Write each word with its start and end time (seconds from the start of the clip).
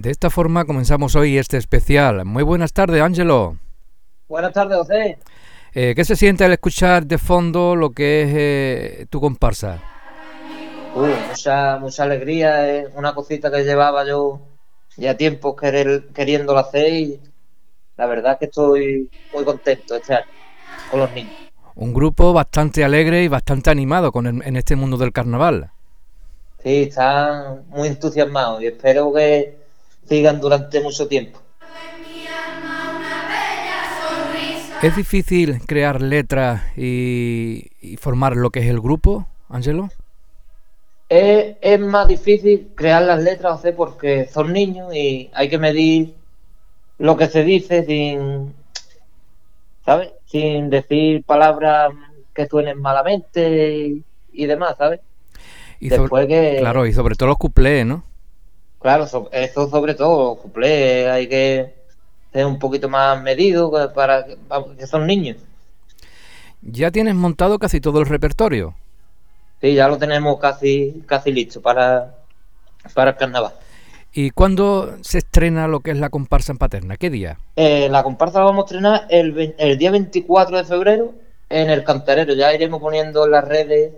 De 0.00 0.10
esta 0.10 0.30
forma 0.30 0.64
comenzamos 0.64 1.14
hoy 1.14 1.36
este 1.36 1.58
especial. 1.58 2.24
Muy 2.24 2.42
buenas 2.42 2.72
tardes, 2.72 3.02
Ángelo. 3.02 3.58
Buenas 4.28 4.54
tardes, 4.54 4.78
José. 4.78 5.18
Eh, 5.74 5.92
¿Qué 5.94 6.04
se 6.06 6.16
siente 6.16 6.42
al 6.42 6.52
escuchar 6.52 7.04
de 7.04 7.18
fondo 7.18 7.76
lo 7.76 7.90
que 7.90 8.22
es 8.22 8.30
eh, 8.32 9.06
tu 9.10 9.20
comparsa? 9.20 9.78
Uh, 10.94 11.06
mucha, 11.28 11.76
mucha 11.78 12.04
alegría, 12.04 12.66
es 12.78 12.88
una 12.94 13.14
cosita 13.14 13.50
que 13.50 13.62
llevaba 13.62 14.06
yo 14.06 14.40
ya 14.96 15.18
tiempo 15.18 15.54
querer, 15.54 16.08
queriéndolo 16.14 16.60
hacer 16.60 16.92
y 16.94 17.20
la 17.98 18.06
verdad 18.06 18.38
que 18.38 18.46
estoy 18.46 19.10
muy 19.34 19.44
contento 19.44 19.96
este 19.96 20.14
año 20.14 20.24
con 20.90 21.00
los 21.00 21.12
niños. 21.12 21.34
Un 21.74 21.92
grupo 21.92 22.32
bastante 22.32 22.84
alegre 22.84 23.22
y 23.22 23.28
bastante 23.28 23.68
animado 23.68 24.10
con 24.12 24.26
el- 24.26 24.42
en 24.46 24.56
este 24.56 24.76
mundo 24.76 24.96
del 24.96 25.12
carnaval. 25.12 25.70
Sí, 26.62 26.84
están 26.84 27.66
muy 27.68 27.88
entusiasmados 27.88 28.62
y 28.62 28.66
espero 28.66 29.12
que 29.12 29.59
sigan 30.10 30.40
durante 30.40 30.80
mucho 30.80 31.06
tiempo. 31.06 31.40
¿Es 34.82 34.96
difícil 34.96 35.60
crear 35.66 36.02
letras 36.02 36.62
y, 36.76 37.68
y 37.80 37.96
formar 37.96 38.34
lo 38.34 38.50
que 38.50 38.60
es 38.60 38.66
el 38.66 38.80
grupo, 38.80 39.28
Ángelo? 39.48 39.90
Es, 41.08 41.56
es 41.60 41.78
más 41.78 42.08
difícil 42.08 42.70
crear 42.74 43.02
las 43.02 43.22
letras, 43.22 43.56
José, 43.56 43.72
porque 43.72 44.26
son 44.26 44.52
niños 44.52 44.92
y 44.94 45.30
hay 45.32 45.48
que 45.48 45.58
medir 45.58 46.14
lo 46.98 47.16
que 47.16 47.28
se 47.28 47.44
dice 47.44 47.84
sin, 47.84 48.52
¿sabes? 49.84 50.10
Sin 50.26 50.70
decir 50.70 51.22
palabras 51.24 51.92
que 52.34 52.46
suenen 52.46 52.80
malamente 52.80 53.76
y, 53.86 54.04
y 54.32 54.46
demás, 54.46 54.74
¿sabes? 54.76 55.00
Y 55.78 55.90
sobre- 55.90 56.26
que, 56.26 56.56
Claro, 56.58 56.86
y 56.86 56.92
sobre 56.92 57.14
todo 57.14 57.28
los 57.28 57.38
cuplés, 57.38 57.86
¿no? 57.86 58.02
Claro, 58.80 59.06
so- 59.06 59.28
eso 59.32 59.68
sobre 59.68 59.94
todo, 59.94 60.36
cuplés, 60.36 61.08
hay 61.08 61.28
que 61.28 61.74
ser 62.32 62.46
un 62.46 62.58
poquito 62.58 62.88
más 62.88 63.20
medido 63.22 63.70
para 63.94 64.24
que, 64.26 64.86
son 64.86 65.06
niños. 65.06 65.36
Ya 66.62 66.90
tienes 66.90 67.14
montado 67.14 67.58
casi 67.58 67.80
todo 67.80 68.00
el 68.00 68.06
repertorio. 68.06 68.74
Sí, 69.60 69.74
ya 69.74 69.88
lo 69.88 69.98
tenemos 69.98 70.38
casi, 70.40 71.02
casi 71.06 71.32
listo 71.32 71.60
para, 71.62 72.14
para 72.94 73.10
el 73.12 73.16
carnaval. 73.16 73.54
¿Y 74.12 74.30
cuándo 74.30 74.96
se 75.02 75.18
estrena 75.18 75.68
lo 75.68 75.80
que 75.80 75.92
es 75.92 75.98
la 75.98 76.10
comparsa 76.10 76.52
en 76.52 76.58
Paterna? 76.58 76.96
¿Qué 76.96 77.10
día? 77.10 77.38
Eh, 77.56 77.88
la 77.88 78.02
comparsa 78.02 78.40
la 78.40 78.46
vamos 78.46 78.64
a 78.64 78.66
estrenar 78.66 79.06
el, 79.08 79.54
el 79.58 79.78
día 79.78 79.90
24 79.92 80.56
de 80.56 80.64
febrero 80.64 81.14
en 81.48 81.70
el 81.70 81.84
Cantarero. 81.84 82.34
Ya 82.34 82.52
iremos 82.54 82.80
poniendo 82.80 83.24
en 83.24 83.30
las 83.30 83.46
redes 83.46 83.92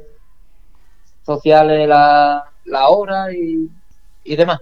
sociales 1.24 1.88
la, 1.88 2.44
la 2.64 2.88
hora 2.88 3.32
y, 3.32 3.68
y 4.24 4.36
demás. 4.36 4.60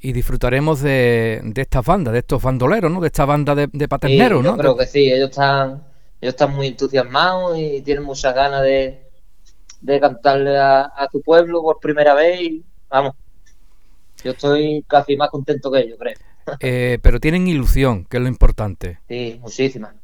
Y 0.00 0.12
disfrutaremos 0.12 0.80
de, 0.80 1.40
de 1.42 1.62
estas 1.62 1.84
bandas, 1.84 2.12
de 2.12 2.20
estos 2.20 2.42
bandoleros, 2.42 2.90
¿no? 2.90 3.00
De 3.00 3.08
esta 3.08 3.24
banda 3.24 3.54
de, 3.54 3.88
paterneros, 3.88 4.44
yo 4.44 4.52
¿no? 4.52 4.56
creo 4.56 4.76
que 4.76 4.86
sí, 4.86 5.10
ellos 5.10 5.30
están, 5.30 5.82
ellos 6.20 6.34
están 6.34 6.54
muy 6.54 6.68
entusiasmados 6.68 7.58
y 7.58 7.82
tienen 7.82 8.04
muchas 8.04 8.34
ganas 8.34 8.62
de, 8.62 9.02
de 9.80 10.00
cantarle 10.00 10.56
a, 10.56 10.92
a 10.96 11.08
tu 11.10 11.20
pueblo 11.20 11.62
por 11.62 11.80
primera 11.80 12.14
vez. 12.14 12.40
Y, 12.40 12.64
vamos, 12.88 13.14
yo 14.22 14.30
estoy 14.30 14.84
casi 14.86 15.16
más 15.16 15.30
contento 15.30 15.70
que 15.70 15.80
ellos, 15.80 15.98
creo. 15.98 16.14
Eh, 16.60 16.98
pero 17.02 17.20
tienen 17.20 17.46
ilusión, 17.46 18.06
que 18.06 18.16
es 18.16 18.22
lo 18.22 18.28
importante. 18.28 19.00
Sí, 19.06 19.38
muchísimas. 19.42 19.94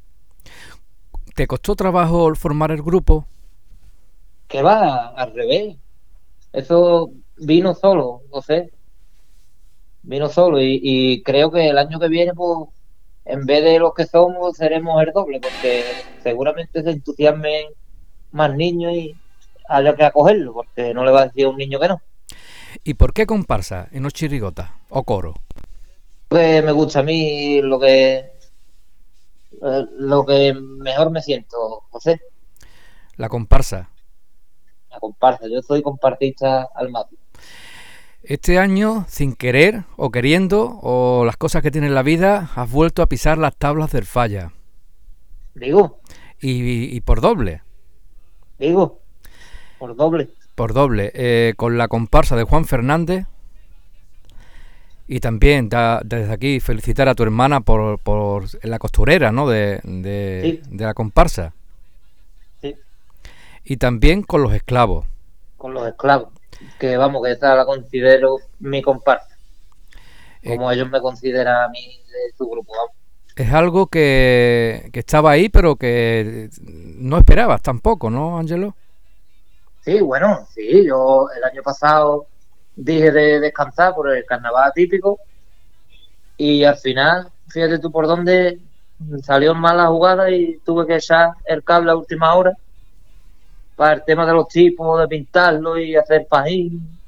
¿Te 1.34 1.46
costó 1.46 1.74
trabajo 1.74 2.34
formar 2.34 2.70
el 2.70 2.82
grupo? 2.82 3.26
que 4.48 4.62
va 4.62 5.08
al 5.08 5.34
revés. 5.34 5.76
Eso 6.52 7.10
vino 7.36 7.74
solo, 7.74 8.22
no 8.32 8.40
sé. 8.40 8.70
Vino 10.04 10.28
solo 10.28 10.60
y, 10.60 10.78
y 10.82 11.22
creo 11.22 11.50
que 11.50 11.68
el 11.68 11.78
año 11.78 11.98
que 11.98 12.08
viene, 12.08 12.32
pues, 12.34 12.68
en 13.24 13.46
vez 13.46 13.64
de 13.64 13.78
los 13.78 13.94
que 13.94 14.06
somos, 14.06 14.56
seremos 14.56 15.02
el 15.02 15.12
doble, 15.12 15.40
porque 15.40 15.82
seguramente 16.22 16.82
se 16.82 16.90
entusiasmen 16.90 17.66
más 18.32 18.54
niños 18.54 18.92
y 18.92 19.16
haya 19.68 19.96
que 19.96 20.04
acogerlo, 20.04 20.52
porque 20.52 20.92
no 20.92 21.04
le 21.04 21.10
va 21.10 21.22
a 21.22 21.26
decir 21.26 21.46
a 21.46 21.48
un 21.48 21.56
niño 21.56 21.80
que 21.80 21.88
no. 21.88 22.00
¿Y 22.84 22.94
por 22.94 23.12
qué 23.14 23.24
comparsa 23.26 23.88
y 23.92 24.00
no 24.00 24.10
chirigota 24.10 24.76
o 24.90 25.04
coro? 25.04 25.34
Pues 26.28 26.62
me 26.64 26.72
gusta 26.72 27.00
a 27.00 27.02
mí 27.02 27.62
lo 27.62 27.78
que 27.80 28.16
eh, 29.62 29.86
lo 29.96 30.26
que 30.26 30.52
mejor 30.52 31.10
me 31.10 31.22
siento, 31.22 31.84
José, 31.90 32.20
La 33.16 33.28
comparsa. 33.28 33.88
la 34.90 34.98
comparsa. 35.00 35.46
Yo 35.48 35.62
soy 35.62 35.80
compartista 35.82 36.68
al 36.74 36.90
máximo. 36.90 37.20
Este 38.24 38.58
año, 38.58 39.04
sin 39.08 39.34
querer 39.34 39.84
o 39.96 40.10
queriendo, 40.10 40.78
o 40.82 41.24
las 41.26 41.36
cosas 41.36 41.62
que 41.62 41.70
tiene 41.70 41.88
en 41.88 41.94
la 41.94 42.02
vida, 42.02 42.50
has 42.56 42.70
vuelto 42.70 43.02
a 43.02 43.06
pisar 43.06 43.36
las 43.38 43.54
tablas 43.56 43.92
del 43.92 44.04
falla. 44.06 44.52
Digo, 45.54 46.00
Y, 46.40 46.94
y 46.96 47.00
por 47.00 47.20
doble, 47.20 47.62
digo, 48.58 49.00
por 49.78 49.94
doble. 49.94 50.30
por 50.54 50.72
doble, 50.72 51.10
eh, 51.14 51.54
con 51.56 51.76
la 51.78 51.86
comparsa 51.88 52.34
de 52.36 52.44
Juan 52.44 52.64
Fernández. 52.64 53.26
Y 55.06 55.20
también 55.20 55.68
da- 55.68 56.00
desde 56.02 56.32
aquí 56.32 56.60
felicitar 56.60 57.08
a 57.10 57.14
tu 57.14 57.22
hermana 57.24 57.60
por, 57.60 57.98
por 57.98 58.44
la 58.64 58.78
costurera, 58.78 59.32
¿no? 59.32 59.46
De, 59.46 59.80
de- 59.84 60.60
Sí. 60.64 60.70
de 60.76 60.84
la 60.86 60.94
comparsa. 60.94 61.52
Sí. 62.62 62.74
Y 63.64 63.76
también 63.76 64.22
con 64.22 64.42
los 64.42 64.54
esclavos. 64.54 65.06
con 65.58 65.72
los 65.74 65.86
esclavos, 65.88 66.28
que 66.78 66.96
vamos, 66.96 67.22
que 67.24 67.32
esa 67.32 67.54
la 67.54 67.64
considero 67.64 68.36
mi 68.60 68.82
comparsa, 68.82 69.28
Eh, 70.42 70.56
como 70.56 70.70
ellos 70.70 70.88
me 70.90 71.00
consideran 71.00 71.56
a 71.64 71.68
mí 71.68 71.80
de 72.06 72.36
su 72.36 72.46
grupo. 72.48 72.72
vamos. 72.76 72.92
Es 73.36 73.52
algo 73.52 73.88
que, 73.88 74.88
que 74.92 75.00
estaba 75.00 75.32
ahí, 75.32 75.48
pero 75.48 75.74
que 75.76 76.50
no 76.62 77.18
esperabas 77.18 77.62
tampoco, 77.62 78.08
¿no, 78.10 78.38
Angelo? 78.38 78.76
Sí, 79.84 80.00
bueno, 80.00 80.46
sí, 80.54 80.84
yo 80.86 81.28
el 81.36 81.44
año 81.44 81.62
pasado 81.62 82.26
dije 82.74 83.10
de 83.12 83.40
descansar 83.40 83.94
por 83.94 84.10
el 84.10 84.24
carnaval 84.24 84.72
típico 84.74 85.18
y 86.36 86.64
al 86.64 86.76
final, 86.78 87.30
fíjate 87.48 87.78
tú 87.78 87.90
por 87.90 88.06
dónde 88.06 88.60
salió 89.22 89.54
mal 89.54 89.76
la 89.76 89.86
jugada 89.88 90.30
y 90.30 90.58
tuve 90.64 90.86
que 90.86 90.96
echar 90.96 91.30
el 91.44 91.62
cable 91.62 91.90
a 91.92 91.96
última 91.96 92.34
hora 92.34 92.52
para 93.76 93.94
el 93.94 94.04
tema 94.04 94.26
de 94.26 94.32
los 94.32 94.48
tipos, 94.48 95.00
de 95.00 95.08
pintarlo 95.08 95.78
y 95.78 95.96
hacer 95.96 96.26
pajín 96.28 96.98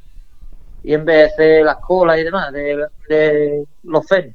y 0.83 0.95
en 0.95 1.05
vez 1.05 1.17
de 1.17 1.25
hacer 1.25 1.65
las 1.65 1.77
colas 1.79 2.19
y 2.19 2.25
demás 2.25 2.53
de, 2.53 2.87
de 3.09 3.65
los 3.85 4.07
fenes. 4.07 4.35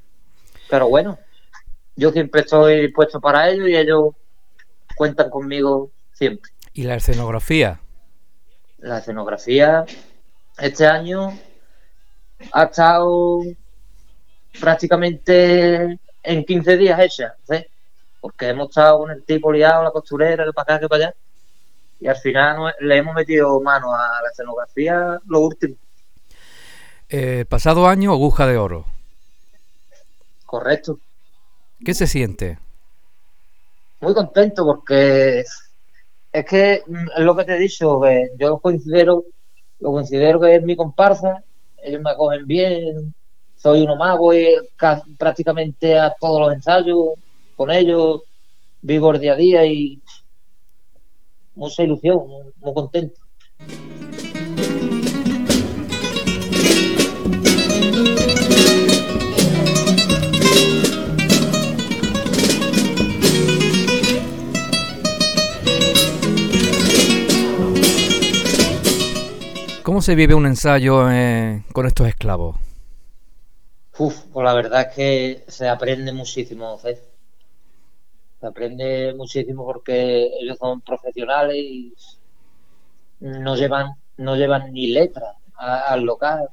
Pero 0.69 0.87
bueno, 0.89 1.17
yo 1.95 2.11
siempre 2.11 2.41
estoy 2.41 2.81
dispuesto 2.81 3.19
para 3.19 3.49
ello 3.49 3.67
y 3.67 3.75
ellos 3.75 4.15
cuentan 4.95 5.29
conmigo 5.29 5.91
siempre. 6.13 6.51
Y 6.73 6.83
la 6.83 6.95
escenografía. 6.95 7.79
La 8.79 8.99
escenografía 8.99 9.85
este 10.57 10.85
año 10.85 11.37
ha 12.53 12.63
estado 12.63 13.41
prácticamente 14.59 15.99
en 16.23 16.45
15 16.45 16.77
días 16.77 16.99
hecha, 16.99 17.35
¿sí? 17.49 17.65
porque 18.19 18.49
hemos 18.49 18.69
estado 18.69 18.99
con 18.99 19.11
el 19.11 19.23
tipo 19.23 19.51
liado, 19.51 19.83
la 19.83 19.91
costurera, 19.91 20.45
que 20.45 20.53
para 20.53 20.75
acá, 20.75 20.79
que 20.79 20.87
para 20.87 21.05
allá, 21.05 21.15
y 22.01 22.07
al 22.09 22.17
final 22.17 22.73
le 22.81 22.97
hemos 22.97 23.15
metido 23.15 23.61
mano 23.61 23.95
a 23.95 24.21
la 24.23 24.29
escenografía 24.31 25.19
lo 25.27 25.41
último, 25.41 25.77
Eh, 27.09 27.45
pasado 27.47 27.87
año, 27.87 28.11
aguja 28.11 28.47
de 28.47 28.57
oro. 28.57 28.85
correcto. 30.45 31.01
¿Qué 31.83 31.93
se 31.93 32.07
siente? 32.07 32.59
Muy 33.99 34.13
contento 34.13 34.65
porque 34.65 35.41
es 36.31 36.45
que 36.45 36.83
mm, 36.87 37.07
es 37.17 37.25
lo 37.25 37.35
que 37.35 37.45
te 37.45 37.55
he 37.55 37.59
dicho, 37.59 38.01
que 38.01 38.29
yo 38.39 38.49
lo 38.49 38.59
considero, 38.61 39.25
lo 39.79 39.91
considero 39.93 40.39
que 40.41 40.55
es 40.55 40.63
mi 40.63 40.75
comparsa, 40.75 41.43
ellos 41.77 42.01
me 42.01 42.11
acogen 42.11 42.47
bien, 42.47 43.15
soy 43.55 43.83
uno 43.83 43.95
más, 43.97 44.17
voy 44.17 44.47
ca- 44.77 45.03
prácticamente 45.19 45.97
a 45.99 46.13
todos 46.19 46.41
los 46.41 46.53
ensayos 46.53 47.15
con 47.55 47.71
ellos, 47.71 48.23
vivo 48.81 49.11
el 49.13 49.21
día 49.21 49.33
a 49.33 49.35
día 49.37 49.65
y 49.65 50.01
mucha 51.55 51.83
ilusión, 51.83 52.21
muy, 52.57 52.73
contento. 52.73 53.19
¿Cómo 69.83 70.01
se 70.01 70.15
vive 70.15 70.33
un 70.33 70.45
ensayo 70.45 71.11
eh, 71.11 71.63
con 71.73 71.85
estos 71.85 72.07
esclavos? 72.07 72.55
Uf, 73.97 74.21
pues 74.31 74.43
la 74.43 74.53
verdad 74.53 74.87
es 74.89 74.95
que 74.95 75.43
se 75.47 75.67
aprende 75.67 76.13
muchísimo, 76.13 76.77
Cés. 76.77 76.99
Se 78.41 78.47
aprende 78.47 79.13
muchísimo 79.15 79.63
porque 79.65 80.29
ellos 80.41 80.57
son 80.59 80.81
profesionales 80.81 81.55
y 81.57 81.93
no 83.19 83.55
llevan, 83.55 83.93
no 84.17 84.35
llevan 84.35 84.73
ni 84.73 84.87
letras 84.87 85.35
a- 85.55 85.93
al 85.93 86.01
local. 86.03 86.49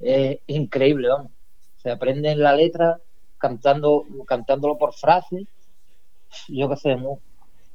Es 0.00 0.38
increíble, 0.48 1.08
vamos. 1.08 1.32
se 1.78 1.90
aprenden 1.92 2.42
la 2.42 2.54
letra 2.56 3.00
cantando, 3.38 4.04
cantándolo 4.26 4.76
por 4.78 4.94
frase. 4.94 5.46
Yo 6.48 6.68
qué 6.68 6.76
sé, 6.76 6.96
muy, 6.96 7.18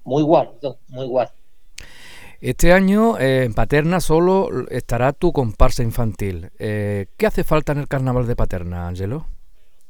muy 0.03 0.21
igual, 0.23 0.51
muy 0.89 1.05
igual. 1.05 1.29
Este 2.41 2.73
año 2.73 3.17
eh, 3.19 3.45
en 3.45 3.53
Paterna 3.53 3.99
solo 4.01 4.67
estará 4.69 5.13
tu 5.13 5.31
comparsa 5.31 5.83
infantil. 5.83 6.51
Eh, 6.59 7.07
¿Qué 7.17 7.25
hace 7.27 7.43
falta 7.43 7.71
en 7.71 7.79
el 7.79 7.87
carnaval 7.87 8.27
de 8.27 8.35
Paterna, 8.35 8.87
Ángelo? 8.87 9.25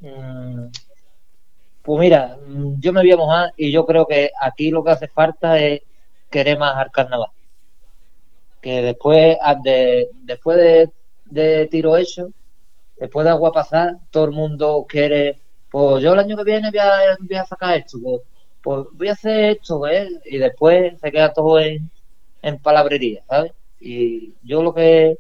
Mm, 0.02 0.68
pues 1.84 2.00
mira, 2.00 2.38
yo 2.80 2.94
me 2.94 3.02
voy 3.02 3.12
a 3.12 3.18
mojar 3.18 3.54
y 3.58 3.72
yo 3.72 3.86
creo 3.86 4.08
que 4.08 4.32
aquí 4.40 4.72
lo 4.72 4.84
que 4.84 4.92
hace 4.92 5.08
falta 5.10 5.60
es 5.60 5.82
querer 6.30 6.58
más 6.58 6.76
al 6.78 6.92
carnaval. 6.92 7.30
Que 8.62 8.82
después 8.82 9.38
de, 9.64 10.10
después 10.24 10.90
de, 11.26 11.68
tiro 11.68 11.98
hecho, 11.98 12.30
después 12.98 13.26
de 13.26 13.32
agua 13.32 13.52
pasar, 13.52 13.98
todo 14.12 14.26
el 14.26 14.32
mundo 14.32 14.86
quiere, 14.88 15.40
pues 15.70 16.02
yo 16.02 16.14
el 16.14 16.20
año 16.20 16.38
que 16.38 16.46
viene 16.46 16.72
voy 16.72 16.80
a, 17.38 17.46
sacar 17.46 17.78
esto, 17.78 17.98
pues, 18.02 18.22
pues, 18.62 18.86
voy 18.94 19.10
a 19.10 19.14
hacer 19.14 19.58
esto, 19.58 19.86
¿eh? 19.88 20.08
y 20.26 20.38
después 20.38 21.00
se 21.02 21.12
queda 21.12 21.34
todo 21.34 21.60
en, 21.60 21.92
en 22.42 22.60
palabrería, 22.60 23.24
¿sabes? 23.28 23.52
Y 23.82 24.36
yo 24.44 24.64
lo 24.64 24.74
que 24.74 25.18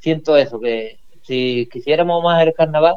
siento 0.00 0.36
eso, 0.36 0.60
que 0.60 0.98
si 1.22 1.68
quisiéramos 1.72 2.22
más 2.24 2.42
el 2.42 2.54
carnaval, 2.54 2.96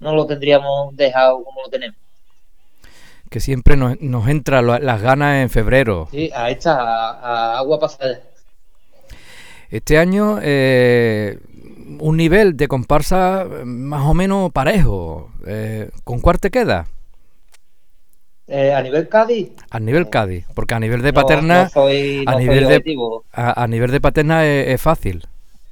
no 0.00 0.14
lo 0.14 0.26
tendríamos 0.26 0.96
dejado 0.96 1.44
como 1.44 1.62
lo 1.62 1.68
tenemos. 1.68 2.03
Que 3.30 3.40
siempre 3.40 3.76
nos, 3.76 4.00
nos 4.00 4.28
entra 4.28 4.62
las 4.62 5.02
ganas 5.02 5.42
en 5.42 5.50
febrero. 5.50 6.08
Sí, 6.10 6.30
a 6.34 6.50
esta, 6.50 6.74
a, 6.74 7.58
agua 7.58 7.80
pasada. 7.80 8.20
Este 9.70 9.98
año, 9.98 10.38
eh, 10.40 11.38
un 11.98 12.16
nivel 12.16 12.56
de 12.56 12.68
comparsa 12.68 13.46
más 13.64 14.06
o 14.06 14.14
menos 14.14 14.52
parejo. 14.52 15.30
Eh, 15.46 15.90
¿Con 16.04 16.20
cuál 16.20 16.38
te 16.38 16.50
queda? 16.50 16.86
Eh, 18.46 18.72
a 18.72 18.82
nivel 18.82 19.08
Cádiz. 19.08 19.52
A 19.70 19.80
nivel 19.80 20.10
Cádiz, 20.10 20.46
porque 20.54 20.74
a 20.74 20.80
nivel 20.80 21.02
de 21.02 21.12
Paterna. 21.12 21.70
a, 21.74 22.38
nivel 22.38 22.68
de, 22.68 23.22
a, 23.32 23.66
nivel 23.66 23.90
de 23.90 24.00
Paterna 24.00 24.44
es, 24.44 24.80
fácil. 24.80 25.26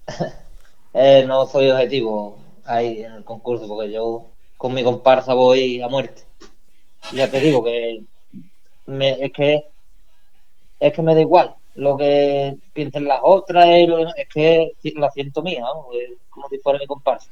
eh, 0.95 1.25
no 1.27 1.47
soy 1.47 1.71
objetivo 1.71 2.39
ahí 2.65 3.03
en 3.03 3.13
el 3.13 3.25
concurso, 3.25 3.69
porque 3.69 3.93
yo 3.93 4.27
con 4.57 4.73
mi 4.73 4.83
comparsa 4.83 5.35
voy 5.35 5.83
a 5.83 5.89
muerte. 5.89 6.23
Ya 7.13 7.31
te 7.31 7.41
digo 7.41 7.65
que 7.65 8.03
es 8.87 9.33
que 9.33 9.65
es 10.81 10.93
que 10.93 11.03
me 11.03 11.15
da 11.15 11.21
igual 11.21 11.55
lo 11.75 11.97
que 11.97 12.57
piensen 12.73 13.07
las 13.07 13.21
otras, 13.23 13.67
es 13.67 14.29
que 14.29 14.73
la 14.95 15.11
siento 15.11 15.43
mía, 15.43 15.65
como 16.31 16.49
si 16.49 16.59
fuera 16.59 16.79
mi 16.79 16.87
comparsa. 16.87 17.29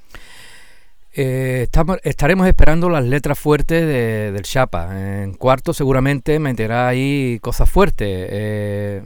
Eh, 1.12 1.62
estamos, 1.64 1.98
estaremos 2.04 2.46
esperando 2.46 2.88
las 2.88 3.04
letras 3.04 3.38
fuertes 3.38 3.86
del 4.32 4.42
Chapa. 4.42 5.22
En 5.22 5.34
cuarto 5.34 5.72
seguramente 5.72 6.38
meterá 6.38 6.88
ahí 6.88 7.38
cosas 7.40 7.68
fuertes. 7.68 8.28
Eh, 8.30 9.02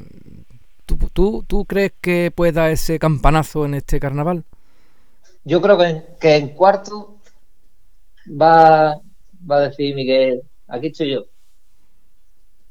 ¿tú, 0.84 1.64
crees 1.66 1.92
que 2.00 2.30
puede 2.34 2.52
dar 2.52 2.70
ese 2.70 2.98
campanazo 2.98 3.64
en 3.64 3.74
este 3.74 3.98
carnaval? 3.98 4.44
Yo 5.44 5.60
creo 5.60 5.78
que, 6.20 6.36
en 6.36 6.48
cuarto 6.50 7.16
va, 8.28 9.00
va 9.50 9.56
a 9.56 9.60
decir 9.60 9.94
Miguel, 9.94 10.42
aquí 10.66 10.88
estoy 10.88 11.12
yo. 11.12 11.26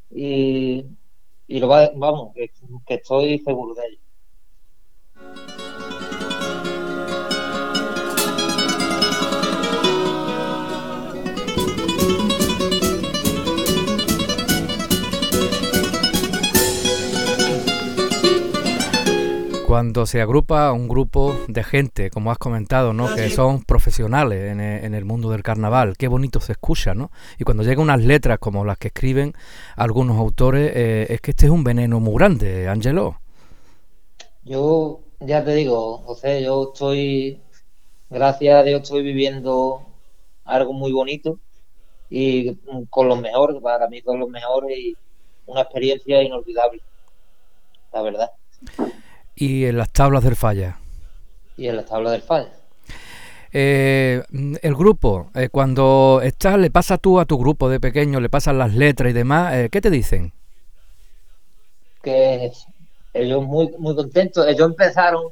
Y, 0.09 0.85
y 1.47 1.59
lo 1.59 1.67
va, 1.67 1.89
vamos, 1.95 2.33
que, 2.35 2.51
que 2.85 2.93
estoy 2.95 3.39
seguro 3.39 3.73
de 3.73 3.87
ello. 3.87 5.62
Cuando 19.73 20.05
se 20.05 20.21
agrupa 20.21 20.71
un 20.71 20.87
grupo 20.87 21.35
de 21.47 21.63
gente, 21.63 22.11
como 22.11 22.29
has 22.29 22.37
comentado, 22.37 22.93
¿no? 22.93 23.15
que 23.15 23.31
son 23.31 23.63
profesionales 23.63 24.51
en 24.51 24.61
e, 24.61 24.85
el, 24.85 25.03
mundo 25.03 25.31
del 25.31 25.41
carnaval, 25.41 25.97
qué 25.97 26.07
bonito 26.07 26.39
se 26.39 26.51
escucha, 26.51 26.93
¿no? 26.93 27.09
Y 27.39 27.43
cuando 27.43 27.63
llegan 27.63 27.79
unas 27.79 28.03
letras 28.03 28.37
como 28.37 28.65
las 28.65 28.77
que 28.77 28.89
escriben 28.89 29.33
algunos 29.75 30.19
autores, 30.19 30.71
eh, 30.75 31.07
es 31.09 31.21
que 31.21 31.31
este 31.31 31.47
es 31.47 31.51
un 31.51 31.63
veneno 31.63 31.99
muy 31.99 32.13
grande, 32.13 32.67
Angelo. 32.67 33.17
Yo 34.43 34.99
ya 35.19 35.43
te 35.43 35.55
digo, 35.55 35.97
José, 36.05 36.43
yo 36.43 36.69
estoy, 36.71 37.41
gracias 38.11 38.55
a 38.55 38.61
Dios, 38.61 38.83
estoy 38.83 39.01
viviendo 39.01 39.87
algo 40.45 40.73
muy 40.73 40.91
bonito 40.91 41.39
y 42.11 42.53
con 42.91 43.07
los 43.07 43.19
mejores, 43.19 43.59
para 43.59 43.87
mí 43.87 44.03
con 44.03 44.19
los 44.19 44.29
mejores 44.29 44.77
y 44.77 44.95
una 45.47 45.61
experiencia 45.61 46.21
inolvidable, 46.21 46.79
la 47.91 48.03
verdad 48.03 48.29
y 49.35 49.65
en 49.65 49.77
las 49.77 49.91
tablas 49.91 50.23
del 50.23 50.35
falla. 50.35 50.77
Y 51.57 51.67
en 51.67 51.77
las 51.77 51.85
tablas 51.85 52.13
del 52.13 52.21
falla. 52.21 52.51
Eh, 53.55 54.23
el 54.63 54.75
grupo, 54.75 55.29
eh, 55.35 55.49
cuando 55.49 56.21
estás, 56.23 56.57
le 56.57 56.71
pasa 56.71 56.97
tú 56.97 57.19
a 57.19 57.25
tu 57.25 57.37
grupo 57.37 57.69
de 57.69 57.79
pequeños, 57.79 58.19
le 58.19 58.29
pasan 58.29 58.57
las 58.57 58.73
letras 58.73 59.11
y 59.11 59.13
demás, 59.13 59.53
eh, 59.53 59.69
¿qué 59.71 59.79
te 59.79 59.91
dicen? 59.91 60.33
Que 62.01 62.51
ellos 63.13 63.43
muy, 63.43 63.71
muy 63.77 63.95
contentos, 63.95 64.47
ellos 64.47 64.67
empezaron, 64.67 65.31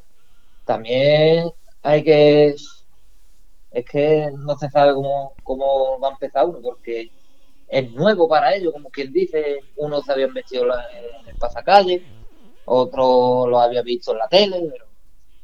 también 0.66 1.50
hay 1.82 2.04
que, 2.04 2.56
es 3.72 3.86
que 3.86 4.30
no 4.38 4.56
se 4.56 4.70
sabe 4.70 4.94
cómo, 4.94 5.34
cómo 5.44 6.00
va 6.00 6.10
a 6.10 6.12
empezar 6.12 6.46
uno, 6.46 6.60
porque 6.62 7.10
es 7.68 7.92
nuevo 7.92 8.30
para 8.30 8.54
ellos, 8.54 8.72
como 8.72 8.90
quien 8.90 9.12
dice, 9.12 9.62
uno 9.78 10.00
se 10.04 10.12
habían 10.12 10.32
metido 10.32 10.66
en 10.66 11.28
el 11.28 11.36
pasacalle, 11.38 12.04
otro 12.66 13.48
lo 13.48 13.60
había 13.60 13.82
visto 13.82 14.12
en 14.12 14.18
la 14.20 14.28
tele, 14.28 14.68
pero 14.72 14.86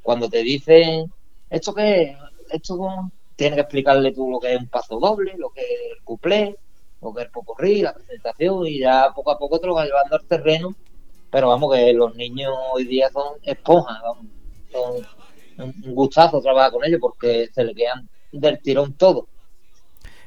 cuando 0.01 0.29
te 0.29 0.43
dicen, 0.43 1.11
¿esto 1.49 1.73
qué 1.73 2.03
es? 2.03 2.17
Esto 2.49 3.11
tienes 3.35 3.55
que 3.55 3.61
explicarle 3.61 4.13
tú 4.13 4.29
lo 4.31 4.39
que 4.39 4.53
es 4.53 4.59
un 4.59 4.67
paso 4.67 4.99
doble, 4.99 5.33
lo 5.37 5.49
que 5.49 5.61
es 5.61 5.97
el 5.97 6.03
cuplé, 6.03 6.55
lo 7.01 7.13
que 7.13 7.21
es 7.21 7.25
el 7.25 7.31
popurrí, 7.31 7.81
la 7.81 7.93
presentación, 7.93 8.65
y 8.67 8.79
ya 8.79 9.11
poco 9.13 9.31
a 9.31 9.37
poco 9.37 9.59
te 9.59 9.67
lo 9.67 9.75
vas 9.75 9.85
llevando 9.85 10.15
al 10.15 10.25
terreno. 10.25 10.75
Pero 11.29 11.49
vamos, 11.49 11.75
que 11.75 11.93
los 11.93 12.15
niños 12.15 12.53
hoy 12.71 12.85
día 12.85 13.09
son 13.09 13.33
esponjas, 13.43 13.97
son 14.71 15.05
un 15.57 15.93
gustazo 15.93 16.41
trabajar 16.41 16.71
con 16.71 16.85
ellos 16.85 16.99
porque 17.01 17.49
se 17.53 17.63
le 17.63 17.75
quedan 17.75 18.07
del 18.31 18.59
tirón 18.61 18.93
todo 18.93 19.27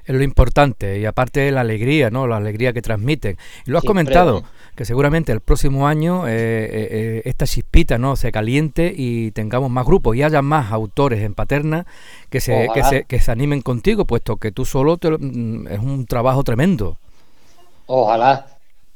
es 0.05 0.17
lo 0.17 0.23
importante 0.23 0.99
y 0.99 1.07
aparte 1.07 1.51
la 1.51 1.61
alegría, 1.61 2.11
¿no? 2.11 2.27
La 2.27 2.37
alegría 2.37 2.73
que 2.73 2.83
transmiten. 2.83 3.37
Y 3.67 3.71
lo 3.71 3.79
has 3.79 3.85
comentado, 3.85 4.43
que 4.75 4.85
seguramente 4.85 5.33
el 5.33 5.41
próximo 5.41 5.87
año 5.87 6.27
eh, 6.27 6.33
eh, 6.33 6.89
eh, 6.91 7.23
esta 7.25 7.47
chispita, 7.47 7.99
¿no? 7.99 8.17
Se 8.17 8.33
caliente 8.33 8.93
y 8.97 9.31
tengamos 9.33 9.71
más 9.71 9.85
grupos 9.85 10.17
y 10.17 10.23
haya 10.23 10.43
más 10.43 10.73
autores 10.73 11.21
en 11.23 11.35
Paterna 11.35 11.87
que 12.31 12.41
se, 12.41 12.69
que 12.73 12.83
se, 12.85 13.05
que 13.05 13.21
se 13.21 13.31
animen 13.31 13.63
contigo, 13.63 14.05
puesto 14.05 14.37
que 14.37 14.53
tú 14.53 14.65
solo 14.65 14.97
mm, 14.97 15.67
es 15.69 15.79
un 15.79 16.07
trabajo 16.07 16.45
tremendo. 16.45 16.97
Ojalá. 17.87 18.47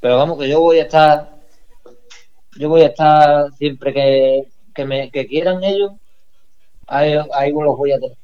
Pero 0.01 0.17
vamos, 0.19 0.39
que 0.39 0.49
yo 0.49 0.61
voy 0.61 0.79
a 0.79 0.83
estar, 0.83 1.31
yo 2.57 2.69
voy 2.69 2.83
a 2.83 2.87
estar 2.87 3.53
siempre 3.55 3.93
que, 3.93 4.45
que 4.75 4.85
me 4.85 5.11
que 5.11 5.27
quieran 5.27 5.65
ellos, 5.65 5.93
ahí, 6.87 7.15
ahí 7.35 7.53
los 7.53 7.77
voy 7.77 7.93
a 7.93 7.99
tener. 7.99 8.17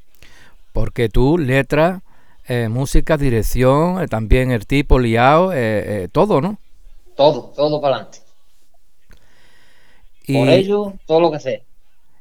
Porque 0.73 1.09
tú, 1.09 1.39
letra 1.39 2.03
eh, 2.47 2.69
música, 2.69 3.17
dirección, 3.17 4.07
también 4.09 4.51
el 4.51 4.67
tipo 4.67 4.99
liado, 4.99 5.53
eh, 5.55 6.09
todo, 6.13 6.41
¿no? 6.41 6.59
Todo, 7.21 7.53
todo 7.55 7.83
para 7.83 7.97
adelante. 7.97 8.21
Por 10.27 10.49
ello, 10.49 10.95
todo 11.05 11.21
lo 11.21 11.31
que 11.31 11.39
sé. 11.39 11.65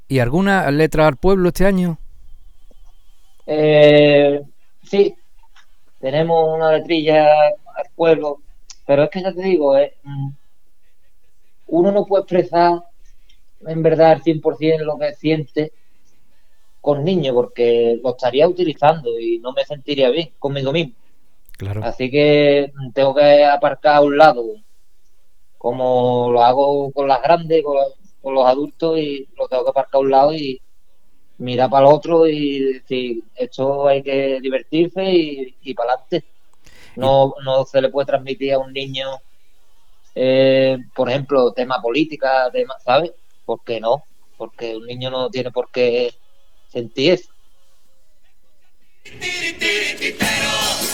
¿Y 0.10 0.20
alguna 0.20 0.70
letra 0.72 1.08
al 1.08 1.15
pueblo 1.15 1.48
este 1.48 1.65
año? 1.65 1.98
sí, 4.84 5.15
tenemos 6.01 6.53
una 6.53 6.74
letrilla 6.74 7.32
al 7.32 7.89
pueblo, 7.96 8.41
pero 8.86 9.03
es 9.03 9.10
que 9.10 9.22
ya 9.22 9.32
te 9.32 9.41
digo, 9.41 9.74
mm, 10.03 10.29
uno 11.68 11.91
no 11.94 12.06
puede 12.06 12.24
expresar 12.24 12.84
en 13.65 13.82
verdad 13.82 14.12
al 14.12 14.22
100% 14.22 14.84
lo 14.84 15.00
que 15.00 15.13
siente 15.13 15.72
con 16.82 17.06
niños 17.06 17.34
porque 17.34 17.98
lo 18.03 18.10
estaría 18.10 18.50
utilizando 18.50 19.18
y 19.18 19.39
no 19.39 19.53
me 19.53 19.63
sentiría 19.63 20.10
bien 20.10 20.32
conmigo 20.38 20.74
mismo. 20.74 20.96
Claro. 21.53 21.86
Así 21.86 22.12
que 22.12 22.74
tengo 22.94 23.15
que 23.15 23.46
aparcar 23.46 23.96
a 23.96 24.01
un 24.01 24.18
lado, 24.18 24.44
como 25.60 26.32
lo 26.32 26.42
hago 26.42 26.92
con 26.92 27.08
las 27.08 27.22
grandes, 27.22 27.63
con, 27.63 28.34
los 28.34 28.46
adultos, 28.46 28.98
y 28.98 29.28
lo 29.38 29.48
tengo 29.48 29.66
que 29.66 29.70
aparcar 29.70 29.98
a 30.00 30.00
un 30.00 30.10
lado 30.10 30.34
y 30.34 30.60
mirar 31.38 31.70
para 31.70 31.88
el 31.88 31.94
otro 31.94 32.28
y 32.28 32.74
decir, 32.74 33.24
esto 33.36 33.88
hay 33.88 34.01
que 34.01 34.39
divertirse 34.42 35.04
y, 35.06 35.74
para 35.74 35.94
adelante. 35.94 36.25
No, 36.96 37.34
no 37.46 37.66
se 37.66 37.82
le 37.82 37.89
puede 37.89 38.08
transmitir 38.08 38.54
a 38.54 38.60
un 38.60 38.74
niño, 38.74 39.08
eh, 40.16 40.78
por 40.96 41.10
ejemplo, 41.10 41.51
tema 41.51 41.82
política, 41.82 42.50
tema, 42.51 42.75
¿sabes? 42.84 43.12
¿Por 43.46 43.63
qué 43.63 43.80
no? 43.80 44.04
Porque 44.38 44.75
un 44.78 44.86
niño 44.86 45.10
no 45.12 45.30
tiene 45.30 45.51
por 45.51 45.70
qué 45.72 46.13
sentir 46.70 47.13
eso. 47.13 47.30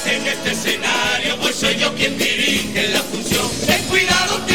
en 0.07 0.27
este 0.27 0.51
escenario, 0.51 1.37
pues 1.41 1.55
soy 1.55 1.75
yo 1.75 1.93
quien 1.95 2.17
dirige 2.17 2.87
la 2.89 3.01
función. 3.01 3.47
Ten 3.65 3.83
cuidado. 3.87 4.54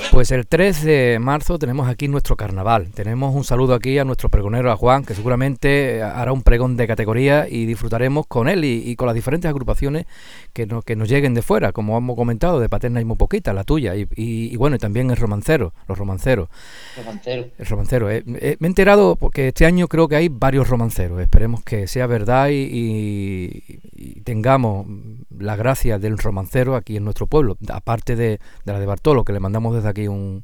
Pues 0.11 0.29
el 0.31 0.45
3 0.45 0.83
de 0.83 1.19
marzo 1.21 1.57
tenemos 1.57 1.87
aquí 1.87 2.09
nuestro 2.09 2.35
carnaval. 2.35 2.89
Tenemos 2.93 3.33
un 3.33 3.45
saludo 3.45 3.73
aquí 3.73 3.97
a 3.97 4.03
nuestro 4.03 4.27
pregonero, 4.27 4.69
a 4.69 4.75
Juan, 4.75 5.05
que 5.05 5.15
seguramente 5.15 6.03
hará 6.03 6.33
un 6.33 6.43
pregón 6.43 6.75
de 6.75 6.85
categoría 6.85 7.47
y 7.49 7.65
disfrutaremos 7.65 8.27
con 8.27 8.49
él 8.49 8.65
y, 8.65 8.93
con 8.97 9.05
las 9.05 9.15
diferentes 9.15 9.47
agrupaciones 9.47 10.05
que, 10.51 10.67
que 10.85 10.95
nos 10.97 11.07
lleguen 11.07 11.33
de 11.33 11.41
fuera, 11.41 11.71
como 11.71 11.97
hemos 11.97 12.17
comentado, 12.17 12.59
de 12.59 12.67
Paterna 12.67 12.99
y 12.99 13.05
muy 13.05 13.15
poquita, 13.15 13.53
la 13.53 13.63
tuya, 13.63 13.95
y, 13.95 14.53
bueno, 14.57 14.75
y 14.75 14.79
también 14.79 15.09
el 15.11 15.17
romancero, 15.17 15.73
los 15.87 15.97
romanceros. 15.97 16.49
El 16.97 17.65
romancero. 17.65 18.11
Eh, 18.11 18.21
eh, 18.27 18.57
me 18.59 18.67
he 18.67 18.69
enterado 18.69 19.15
porque 19.15 19.47
este 19.47 19.65
año 19.65 19.87
creo 19.87 20.09
que 20.09 20.17
hay 20.17 20.27
varios 20.27 20.67
romanceros. 20.67 21.21
Esperemos 21.21 21.63
que 21.63 21.87
sea 21.87 22.05
verdad 22.05 22.49
y 22.51 23.61
tengamos 24.25 24.87
la 25.41 25.55
gracia 25.55 25.99
del 25.99 26.17
romancero 26.17 26.75
aquí 26.75 26.97
en 26.97 27.03
nuestro 27.03 27.27
pueblo, 27.27 27.57
aparte 27.69 28.15
de, 28.15 28.39
la 28.65 28.79
de 28.79 28.85
Bartolo, 28.85 29.23
que 29.23 29.33
le 29.33 29.39
mandamos 29.39 29.75
desde 29.75 29.89
aquí 29.89 30.00
un, 30.07 30.43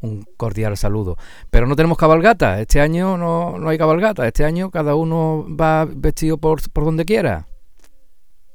un 0.00 0.24
cordial 0.36 0.76
saludo. 0.76 1.16
Pero 1.50 1.66
no 1.66 1.76
tenemos 1.76 1.98
cabalgata, 1.98 2.60
este 2.60 2.80
año 2.80 3.16
no, 3.16 3.58
no 3.58 3.68
hay 3.68 3.78
cabalgata, 3.78 4.26
este 4.26 4.44
año 4.44 4.70
cada 4.70 4.94
uno 4.94 5.46
va 5.48 5.86
vestido 5.86 6.38
por, 6.38 6.60
por 6.70 6.84
donde 6.84 7.04
quiera. 7.04 7.46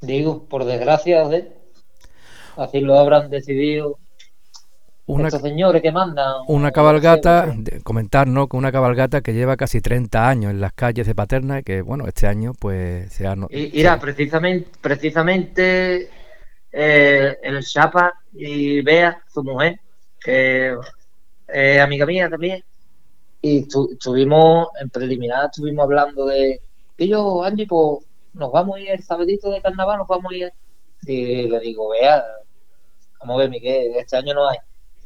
Digo, 0.02 0.48
por 0.48 0.66
desgracia, 0.66 1.24
¿eh? 1.32 1.52
así 2.56 2.82
lo 2.82 2.98
habrán 2.98 3.30
decidido 3.30 3.98
una, 5.08 5.32
señores 5.32 5.82
que 5.82 5.92
mandan. 5.92 6.34
Una 6.48 6.72
cabalgata, 6.72 7.56
comentar, 7.84 8.28
¿no? 8.28 8.48
Que 8.48 8.58
una 8.58 8.74
cabalgata 8.74 9.22
que 9.22 9.34
lleva 9.34 9.56
casi 9.56 9.80
30 9.80 10.28
años 10.28 10.52
en 10.52 10.60
las 10.60 10.74
calles 10.74 11.08
de 11.08 11.16
Paterna 11.16 11.60
y 11.60 11.64
que, 11.64 11.82
bueno, 11.82 12.08
este 12.08 12.28
año, 12.28 12.52
pues 12.60 13.14
se 13.14 13.26
ha. 13.26 13.36
precisamente, 14.00 14.70
precisamente 14.82 16.10
eh, 16.74 17.38
el 17.42 17.64
Chapa 17.64 18.16
y 18.34 18.82
Bea, 18.82 19.22
su 19.34 19.44
mujer, 19.46 19.80
que 20.22 20.76
es 21.48 21.80
amiga 21.80 22.06
mía 22.06 22.30
también, 22.30 22.64
y 23.42 23.60
estuvimos 23.60 24.70
en 24.82 24.90
preliminar, 24.90 25.46
estuvimos 25.46 25.84
hablando 25.84 26.26
de. 26.26 26.62
Y 26.98 27.08
yo, 27.08 27.44
Angie, 27.44 27.68
pues 27.68 28.06
nos 28.34 28.52
vamos 28.52 28.78
a 28.78 28.80
ir 28.80 28.90
el 28.92 29.04
sabedito 29.04 29.50
de 29.52 29.62
carnaval, 29.62 30.00
nos 30.00 30.08
vamos 30.08 30.32
a 30.32 30.36
ir. 30.36 30.54
Y 31.04 31.48
le 31.48 31.60
digo, 31.60 31.90
vea, 31.90 32.26
vamos 33.20 33.36
a 33.36 33.40
ver, 33.40 33.50
Miguel, 33.50 33.96
este 33.96 34.18
año 34.18 34.34
no 34.34 34.50
hay. 34.50 34.58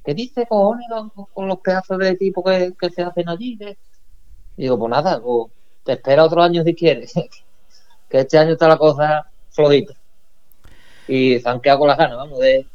¿qué 0.04 0.14
dice 0.14 0.46
cojones 0.48 0.88
con, 1.34 1.48
los 1.48 1.60
pedazos 1.60 1.98
de 2.00 2.16
tipo 2.16 2.44
que, 2.44 2.74
se 2.94 3.02
hacen 3.02 3.30
allí? 3.30 3.58
digo, 4.58 4.78
pues 4.78 4.90
nada, 4.90 5.22
pues, 5.22 5.52
te 5.84 5.94
espera 5.94 6.26
otro 6.26 6.42
año 6.42 6.64
si 6.64 6.74
quieres, 6.76 7.14
que 8.10 8.20
este 8.20 8.38
año 8.38 8.54
está 8.54 8.68
la 8.68 8.78
cosa 8.78 9.30
flojita. 9.50 9.94
Y 11.08 11.40
se 11.40 11.50
han 11.50 11.60
quedado 11.60 11.80
con 11.80 11.88
las 11.90 11.98
ganas, 11.98 12.18
vamos, 12.18 12.40
de, 12.40 12.66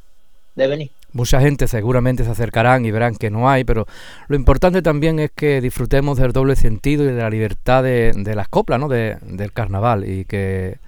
venir. 0.54 0.90
Mucha 1.16 1.40
gente 1.40 1.66
seguramente 1.66 2.24
se 2.24 2.30
acercarán 2.30 2.84
y 2.84 2.90
verán 2.90 3.16
que 3.16 3.30
no 3.30 3.48
hay, 3.48 3.64
pero 3.64 3.86
lo 4.28 4.36
importante 4.36 4.82
también 4.82 5.18
es 5.18 5.30
que 5.34 5.62
disfrutemos 5.62 6.18
del 6.18 6.32
doble 6.32 6.56
sentido 6.56 7.04
y 7.04 7.06
de 7.06 7.22
la 7.22 7.30
libertad 7.30 7.82
de, 7.82 8.34
las 8.34 8.48
coplas, 8.48 8.78
¿no? 8.78 8.86
De, 8.86 9.16
del 9.22 9.50
carnaval 9.50 10.06
y 10.06 10.26
que 10.26 10.78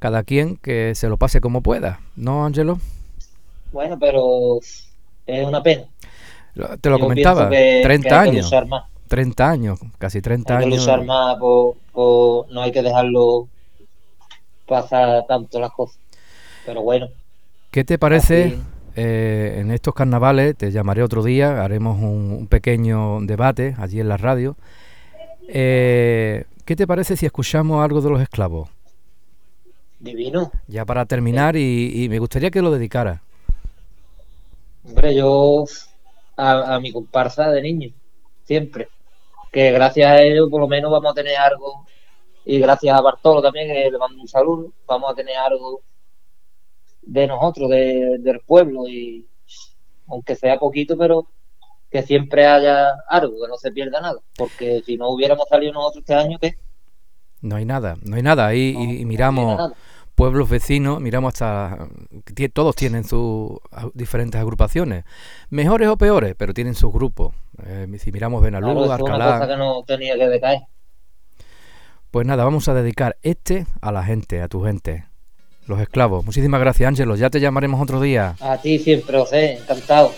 cada 0.00 0.24
quien 0.24 0.56
que 0.56 0.96
se 0.96 1.08
lo 1.08 1.18
pase 1.18 1.40
como 1.40 1.60
pueda, 1.60 2.00
¿no, 2.16 2.44
Angelo? 2.44 2.80
Bueno, 3.70 3.96
pero 3.96 4.58
es 4.58 5.46
una 5.46 5.62
pena. 5.62 5.84
Te 6.80 6.90
lo 6.90 6.98
comentaba, 6.98 7.48
30 7.48 8.20
años. 8.20 8.52
30 9.06 9.48
años, 9.48 9.78
casi 9.98 10.20
30 10.20 10.58
hay 10.58 10.64
años. 10.64 10.84
Que 10.84 10.96
más, 11.04 11.38
no 11.38 12.60
hay 12.60 12.72
que 12.72 12.82
dejarlo 12.82 13.46
pasar 14.66 15.26
tanto 15.28 15.60
las 15.60 15.70
cosas. 15.70 16.00
Pero 16.64 16.82
bueno. 16.82 17.06
¿Qué 17.70 17.84
te 17.84 17.98
parece 17.98 18.58
eh, 18.96 19.58
en 19.58 19.70
estos 19.70 19.94
carnavales? 19.94 20.56
Te 20.56 20.72
llamaré 20.72 21.02
otro 21.02 21.22
día, 21.22 21.62
haremos 21.64 22.00
un, 22.00 22.46
pequeño 22.48 23.20
debate 23.20 23.74
allí 23.78 24.00
en 24.00 24.08
la 24.08 24.16
radio. 24.16 24.56
Eh, 25.48 26.44
¿Qué 26.64 26.74
te 26.74 26.86
parece 26.86 27.16
si 27.16 27.26
escuchamos 27.26 27.84
algo 27.84 28.00
de 28.00 28.10
los 28.10 28.20
esclavos? 28.20 28.68
Divino. 30.00 30.50
Ya 30.66 30.84
para 30.84 31.06
terminar, 31.06 31.56
y, 31.56 32.04
y 32.04 32.08
me 32.08 32.18
gustaría 32.18 32.50
que 32.50 32.62
lo 32.62 32.70
dedicara. 32.70 33.22
Hombre, 34.84 35.14
yo 35.14 35.64
a, 36.36 36.78
mi 36.80 36.92
comparsa 36.92 37.50
de 37.50 37.62
niño, 37.62 37.90
siempre. 38.44 38.88
Que 39.50 39.72
gracias 39.72 40.10
a 40.10 40.22
ellos 40.22 40.48
por 40.50 40.60
lo 40.60 40.68
menos 40.68 40.90
vamos 40.90 41.12
a 41.12 41.14
tener 41.14 41.36
algo. 41.36 41.86
Y 42.44 42.58
gracias 42.60 42.96
a 42.96 43.00
Bartolo 43.00 43.42
también, 43.42 43.68
que 43.68 43.90
le 43.90 43.98
mando 43.98 44.20
un 44.20 44.28
saludo, 44.28 44.70
vamos 44.86 45.10
a 45.10 45.14
tener 45.14 45.36
algo 45.36 45.80
de 47.06 47.26
nosotros, 47.26 47.70
del 47.70 48.40
pueblo. 48.46 48.86
Y 48.88 49.26
aunque 50.08 50.34
sea 50.36 50.58
poquito, 50.58 50.98
pero 50.98 51.26
que 51.90 52.02
siempre 52.02 52.46
haya 52.46 52.90
algo, 53.08 53.34
que 53.42 53.48
no 53.48 53.56
se 53.56 53.72
pierda 53.72 54.00
nada. 54.00 54.20
Porque 54.36 54.82
si 54.84 54.96
no 54.96 55.08
hubiéramos 55.08 55.48
salido 55.48 55.72
nosotros 55.72 56.02
este 56.02 56.14
año, 56.14 56.38
¿qué? 56.38 56.58
No 57.40 57.56
hay 57.56 57.64
nada, 57.64 57.96
no 58.02 58.16
hay 58.16 58.22
nada. 58.22 58.46
Ahí 58.46 58.74
y, 58.76 59.04
miramos 59.04 59.72
pueblos 60.14 60.48
vecinos, 60.48 61.00
miramos 61.00 61.34
hasta... 61.34 61.88
Todos 62.52 62.74
tienen 62.74 63.04
sus 63.04 63.58
diferentes 63.94 64.40
agrupaciones, 64.40 65.04
mejores 65.50 65.88
o 65.88 65.96
peores, 65.96 66.34
pero 66.36 66.54
tienen 66.54 66.74
sus 66.74 66.92
grupos. 66.92 67.34
Eh, 67.64 67.86
si 67.98 68.10
miramos 68.10 68.42
Benalú, 68.42 68.90
Alcalá... 68.90 69.46
que 69.46 69.56
no 69.56 69.84
tenía 69.84 70.16
que 70.16 70.26
decaer. 70.28 70.60
Pues 72.10 72.26
nada, 72.26 72.44
vamos 72.44 72.66
a 72.68 72.74
dedicar 72.74 73.16
este 73.22 73.66
a 73.82 73.92
la 73.92 74.02
gente, 74.02 74.40
a 74.40 74.48
tu 74.48 74.64
gente, 74.64 75.04
los 75.66 75.80
esclavos. 75.80 76.24
Muchísimas 76.24 76.60
gracias, 76.60 76.88
Ángelo. 76.88 77.16
Ya 77.16 77.30
te 77.30 77.40
llamaremos 77.40 77.80
otro 77.80 78.00
día. 78.00 78.36
A 78.40 78.56
ti 78.58 78.78
siempre, 78.78 79.18
José. 79.18 79.58
Encantado. 79.58 80.12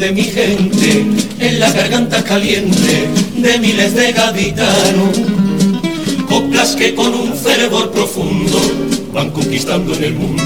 De 0.00 0.12
mi 0.12 0.22
gente 0.22 1.04
en 1.40 1.60
la 1.60 1.70
garganta 1.70 2.24
caliente 2.24 3.06
de 3.36 3.58
miles 3.58 3.94
de 3.94 4.12
gaditanos. 4.12 5.20
Coplas 6.26 6.74
que 6.74 6.94
con 6.94 7.12
un 7.12 7.34
fervor 7.34 7.90
profundo 7.90 8.58
van 9.12 9.30
conquistando 9.30 9.94
en 9.94 10.04
el 10.04 10.14
mundo 10.14 10.42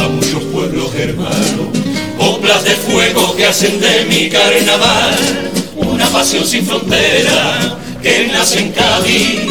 a 0.00 0.08
muchos 0.08 0.42
pueblos 0.52 0.92
hermanos. 0.96 1.68
Coplas 2.18 2.64
de 2.64 2.70
fuego 2.72 3.36
que 3.36 3.46
hacen 3.46 3.80
de 3.80 4.04
mi 4.06 4.28
carnaval 4.28 5.14
una 5.76 6.08
pasión 6.08 6.44
sin 6.44 6.66
frontera 6.66 7.78
que 8.02 8.30
nace 8.32 8.58
en 8.58 8.72
Cádiz 8.72 9.42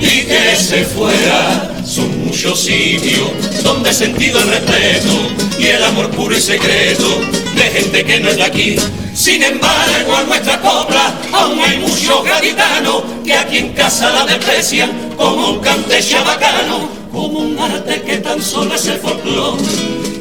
y 0.00 0.22
que 0.22 0.56
se 0.56 0.84
fuera. 0.84 1.76
Son 1.86 2.26
muchos 2.26 2.58
sitios 2.58 3.30
donde 3.62 3.90
he 3.90 3.94
sentido 3.94 4.40
el 4.40 4.48
respeto 4.48 5.14
y 5.60 5.66
el 5.66 5.84
amor 5.84 6.10
puro 6.10 6.36
y 6.36 6.40
secreto 6.40 7.39
de 7.60 7.70
gente 7.70 8.04
que 8.04 8.20
no 8.20 8.30
es 8.30 8.36
de 8.36 8.42
aquí. 8.42 8.76
Sin 9.14 9.42
embargo, 9.42 10.16
a 10.16 10.22
nuestra 10.22 10.60
copla 10.60 11.14
aún 11.32 11.60
hay 11.60 11.78
muchos 11.78 12.24
gaditanos 12.24 13.02
que 13.24 13.34
aquí 13.34 13.58
en 13.58 13.72
casa 13.74 14.10
la 14.10 14.24
desprecian 14.24 14.90
como 15.16 15.50
un 15.50 15.58
cante 15.60 16.02
chabacano, 16.02 16.88
como 17.12 17.40
un 17.40 17.58
arte 17.58 18.00
que 18.02 18.16
tan 18.18 18.42
solo 18.42 18.74
es 18.74 18.86
el 18.86 18.98
folclore 18.98 19.62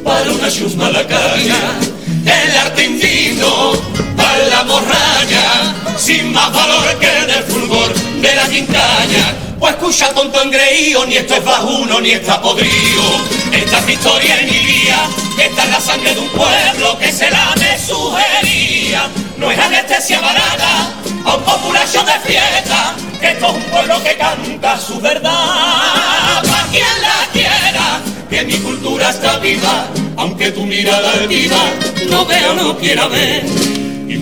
para 0.03 0.31
una 0.31 0.51
chusma 0.51 0.89
la 0.89 1.01
el 1.01 2.57
arte 2.57 2.83
indito 2.83 3.81
para 4.17 4.45
la 4.47 4.63
morraña, 4.63 5.73
sin 5.97 6.33
más 6.33 6.51
valor 6.53 6.99
que 6.99 7.07
el 7.07 7.27
del 7.27 7.43
fulgor 7.43 7.93
de 8.21 8.35
la 8.35 8.47
quincaña. 8.49 9.35
Pues 9.57 9.73
escucha 9.73 10.13
tonto 10.13 10.41
engreído, 10.41 11.05
ni 11.05 11.15
esto 11.15 11.35
es 11.35 11.45
bajuno, 11.45 12.01
ni 12.01 12.11
está 12.11 12.41
podrido. 12.41 13.38
Esta 13.51 13.79
es 13.79 13.85
mi 13.85 13.93
historia 13.93 14.41
y 14.41 14.45
mi 14.45 14.59
vía, 14.65 15.09
esta 15.37 15.63
es 15.63 15.69
la 15.69 15.81
sangre 15.81 16.13
de 16.13 16.19
un 16.21 16.29
pueblo 16.29 16.97
que 16.99 17.11
se 17.11 17.29
lame 17.29 17.77
su 17.79 18.15
herida. 18.17 19.09
No 19.37 19.51
es 19.51 19.59
anestesia 19.59 20.19
barata, 20.21 20.93
a 21.25 21.35
un 21.35 21.43
populacho 21.43 22.03
de 22.03 22.31
fiesta, 22.31 22.95
esto 23.21 23.47
es 23.47 23.53
un 23.53 23.63
pueblo 23.63 24.03
que 24.03 24.17
canta 24.17 24.79
su 24.79 24.99
verdad. 24.99 26.43
Para 26.43 26.67
quien 26.71 27.01
la 27.01 27.27
quiera, 27.33 28.01
que 28.29 28.43
mi 28.43 28.57
cultura 28.59 29.09
está 29.09 29.39
viva, 29.39 29.87
aunque 30.17 30.51
tu 30.51 30.65
mirada 30.65 31.13
es 31.15 31.27
viva 31.27 31.63
no 32.09 32.25
vea 32.25 32.53
no 32.53 32.77
quiera 32.77 33.07
ver 33.07 33.45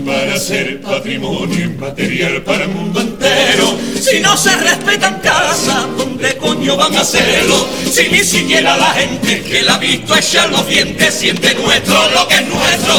para 0.08 0.40
ser 0.40 0.80
patrimonio 0.80 1.66
inmaterial 1.66 2.42
para 2.44 2.64
el 2.64 2.70
mundo 2.70 3.02
entero, 3.02 3.78
si 4.00 4.22
no 4.22 4.38
se 4.38 4.56
respetan 4.56 5.20
casa, 5.20 5.86
¿dónde 5.98 6.38
coño 6.38 6.78
van 6.78 6.96
a 6.96 7.02
hacerlo? 7.02 7.68
Si 7.92 8.08
ni 8.08 8.24
siquiera 8.24 8.78
la 8.78 8.94
gente 8.94 9.42
que 9.42 9.64
la 9.64 9.74
ha 9.74 9.78
visto 9.80 10.16
echar 10.16 10.50
los 10.50 10.66
dientes 10.66 11.14
siente 11.14 11.54
nuestro 11.56 12.10
lo 12.12 12.26
que 12.26 12.36
es 12.36 12.48
nuestro. 12.48 12.96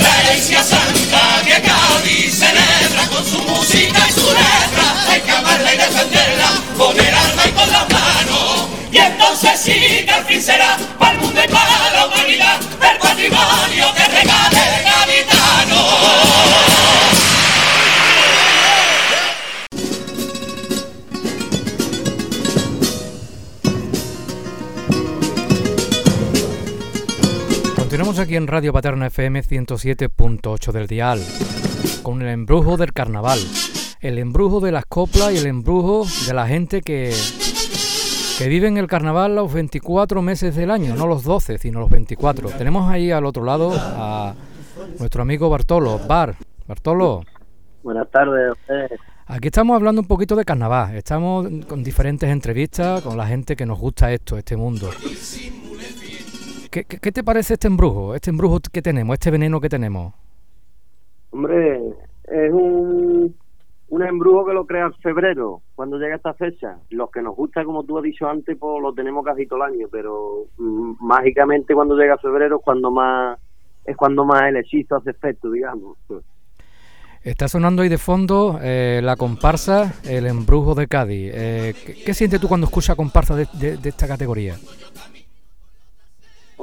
La 0.00 0.22
iglesia 0.22 0.64
santa 0.64 1.42
que 1.44 1.60
Cádiz 1.60 2.38
celebra 2.38 3.06
con 3.12 3.26
su 3.26 3.42
música 3.42 4.06
y 4.08 4.12
su 4.14 4.26
letra, 4.26 5.04
hay 5.06 5.20
que 5.20 5.30
amarla 5.30 5.74
y 5.74 5.76
defenderla, 5.76 6.50
poner 6.78 7.14
alma 7.14 7.42
y 7.46 7.50
con 7.50 7.70
las 7.70 7.90
manos. 7.90 8.68
Y 8.90 8.96
entonces 8.96 9.50
sí 9.62 10.06
que 10.06 10.10
al 10.10 10.24
fin 10.24 10.42
será 10.42 10.78
para 10.98 11.12
el 11.12 11.18
mundo 11.18 11.42
y 11.44 11.48
para 11.52 11.92
la 11.92 12.06
humanidad 12.06 12.58
el 12.90 12.98
patrimonio 12.98 13.92
que 13.94 14.04
regale 14.16 14.68
Continuamos 28.08 28.26
aquí 28.26 28.36
en 28.36 28.46
Radio 28.46 28.72
Paterna 28.72 29.06
FM 29.08 29.42
107.8 29.42 30.72
del 30.72 30.86
dial, 30.86 31.20
con 32.02 32.22
el 32.22 32.28
embrujo 32.28 32.78
del 32.78 32.94
carnaval, 32.94 33.38
el 34.00 34.16
embrujo 34.16 34.60
de 34.60 34.72
las 34.72 34.86
coplas 34.86 35.34
y 35.34 35.36
el 35.36 35.46
embrujo 35.46 36.06
de 36.26 36.32
la 36.32 36.46
gente 36.46 36.80
que, 36.80 37.12
que 38.38 38.48
vive 38.48 38.66
en 38.66 38.78
el 38.78 38.86
carnaval 38.86 39.34
los 39.34 39.52
24 39.52 40.22
meses 40.22 40.56
del 40.56 40.70
año, 40.70 40.96
no 40.96 41.06
los 41.06 41.22
12, 41.22 41.58
sino 41.58 41.80
los 41.80 41.90
24. 41.90 42.48
Tenemos 42.56 42.90
ahí 42.90 43.10
al 43.10 43.26
otro 43.26 43.44
lado 43.44 43.72
a 43.76 44.32
nuestro 44.98 45.20
amigo 45.20 45.50
Bartolo, 45.50 45.98
Bar. 46.08 46.34
Bartolo. 46.66 47.24
Buenas 47.82 48.10
tardes. 48.10 48.54
Aquí 49.26 49.48
estamos 49.48 49.76
hablando 49.76 50.00
un 50.00 50.08
poquito 50.08 50.34
de 50.34 50.46
carnaval, 50.46 50.94
estamos 50.94 51.46
con 51.68 51.84
diferentes 51.84 52.30
entrevistas 52.30 53.02
con 53.02 53.18
la 53.18 53.26
gente 53.26 53.54
que 53.54 53.66
nos 53.66 53.78
gusta 53.78 54.10
esto, 54.10 54.38
este 54.38 54.56
mundo. 54.56 54.88
¿Qué, 56.70 56.84
qué, 56.84 56.98
qué 56.98 57.12
te 57.12 57.22
parece 57.24 57.54
este 57.54 57.66
embrujo, 57.68 58.14
este 58.14 58.30
embrujo 58.30 58.58
que 58.72 58.82
tenemos, 58.82 59.14
este 59.14 59.30
veneno 59.30 59.60
que 59.60 59.68
tenemos? 59.68 60.14
Hombre, 61.30 61.80
es 62.24 62.52
un, 62.52 63.34
un 63.88 64.02
embrujo 64.02 64.46
que 64.46 64.52
lo 64.54 64.66
crea 64.66 64.86
en 64.86 64.94
febrero, 64.94 65.62
cuando 65.74 65.98
llega 65.98 66.16
esta 66.16 66.34
fecha. 66.34 66.78
Los 66.90 67.10
que 67.10 67.22
nos 67.22 67.36
gusta, 67.36 67.64
como 67.64 67.84
tú 67.84 67.98
has 67.98 68.04
dicho 68.04 68.28
antes, 68.28 68.56
pues 68.58 68.82
lo 68.82 68.92
tenemos 68.94 69.24
casi 69.24 69.46
todo 69.46 69.64
el 69.64 69.74
año, 69.74 69.86
pero 69.90 70.46
mm, 70.58 70.92
mágicamente 71.00 71.74
cuando 71.74 71.96
llega 71.96 72.16
febrero 72.18 72.56
es 72.56 72.62
cuando 72.64 72.90
más 72.90 73.38
es 73.84 73.96
cuando 73.96 74.24
más 74.26 74.42
el 74.48 74.56
hechizo 74.58 74.96
hace 74.96 75.10
efecto, 75.10 75.50
digamos. 75.50 75.96
Está 77.22 77.48
sonando 77.48 77.82
ahí 77.82 77.88
de 77.88 77.96
fondo 77.98 78.58
eh, 78.62 79.00
la 79.02 79.16
comparsa 79.16 79.94
El 80.04 80.26
Embrujo 80.26 80.74
de 80.74 80.86
Cádiz. 80.86 81.30
Eh, 81.34 81.74
¿qué, 81.86 81.94
qué 82.04 82.14
sientes 82.14 82.38
tú 82.40 82.48
cuando 82.48 82.66
escuchas 82.66 82.96
comparsa 82.96 83.34
de, 83.34 83.46
de- 83.54 83.76
de 83.78 83.88
esta 83.88 84.06
categoría? 84.06 84.56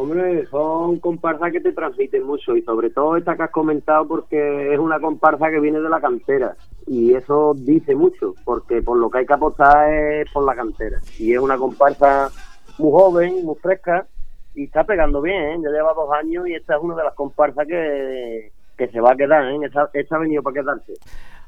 Hombre, 0.06 0.46
son 0.52 1.00
comparsas 1.00 1.52
que 1.52 1.60
te 1.60 1.72
transmiten 1.72 2.28
mucho 2.28 2.56
y 2.56 2.62
sobre 2.62 2.92
todo 2.92 3.18
esta 3.18 3.36
que 3.36 3.42
has 3.42 3.50
comentado 3.50 4.08
porque 4.08 4.72
es 4.72 4.78
una 4.78 5.00
comparsa 5.00 5.50
que 5.50 5.60
viene 5.60 5.80
de 5.80 5.90
la 5.90 6.00
cantera 6.00 6.56
y 6.86 7.16
eso 7.16 7.56
dice 7.56 7.96
mucho 7.96 8.36
porque 8.44 8.84
por 8.84 9.00
lo 9.00 9.10
que 9.10 9.18
hay 9.18 9.26
que 9.26 9.34
apostar 9.34 9.92
es 9.92 10.32
por 10.32 10.46
la 10.46 10.54
cantera 10.54 11.00
y 11.18 11.34
es 11.34 11.40
una 11.40 11.58
comparsa 11.58 12.30
muy 12.78 12.92
joven, 12.92 13.44
muy 13.44 13.56
fresca 13.56 14.06
y 14.54 14.66
está 14.66 14.84
pegando 14.84 15.24
bien, 15.24 15.42
¿eh? 15.42 15.58
ya 15.64 15.72
lleva 15.72 15.92
dos 15.96 16.12
años 16.14 16.48
y 16.48 16.54
esta 16.54 16.76
es 16.76 16.84
una 16.84 16.96
de 16.98 17.04
las 17.04 17.16
comparsas 17.16 17.66
que, 17.66 18.52
que 18.78 18.88
se 18.90 19.00
va 19.00 19.14
a 19.14 19.16
quedar, 19.16 19.44
¿eh? 19.46 19.58
esta, 19.64 19.90
esta 19.92 20.18
ha 20.18 20.20
venido 20.20 20.44
para 20.44 20.62
quedarse. 20.62 20.94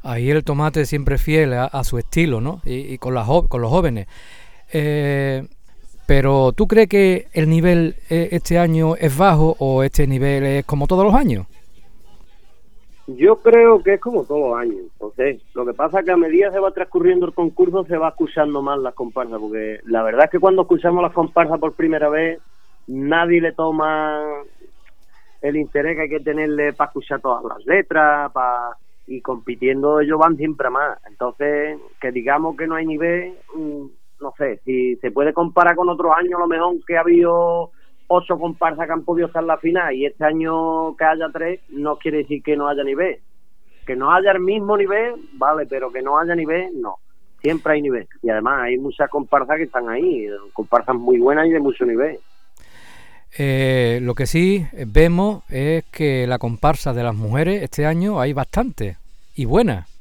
Ahí 0.02 0.32
el 0.32 0.44
tomate 0.44 0.88
siempre 0.88 1.20
fiel 1.20 1.54
a, 1.54 1.66
a 1.66 1.84
su 1.84 2.00
estilo, 2.00 2.42
¿no? 2.42 2.62
Y, 2.66 2.98
con, 2.98 3.14
las 3.14 3.28
con 3.50 3.62
los 3.62 3.70
jóvenes. 3.70 4.08
Eh, 4.74 5.48
pero 6.08 6.54
¿tú 6.54 6.68
crees 6.68 6.88
que 6.88 7.28
el 7.34 7.50
nivel 7.50 7.96
eh, 8.10 8.30
este 8.32 8.58
año 8.58 8.96
es 8.96 9.16
bajo 9.16 9.56
o 9.60 9.84
este 9.84 10.08
nivel 10.08 10.44
es 10.46 10.66
como 10.66 10.88
todos 10.88 11.04
los 11.04 11.14
años? 11.14 11.46
Yo 13.08 13.36
creo 13.38 13.84
que 13.84 13.96
es 13.96 14.02
como 14.02 14.24
todos 14.24 14.50
los 14.50 14.60
años. 14.60 14.78
Entonces, 14.94 15.42
lo 15.54 15.66
que 15.66 15.74
pasa 15.74 16.00
es 16.00 16.06
que 16.06 16.12
a 16.12 16.18
medida 16.18 16.52
se 16.52 16.60
va 16.60 16.72
transcurriendo 16.72 17.26
el 17.26 17.34
concurso 17.34 17.86
se 17.86 17.98
va 17.98 18.10
escuchando 18.10 18.62
más 18.62 18.80
las 18.80 18.94
comparsas, 18.94 19.40
porque 19.40 19.82
la 19.86 20.02
verdad 20.02 20.26
es 20.26 20.32
que 20.32 20.40
cuando 20.40 20.64
escuchamos 20.64 21.04
las 21.04 21.14
comparsas 21.14 21.60
por 21.60 21.74
primera 21.74 22.10
vez, 22.10 22.40
nadie 22.88 23.42
le 23.42 23.52
toma 23.52 24.22
el 25.42 25.58
interés 25.58 25.96
que 25.96 26.04
hay 26.04 26.10
que 26.10 26.20
tenerle 26.22 26.74
para 26.74 26.90
escuchar 26.90 27.22
todas 27.22 27.44
las 27.44 27.66
letras, 27.66 28.32
para 28.32 28.78
y 29.08 29.22
compitiendo 29.22 30.02
ellos 30.02 30.20
van 30.20 30.36
siempre 30.36 30.70
más. 30.70 31.00
Entonces, 31.08 31.80
que 32.00 32.12
digamos 32.12 32.58
que 32.58 32.68
no 32.68 32.76
hay 32.76 32.86
nivel, 32.86 33.36
mm, 33.56 33.86
no 34.22 34.34
sé, 34.38 34.60
si 34.66 34.96
se 34.98 35.12
puede 35.12 35.34
comparar 35.34 35.76
con 35.76 35.90
otros 35.90 36.12
años, 36.18 36.34
a 36.36 36.40
lo 36.40 36.48
mejor 36.48 36.76
que 36.86 36.98
ha 36.98 37.02
habido 37.02 37.72
ocho 38.08 38.40
comparsas 38.40 38.88
que 38.88 38.94
han 38.94 39.04
podido 39.04 39.28
estar 39.28 39.44
en 39.44 39.48
la 39.48 39.58
final 39.58 39.94
y 39.94 40.06
este 40.06 40.26
año 40.26 40.96
que 40.96 41.04
haya 41.04 41.28
tres, 41.32 41.60
no 41.70 41.98
quiere 41.98 42.20
decir 42.20 42.42
que 42.42 42.56
no 42.56 42.68
haya 42.68 42.84
nivel. 42.84 43.20
Que 43.86 43.96
no 43.96 44.12
haya 44.12 44.32
el 44.32 44.40
mismo 44.40 44.78
nivel, 44.78 45.16
vale, 45.34 45.66
pero 45.66 45.92
que 45.92 46.02
no 46.02 46.18
haya 46.18 46.36
nivel, 46.36 46.82
no. 46.82 46.98
Siempre 47.42 47.74
hay 47.74 47.82
nivel. 47.82 48.08
Y 48.22 48.30
además 48.30 48.64
hay 48.64 48.78
muchas 48.78 49.10
comparsas 49.10 49.58
que 49.58 49.64
están 49.64 49.88
ahí, 49.90 50.28
comparsas 50.54 50.96
muy 50.96 51.20
buenas 51.20 51.48
y 51.48 51.52
de 51.52 51.60
mucho 51.60 51.86
nivel. 51.86 52.20
Eh, 53.38 54.00
lo 54.02 54.16
que 54.16 54.26
sí 54.26 54.66
vemos 54.88 55.44
es 55.50 55.86
que 55.86 56.26
la 56.28 56.40
comparsa 56.40 56.94
de 56.94 57.04
las 57.04 57.16
mujeres 57.16 57.62
este 57.62 57.86
año 57.86 58.20
hay 58.20 58.34
bastante 58.34 58.98
y 59.36 59.46
buenas. 59.46 59.97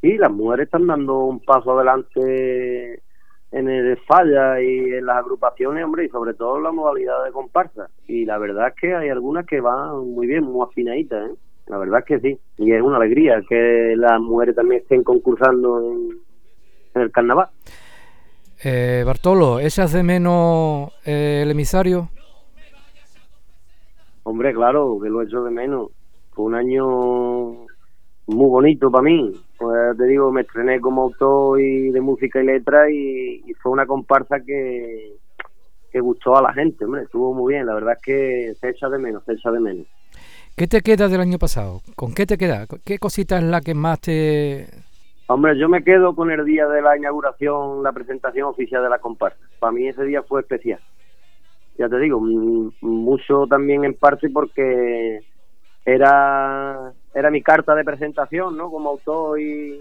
Sí, 0.00 0.16
las 0.16 0.30
mujeres 0.30 0.66
están 0.66 0.86
dando 0.86 1.24
un 1.24 1.40
paso 1.40 1.72
adelante 1.72 3.02
en 3.50 3.68
el 3.68 3.96
falla 4.06 4.60
y 4.60 4.94
en 4.94 5.06
las 5.06 5.18
agrupaciones, 5.18 5.84
hombre, 5.84 6.04
y 6.04 6.08
sobre 6.08 6.34
todo 6.34 6.58
en 6.58 6.64
la 6.64 6.72
modalidad 6.72 7.24
de 7.24 7.32
comparsa. 7.32 7.88
Y 8.06 8.24
la 8.24 8.38
verdad 8.38 8.68
es 8.68 8.74
que 8.74 8.94
hay 8.94 9.08
algunas 9.08 9.46
que 9.46 9.60
van 9.60 10.06
muy 10.08 10.26
bien, 10.26 10.44
muy 10.44 10.66
afinaditas, 10.66 11.30
¿eh? 11.30 11.34
La 11.66 11.78
verdad 11.78 12.00
es 12.00 12.04
que 12.06 12.20
sí. 12.20 12.38
Y 12.56 12.72
es 12.72 12.80
una 12.80 12.96
alegría 12.96 13.42
que 13.48 13.94
las 13.96 14.20
mujeres 14.20 14.56
también 14.56 14.80
estén 14.80 15.02
concursando 15.04 15.80
en, 15.80 16.18
en 16.94 17.02
el 17.02 17.10
carnaval. 17.10 17.48
Eh, 18.64 19.02
Bartolo, 19.06 19.60
¿echas 19.60 19.92
de 19.92 20.02
menos 20.02 20.92
eh, 21.04 21.42
el 21.42 21.50
emisario? 21.50 22.08
Hombre, 24.22 24.52
claro, 24.52 24.98
que 25.00 25.08
lo 25.08 25.22
echo 25.22 25.44
de 25.44 25.50
menos. 25.50 25.90
Fue 26.32 26.46
un 26.46 26.54
año 26.54 27.67
muy 28.28 28.48
bonito 28.48 28.90
para 28.90 29.02
mí. 29.02 29.32
Pues 29.58 29.96
te 29.96 30.04
digo, 30.04 30.30
me 30.30 30.42
estrené 30.42 30.80
como 30.80 31.02
autor 31.02 31.60
y 31.60 31.90
de 31.90 32.00
música 32.00 32.40
y 32.40 32.46
letra 32.46 32.90
y, 32.90 33.42
y 33.46 33.54
fue 33.54 33.72
una 33.72 33.86
comparsa 33.86 34.40
que, 34.40 35.16
que 35.90 36.00
gustó 36.00 36.36
a 36.36 36.42
la 36.42 36.52
gente, 36.52 36.84
hombre, 36.84 37.02
estuvo 37.02 37.34
muy 37.34 37.54
bien. 37.54 37.66
La 37.66 37.74
verdad 37.74 37.94
es 37.96 38.02
que 38.02 38.54
se 38.60 38.70
echa 38.70 38.88
de 38.88 38.98
menos, 38.98 39.24
se 39.24 39.32
echa 39.32 39.50
de 39.50 39.60
menos. 39.60 39.86
¿Qué 40.56 40.66
te 40.66 40.80
queda 40.80 41.08
del 41.08 41.20
año 41.20 41.38
pasado? 41.38 41.80
¿Con 41.94 42.14
qué 42.14 42.26
te 42.26 42.36
queda? 42.36 42.66
¿Qué 42.84 42.98
cosita 42.98 43.38
es 43.38 43.44
la 43.44 43.60
que 43.60 43.74
más 43.74 44.00
te... 44.00 44.66
Hombre, 45.28 45.58
yo 45.58 45.68
me 45.68 45.84
quedo 45.84 46.14
con 46.14 46.30
el 46.30 46.44
día 46.44 46.66
de 46.66 46.80
la 46.82 46.96
inauguración, 46.96 47.82
la 47.82 47.92
presentación 47.92 48.48
oficial 48.48 48.82
de 48.82 48.88
la 48.88 48.98
comparsa. 48.98 49.38
Para 49.58 49.72
mí 49.72 49.86
ese 49.86 50.04
día 50.04 50.22
fue 50.22 50.40
especial. 50.40 50.80
Ya 51.78 51.88
te 51.88 51.98
digo, 51.98 52.18
mucho 52.80 53.46
también 53.46 53.84
en 53.84 53.94
parte 53.94 54.30
porque 54.30 55.20
era 55.84 56.92
era 57.14 57.30
mi 57.30 57.42
carta 57.42 57.74
de 57.74 57.84
presentación, 57.84 58.56
¿no? 58.56 58.70
Como 58.70 58.90
autor 58.90 59.40
y 59.40 59.80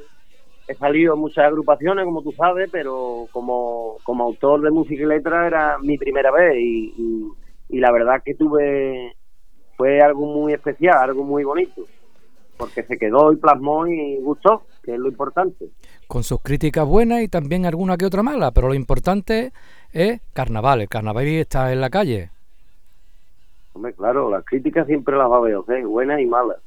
he 0.68 0.76
salido 0.76 1.14
en 1.14 1.20
muchas 1.20 1.46
agrupaciones, 1.46 2.04
como 2.06 2.22
tú 2.22 2.32
sabes, 2.34 2.70
pero 2.72 3.28
como, 3.32 3.98
como 4.04 4.26
autor 4.26 4.62
de 4.62 4.72
música 4.72 5.04
y 5.04 5.06
letra 5.06 5.48
era 5.48 5.78
mi 5.80 5.98
primera 5.98 6.32
vez 6.32 6.56
y, 6.58 6.94
y, 6.98 7.28
y 7.70 7.80
la 7.80 7.92
verdad 7.92 8.22
que 8.24 8.36
tuve 8.36 9.14
fue 9.78 10.02
algo 10.02 10.26
muy 10.26 10.54
especial, 10.54 10.98
algo 10.98 11.24
muy 11.24 11.44
bonito, 11.44 11.84
porque 12.58 12.84
se 12.84 12.98
quedó 12.98 13.32
y 13.32 13.38
plasmó 13.38 13.86
y 13.88 14.18
gustó, 14.18 14.64
que 14.84 14.94
es 14.94 15.00
lo 15.00 15.08
importante. 15.08 15.70
con 16.08 16.24
sus 16.24 16.42
críticas 16.42 16.86
buenas 16.88 17.22
y 17.22 17.28
también 17.28 17.66
alguna 17.66 17.96
que 17.96 18.06
otra 18.06 18.24
mala, 18.24 18.52
pero 18.52 18.68
lo 18.70 18.74
importante 18.74 19.52
es 19.94 20.20
carnaval, 20.34 20.82
el 20.82 20.90
carnaval 20.90 21.28
está 21.28 21.72
en 21.72 21.82
la 21.82 21.90
calle. 21.90 22.32
Hombre, 23.74 23.94
claro, 23.94 24.32
las 24.32 24.44
críticas 24.44 24.88
siempre 24.88 25.16
las 25.16 25.30
va 25.30 25.36
a 25.36 25.38
haber, 25.38 25.56
¿ok? 25.58 25.72
buenas 25.86 26.20
y 26.20 26.26
malas. 26.26 26.58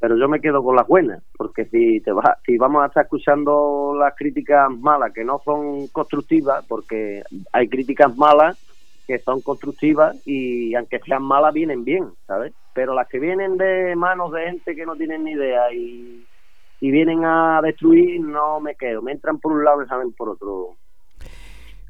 Pero 0.00 0.16
yo 0.16 0.28
me 0.28 0.40
quedo 0.40 0.62
con 0.62 0.76
las 0.76 0.86
buenas, 0.86 1.22
porque 1.36 1.66
si 1.66 2.00
te 2.00 2.10
va, 2.10 2.38
si 2.46 2.56
vamos 2.56 2.82
a 2.82 2.86
estar 2.86 3.04
escuchando 3.04 3.94
las 3.98 4.14
críticas 4.16 4.70
malas 4.70 5.12
que 5.12 5.24
no 5.24 5.40
son 5.44 5.88
constructivas, 5.88 6.64
porque 6.66 7.22
hay 7.52 7.68
críticas 7.68 8.16
malas 8.16 8.58
que 9.06 9.18
son 9.18 9.42
constructivas 9.42 10.16
y 10.26 10.74
aunque 10.74 11.00
sean 11.00 11.22
malas 11.22 11.52
vienen 11.52 11.84
bien, 11.84 12.08
¿sabes? 12.26 12.54
Pero 12.72 12.94
las 12.94 13.08
que 13.08 13.18
vienen 13.18 13.58
de 13.58 13.94
manos 13.94 14.32
de 14.32 14.44
gente 14.44 14.74
que 14.74 14.86
no 14.86 14.96
tienen 14.96 15.24
ni 15.24 15.32
idea 15.32 15.72
y, 15.72 16.24
y 16.80 16.90
vienen 16.90 17.24
a 17.24 17.60
destruir, 17.62 18.20
no 18.20 18.60
me 18.60 18.76
quedo. 18.76 19.02
Me 19.02 19.12
entran 19.12 19.38
por 19.38 19.52
un 19.52 19.64
lado 19.64 19.82
y 19.82 19.88
salen 19.88 20.12
por 20.12 20.30
otro. 20.30 20.76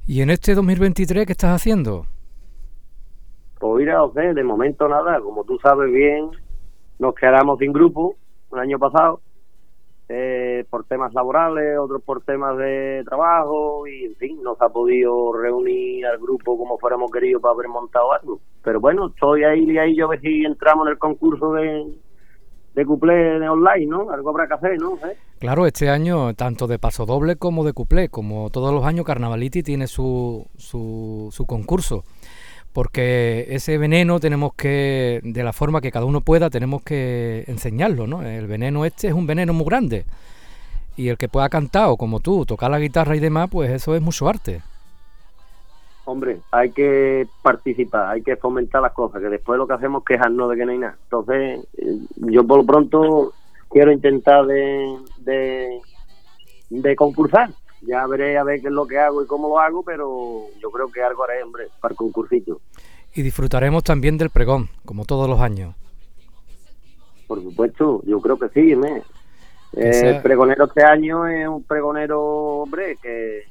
¿Y 0.07 0.23
en 0.23 0.31
este 0.31 0.55
2023 0.55 1.27
qué 1.27 1.33
estás 1.33 1.55
haciendo? 1.55 2.07
mira, 3.81 4.03
o 4.03 4.13
sea, 4.13 4.35
de 4.35 4.45
momento 4.45 4.89
nada, 4.89 5.21
como 5.21 5.45
tú 5.45 5.59
sabes 5.63 5.91
bien, 5.91 6.31
nos 7.01 7.15
quedamos 7.15 7.59
sin 7.59 7.73
grupo 7.73 8.15
el 8.53 8.59
año 8.59 8.79
pasado, 8.79 9.21
eh, 10.09 10.65
por 10.69 10.85
temas 10.85 11.15
laborales, 11.15 11.79
otros 11.79 12.03
por 12.03 12.23
temas 12.23 12.57
de 12.59 13.03
trabajo, 13.07 13.87
y 13.87 14.05
en 14.05 14.17
fin, 14.17 14.43
no 14.43 14.55
se 14.57 14.65
ha 14.65 14.69
podido 14.69 15.33
reunir 15.33 16.05
al 16.07 16.19
grupo 16.19 16.59
como 16.59 16.79
fuéramos 16.79 17.11
queridos 17.11 17.41
para 17.41 17.55
haber 17.55 17.69
montado 17.69 18.13
algo. 18.13 18.41
Pero 18.63 18.81
bueno, 18.81 19.09
estoy 19.09 19.45
ahí 19.45 19.65
y 19.71 19.79
ahí 19.79 19.97
yo 19.97 20.09
ver 20.09 20.21
si 20.21 20.45
entramos 20.45 20.87
en 20.87 20.93
el 20.93 20.99
concurso 20.99 21.53
de, 21.55 21.87
de 22.75 22.87
cuplé 22.87 23.49
online, 23.49 23.87
¿no? 23.87 24.11
Algo 24.11 24.31
habrá 24.31 24.47
que 24.47 24.55
hacer, 24.55 24.79
¿no? 24.79 24.97
¿Eh? 24.97 25.17
Claro, 25.39 25.65
este 25.65 25.89
año, 25.89 26.35
tanto 26.35 26.67
de 26.67 26.79
paso 26.79 27.07
doble 27.07 27.37
como 27.37 27.65
de 27.65 27.73
cuplé, 27.73 28.09
como 28.09 28.51
todos 28.51 28.75
los 28.75 28.85
años, 28.85 29.07
Carnavaliti 29.07 29.63
tiene 29.63 29.87
su, 29.87 30.47
su, 30.59 31.29
su 31.31 31.47
concurso 31.47 32.05
porque 32.73 33.47
ese 33.49 33.79
veneno 33.79 34.21
tenemos 34.21 34.55
que, 34.55 35.21
de 35.25 35.43
la 35.43 35.53
forma 35.53 35.81
que 35.81 35.91
cada 35.91 36.05
uno 36.05 36.21
pueda, 36.21 36.51
tenemos 36.51 36.83
que 36.83 37.45
enseñarlo, 37.49 38.07
¿no? 38.07 38.23
El 38.23 38.47
veneno 38.47 38.85
este 38.85 39.09
es 39.09 39.15
un 39.15 39.27
veneno 39.27 39.53
muy 39.53 39.67
grande. 39.67 40.05
Y 40.97 41.09
el 41.09 41.19
que 41.19 41.29
pueda 41.29 41.49
cantar, 41.49 41.89
o 41.89 41.97
como 41.97 42.21
tú, 42.21 42.45
tocar 42.47 42.71
la 42.71 42.79
guitarra 42.79 43.17
y 43.17 43.21
demás, 43.21 43.49
pues 43.51 43.71
eso 43.71 43.95
es 43.95 44.03
mucho 44.03 44.29
arte. 44.29 44.63
Hombre, 46.05 46.39
hay 46.51 46.71
que 46.71 47.27
participar, 47.43 48.09
hay 48.09 48.23
que 48.23 48.37
fomentar 48.37 48.83
las 48.83 48.93
cosas, 48.93 49.21
que 49.21 49.29
después 49.29 49.59
lo 49.59 49.67
que 49.67 49.75
hacemos 49.75 50.03
es 50.03 50.07
quejarnos 50.07 50.51
de 50.51 50.57
que 50.57 50.65
no 50.65 50.73
hay 50.73 50.79
nada. 50.79 50.97
Entonces, 51.05 51.67
eh, 51.79 51.99
yo 52.17 52.47
por 52.47 52.59
lo 52.59 52.67
pronto 52.67 53.33
quiero 53.69 53.93
intentar 53.93 54.47
de, 54.47 54.97
de, 55.19 55.81
de 56.71 56.97
concursar 56.97 57.51
ya 57.83 58.07
veré 58.07 58.39
a 58.39 58.45
ver 58.45 58.61
qué 58.61 58.69
es 58.69 58.73
lo 58.73 58.87
que 58.87 58.99
hago 58.99 59.23
y 59.23 59.27
cómo 59.27 59.49
lo 59.49 59.59
hago, 59.59 59.83
pero 59.83 60.47
yo 60.61 60.71
creo 60.71 60.91
que 60.91 61.03
algo 61.03 61.25
haré, 61.25 61.43
hombre, 61.43 61.69
para 61.81 61.93
el 61.93 61.97
concursito. 61.97 62.61
Y 63.15 63.23
disfrutaremos 63.23 63.83
también 63.83 64.19
del 64.19 64.31
pregón, 64.31 64.69
como 64.85 65.05
todos 65.05 65.29
los 65.29 65.41
años. 65.41 65.75
Por 67.27 67.43
supuesto, 67.43 68.03
yo 68.05 68.21
creo 68.21 68.39
que 68.39 68.49
sí, 68.49 68.75
me. 68.77 69.03
el 69.73 70.21
pregonero 70.23 70.65
este 70.65 70.83
año 70.83 71.27
es 71.27 71.47
un 71.49 71.63
pregonero, 71.63 72.21
hombre, 72.63 72.97
que, 73.01 73.45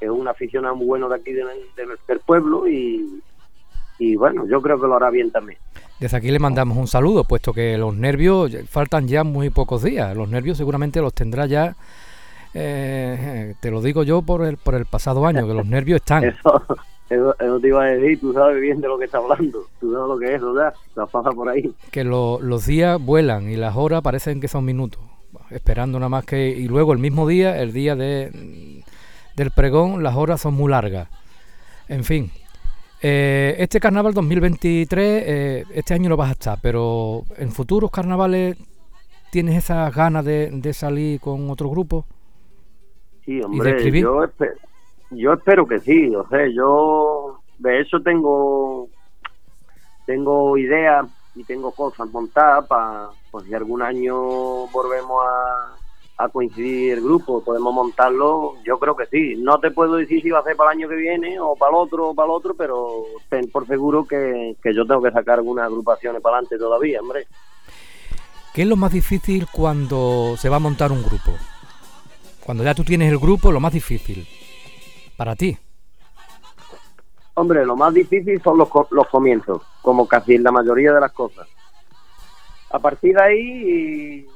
es 0.00 0.08
un 0.08 0.26
aficionado 0.28 0.76
muy 0.76 0.86
bueno 0.86 1.08
de 1.08 1.16
aquí 1.16 1.32
del 1.32 2.20
pueblo 2.24 2.66
y, 2.66 3.22
y 3.98 4.16
bueno, 4.16 4.46
yo 4.46 4.62
creo 4.62 4.80
que 4.80 4.86
lo 4.86 4.96
hará 4.96 5.10
bien 5.10 5.30
también. 5.30 5.58
Desde 6.00 6.16
aquí 6.16 6.30
le 6.30 6.38
mandamos 6.38 6.78
un 6.78 6.86
saludo, 6.86 7.24
puesto 7.24 7.52
que 7.52 7.76
los 7.76 7.94
nervios 7.94 8.56
faltan 8.68 9.06
ya 9.06 9.22
muy 9.22 9.50
pocos 9.50 9.82
días. 9.82 10.16
Los 10.16 10.30
nervios 10.30 10.56
seguramente 10.56 11.02
los 11.02 11.12
tendrá 11.12 11.44
ya 11.44 11.76
eh, 12.54 13.54
te 13.60 13.70
lo 13.70 13.80
digo 13.80 14.02
yo 14.02 14.22
por 14.22 14.44
el, 14.44 14.56
por 14.56 14.74
el 14.74 14.86
pasado 14.86 15.26
año, 15.26 15.46
que 15.46 15.54
los 15.54 15.66
nervios 15.66 15.96
están. 15.96 16.24
Eso, 17.10 17.34
eso, 17.40 17.58
te 17.58 17.66
iba 17.66 17.82
a 17.82 17.86
decir, 17.86 18.20
tú 18.20 18.32
sabes 18.32 18.60
bien 18.60 18.80
de 18.80 18.86
lo 18.86 18.96
que 18.96 19.06
está 19.06 19.18
hablando, 19.18 19.66
tú 19.80 19.92
sabes 19.92 20.08
lo 20.08 20.16
que 20.16 20.32
es, 20.32 20.40
¿verdad? 20.40 20.72
La 20.94 21.06
pasa 21.06 21.32
por 21.32 21.48
ahí. 21.48 21.74
Que 21.90 22.04
los 22.04 22.66
días 22.66 23.04
vuelan 23.04 23.50
y 23.50 23.56
las 23.56 23.74
horas 23.74 24.00
parecen 24.00 24.40
que 24.40 24.46
son 24.46 24.64
minutos, 24.64 25.02
esperando 25.50 25.98
nada 25.98 26.08
más 26.08 26.24
que... 26.24 26.50
Y 26.50 26.68
luego 26.68 26.92
el 26.92 27.00
mismo 27.00 27.26
día, 27.26 27.60
el 27.60 27.72
día 27.72 27.96
de, 27.96 28.84
del 29.34 29.50
pregón, 29.50 30.04
las 30.04 30.14
horas 30.14 30.40
son 30.40 30.54
muy 30.54 30.70
largas. 30.70 31.08
En 31.88 32.04
fin, 32.04 32.30
eh, 33.02 33.56
este 33.58 33.80
carnaval 33.80 34.14
2023, 34.14 35.22
eh, 35.26 35.64
este 35.74 35.94
año 35.94 36.10
no 36.10 36.16
vas 36.16 36.28
a 36.28 36.32
estar, 36.32 36.58
pero 36.62 37.24
en 37.38 37.50
futuros 37.50 37.90
carnavales, 37.90 38.56
¿tienes 39.32 39.56
esas 39.56 39.92
ganas 39.92 40.24
de, 40.24 40.50
de 40.52 40.72
salir 40.72 41.18
con 41.18 41.50
otro 41.50 41.70
grupo? 41.70 42.06
Sí, 43.30 43.40
hombre, 43.42 43.92
yo, 43.92 44.24
yo 45.10 45.32
espero 45.34 45.64
que 45.64 45.78
sí, 45.78 46.12
o 46.16 46.26
sea, 46.26 46.48
yo 46.48 47.38
de 47.60 47.80
eso 47.80 48.00
tengo 48.00 48.88
tengo 50.04 50.58
ideas 50.58 51.06
y 51.36 51.44
tengo 51.44 51.70
cosas 51.70 52.10
montadas 52.10 52.66
para, 52.66 53.10
pues 53.30 53.44
si 53.44 53.54
algún 53.54 53.82
año 53.82 54.16
volvemos 54.72 55.22
a, 55.24 56.24
a 56.24 56.28
coincidir 56.28 56.94
el 56.94 57.04
grupo, 57.04 57.44
podemos 57.44 57.72
montarlo, 57.72 58.54
yo 58.64 58.80
creo 58.80 58.96
que 58.96 59.06
sí. 59.06 59.36
No 59.36 59.60
te 59.60 59.70
puedo 59.70 59.94
decir 59.94 60.20
si 60.20 60.30
va 60.30 60.40
a 60.40 60.42
ser 60.42 60.56
para 60.56 60.72
el 60.72 60.78
año 60.78 60.88
que 60.88 60.96
viene 60.96 61.38
o 61.38 61.54
para 61.54 61.70
el 61.70 61.76
otro 61.76 62.08
o 62.08 62.14
para 62.16 62.26
el 62.26 62.32
otro, 62.32 62.54
pero 62.54 63.04
ten 63.28 63.48
por 63.48 63.64
seguro 63.68 64.06
que, 64.06 64.56
que 64.60 64.74
yo 64.74 64.84
tengo 64.84 65.02
que 65.02 65.12
sacar 65.12 65.38
algunas 65.38 65.66
agrupaciones 65.66 66.20
para 66.20 66.38
adelante 66.38 66.58
todavía, 66.58 67.00
hombre. 67.00 67.28
¿Qué 68.52 68.62
es 68.62 68.68
lo 68.68 68.74
más 68.74 68.90
difícil 68.92 69.46
cuando 69.52 70.34
se 70.36 70.48
va 70.48 70.56
a 70.56 70.58
montar 70.58 70.90
un 70.90 71.04
grupo? 71.04 71.30
Cuando 72.44 72.64
ya 72.64 72.74
tú 72.74 72.84
tienes 72.84 73.10
el 73.12 73.18
grupo, 73.18 73.52
lo 73.52 73.60
más 73.60 73.72
difícil 73.72 74.26
para 75.16 75.36
ti. 75.36 75.56
Hombre, 77.34 77.64
lo 77.64 77.76
más 77.76 77.94
difícil 77.94 78.40
son 78.42 78.58
los, 78.58 78.68
los 78.90 79.06
comienzos, 79.08 79.62
como 79.82 80.06
casi 80.08 80.38
la 80.38 80.50
mayoría 80.50 80.92
de 80.92 81.00
las 81.00 81.12
cosas. 81.12 81.48
A 82.70 82.78
partir 82.78 83.14
de 83.14 83.22
ahí, 83.22 84.26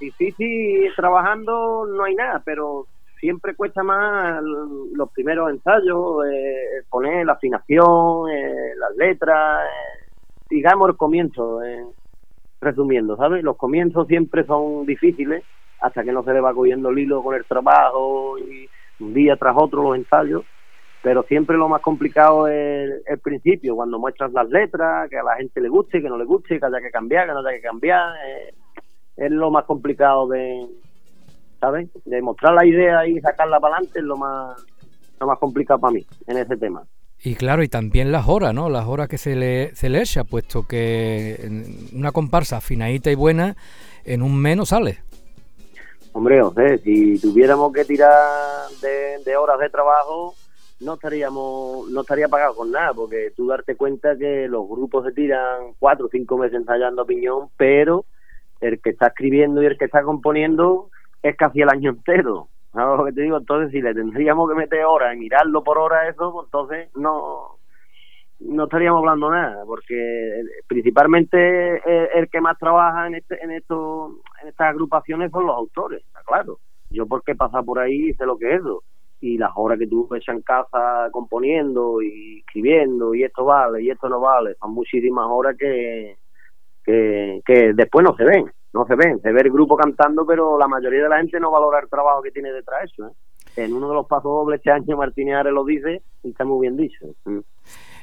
difícil 0.00 0.90
trabajando 0.96 1.86
no 1.86 2.04
hay 2.04 2.14
nada, 2.14 2.42
pero 2.44 2.86
siempre 3.18 3.54
cuesta 3.54 3.82
más 3.82 4.42
los 4.42 5.10
primeros 5.10 5.50
ensayos, 5.50 6.26
eh, 6.26 6.84
poner 6.88 7.26
la 7.26 7.34
afinación, 7.34 8.30
eh, 8.30 8.74
las 8.76 8.96
letras, 8.96 9.60
eh, 9.64 10.08
digamos 10.48 10.88
el 10.88 10.96
comienzo, 10.96 11.60
resumiendo, 12.60 13.16
¿sabes? 13.16 13.44
Los 13.44 13.56
comienzos 13.56 14.06
siempre 14.06 14.44
son 14.44 14.86
difíciles 14.86 15.44
hasta 15.80 16.04
que 16.04 16.12
no 16.12 16.22
se 16.22 16.32
le 16.32 16.40
va 16.40 16.54
cogiendo 16.54 16.90
el 16.90 16.98
hilo 16.98 17.22
con 17.22 17.34
el 17.34 17.44
trabajo 17.44 18.38
y 18.38 18.68
un 19.00 19.14
día 19.14 19.36
tras 19.36 19.56
otro 19.58 19.82
los 19.82 19.96
ensayos, 19.96 20.44
pero 21.02 21.22
siempre 21.22 21.56
lo 21.56 21.68
más 21.68 21.80
complicado 21.80 22.46
es 22.48 23.02
el 23.06 23.18
principio, 23.20 23.74
cuando 23.74 23.98
muestras 23.98 24.32
las 24.32 24.48
letras, 24.50 25.08
que 25.08 25.18
a 25.18 25.22
la 25.22 25.36
gente 25.36 25.60
le 25.60 25.68
guste, 25.68 26.02
que 26.02 26.08
no 26.08 26.18
le 26.18 26.24
guste, 26.24 26.58
que 26.58 26.66
haya 26.66 26.80
que 26.80 26.90
cambiar, 26.90 27.26
que 27.26 27.32
no 27.32 27.38
haya 27.40 27.56
que 27.56 27.62
cambiar, 27.62 28.12
eh, 28.26 28.54
es 29.16 29.30
lo 29.30 29.50
más 29.50 29.64
complicado 29.64 30.28
de, 30.28 30.66
¿sabes? 31.58 31.88
De 32.04 32.20
mostrar 32.20 32.54
la 32.54 32.66
idea 32.66 33.06
y 33.06 33.18
sacarla 33.20 33.58
para 33.60 33.76
adelante 33.76 34.00
es 34.00 34.04
lo 34.04 34.16
más, 34.16 34.62
lo 35.18 35.26
más 35.26 35.38
complicado 35.38 35.80
para 35.80 35.94
mí 35.94 36.06
en 36.26 36.36
ese 36.36 36.56
tema. 36.56 36.82
Y 37.22 37.34
claro, 37.34 37.62
y 37.62 37.68
también 37.68 38.12
las 38.12 38.28
horas, 38.28 38.54
¿no? 38.54 38.70
Las 38.70 38.86
horas 38.86 39.08
que 39.08 39.18
se 39.18 39.36
le, 39.36 39.74
se 39.74 39.90
le 39.90 40.00
echa, 40.00 40.24
puesto 40.24 40.66
que 40.66 41.36
una 41.94 42.12
comparsa 42.12 42.58
afinadita 42.58 43.10
y 43.10 43.14
buena 43.14 43.56
en 44.04 44.22
un 44.22 44.40
menos 44.40 44.70
sale. 44.70 45.00
Hombre, 46.12 46.42
o 46.42 46.52
sea, 46.52 46.76
si 46.78 47.20
tuviéramos 47.20 47.72
que 47.72 47.84
tirar 47.84 48.68
de, 49.24 49.36
horas 49.36 49.58
de 49.60 49.70
trabajo, 49.70 50.34
no 50.80 50.94
estaríamos 50.94 51.88
no 51.88 52.00
estaría 52.00 52.28
pagado 52.28 52.56
con 52.56 52.72
nada, 52.72 52.92
porque 52.94 53.32
tú 53.36 53.46
darte 53.46 53.76
cuenta 53.76 54.16
que 54.16 54.48
los 54.48 54.68
grupos 54.68 55.04
se 55.04 55.12
tiran 55.12 55.74
cuatro 55.78 56.06
o 56.06 56.10
cinco 56.10 56.36
meses 56.36 56.56
ensayando 56.56 57.06
piñón, 57.06 57.48
pero 57.56 58.04
el 58.60 58.80
que 58.80 58.90
está 58.90 59.08
escribiendo 59.08 59.62
y 59.62 59.66
el 59.66 59.78
que 59.78 59.84
está 59.84 60.02
componiendo 60.02 60.90
es 61.22 61.36
casi 61.36 61.60
el 61.60 61.68
año 61.68 61.90
entero. 61.90 62.48
¿Sabes 62.72 62.98
lo 62.98 63.04
que 63.04 63.12
te 63.12 63.22
digo? 63.22 63.36
Entonces, 63.36 63.72
si 63.72 63.80
le 63.80 63.94
tendríamos 63.94 64.48
que 64.48 64.54
meter 64.54 64.84
horas 64.84 65.14
y 65.14 65.18
mirarlo 65.18 65.62
por 65.62 65.78
hora 65.78 66.08
eso, 66.08 66.32
pues 66.32 66.46
entonces 66.46 66.88
no 66.96 67.59
no 68.40 68.64
estaríamos 68.64 69.00
hablando 69.00 69.30
nada, 69.30 69.64
porque 69.66 70.42
principalmente 70.66 72.18
el, 72.18 72.28
que 72.30 72.40
más 72.40 72.58
trabaja 72.58 73.06
en 73.06 73.16
este, 73.16 73.42
en 73.42 73.50
esto, 73.52 74.16
en 74.42 74.48
estas 74.48 74.68
agrupaciones 74.68 75.30
son 75.30 75.46
los 75.46 75.56
autores, 75.56 76.02
está 76.06 76.22
claro. 76.24 76.58
Yo 76.90 77.06
porque 77.06 77.34
pasa 77.34 77.62
por 77.62 77.78
ahí 77.78 78.12
sé 78.14 78.26
lo 78.26 78.36
que 78.36 78.54
es 78.54 78.60
eso. 78.60 78.82
Y 79.20 79.36
las 79.36 79.50
horas 79.54 79.78
que 79.78 79.86
tú 79.86 80.08
echas 80.14 80.34
en 80.34 80.42
casa 80.42 81.08
componiendo 81.12 82.00
y 82.00 82.38
escribiendo, 82.38 83.14
y 83.14 83.22
esto 83.22 83.44
vale, 83.44 83.82
y 83.82 83.90
esto 83.90 84.08
no 84.08 84.18
vale, 84.18 84.54
son 84.54 84.72
muchísimas 84.72 85.26
horas 85.28 85.56
que, 85.58 86.16
que, 86.82 87.42
que 87.44 87.72
después 87.74 88.02
no 88.02 88.16
se 88.16 88.24
ven, 88.24 88.50
no 88.72 88.86
se 88.86 88.94
ven. 88.94 89.20
Se 89.20 89.32
ve 89.32 89.42
el 89.42 89.50
grupo 89.52 89.76
cantando, 89.76 90.24
pero 90.24 90.58
la 90.58 90.68
mayoría 90.68 91.02
de 91.02 91.08
la 91.08 91.18
gente 91.18 91.38
no 91.38 91.50
valora 91.50 91.80
el 91.80 91.90
trabajo 91.90 92.22
que 92.22 92.30
tiene 92.30 92.50
detrás 92.50 92.80
de 92.80 92.86
eso. 92.86 93.06
¿eh? 93.08 93.64
En 93.64 93.74
uno 93.74 93.88
de 93.88 93.94
los 93.94 94.06
pasos 94.06 94.30
dobles 94.30 94.58
este 94.58 94.70
año 94.70 94.96
Martínez 94.96 95.36
Ares 95.36 95.52
lo 95.52 95.64
dice 95.64 96.02
y 96.22 96.30
está 96.30 96.44
muy 96.44 96.62
bien 96.62 96.76
dicho. 96.76 97.04
¿eh? 97.04 97.42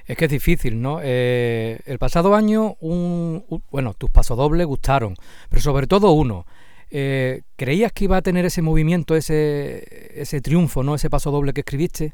Es 0.08 0.16
que 0.16 0.26
es 0.26 0.32
difícil, 0.32 0.82
¿no? 0.82 1.00
Eh, 1.04 1.80
el 1.86 2.00
pasado 2.00 2.34
año, 2.34 2.76
un, 2.80 3.44
bueno, 3.70 3.94
tus 3.94 4.10
pasodobles 4.10 4.66
gustaron, 4.66 5.16
pero 5.50 5.62
sobre 5.62 5.86
todo 5.86 6.12
uno. 6.12 6.46
Eh, 6.90 7.42
¿Creías 7.58 7.92
que 7.92 8.06
iba 8.06 8.16
a 8.16 8.22
tener 8.22 8.46
ese 8.46 8.62
movimiento, 8.62 9.16
ese, 9.16 10.20
ese 10.20 10.40
triunfo, 10.40 10.84
¿no? 10.84 10.96
Ese 10.96 11.10
paso 11.10 11.30
doble 11.30 11.52
que 11.52 11.60
escribiste. 11.60 12.14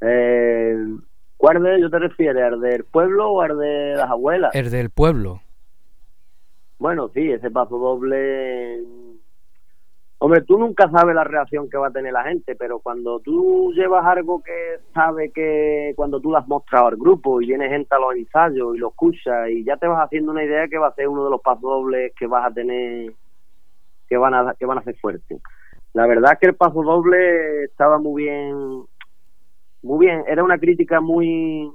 Eh, 0.00 0.76
¿Cuál 1.36 1.62
de 1.62 1.76
ellos 1.76 1.90
te 1.90 1.98
refieres? 1.98 2.42
¿El 2.52 2.60
del 2.60 2.84
pueblo 2.84 3.30
o 3.32 3.44
el 3.44 3.58
de 3.58 3.94
las 3.96 4.08
abuelas? 4.08 4.54
El 4.54 4.70
del 4.70 4.88
pueblo. 4.88 5.42
Bueno, 6.78 7.10
sí, 7.12 7.30
ese 7.30 7.50
paso 7.50 7.76
doble 7.76 8.80
Hombre, 10.22 10.42
tú 10.42 10.58
nunca 10.58 10.90
sabes 10.90 11.14
la 11.14 11.24
reacción 11.24 11.70
que 11.70 11.78
va 11.78 11.86
a 11.86 11.92
tener 11.92 12.12
la 12.12 12.24
gente, 12.24 12.54
pero 12.54 12.80
cuando 12.80 13.20
tú 13.20 13.72
llevas 13.74 14.04
algo 14.04 14.42
que 14.42 14.78
sabe 14.92 15.32
que 15.32 15.94
cuando 15.96 16.20
tú 16.20 16.30
lo 16.30 16.36
has 16.36 16.46
mostrado 16.46 16.88
al 16.88 16.96
grupo 16.98 17.40
y 17.40 17.46
viene 17.46 17.70
gente 17.70 17.94
a 17.94 17.98
los 17.98 18.14
ensayos 18.14 18.76
y 18.76 18.78
lo 18.78 18.88
escucha 18.88 19.48
y 19.48 19.64
ya 19.64 19.78
te 19.78 19.86
vas 19.86 20.04
haciendo 20.04 20.32
una 20.32 20.44
idea 20.44 20.68
que 20.68 20.76
va 20.76 20.88
a 20.88 20.94
ser 20.94 21.08
uno 21.08 21.24
de 21.24 21.30
los 21.30 21.40
pasos 21.40 21.62
dobles 21.62 22.12
que 22.14 22.26
vas 22.26 22.44
a 22.46 22.52
tener 22.52 23.14
que 24.10 24.16
van 24.18 24.34
a 24.34 24.54
que 24.58 24.66
van 24.66 24.76
a 24.76 24.82
ser 24.82 24.94
fuertes. 24.98 25.40
La 25.94 26.06
verdad 26.06 26.36
que 26.38 26.48
el 26.48 26.54
paso 26.54 26.82
doble 26.82 27.64
estaba 27.64 27.98
muy 27.98 28.24
bien 28.24 28.84
muy 29.80 30.06
bien, 30.06 30.24
era 30.28 30.44
una 30.44 30.58
crítica 30.58 31.00
muy 31.00 31.72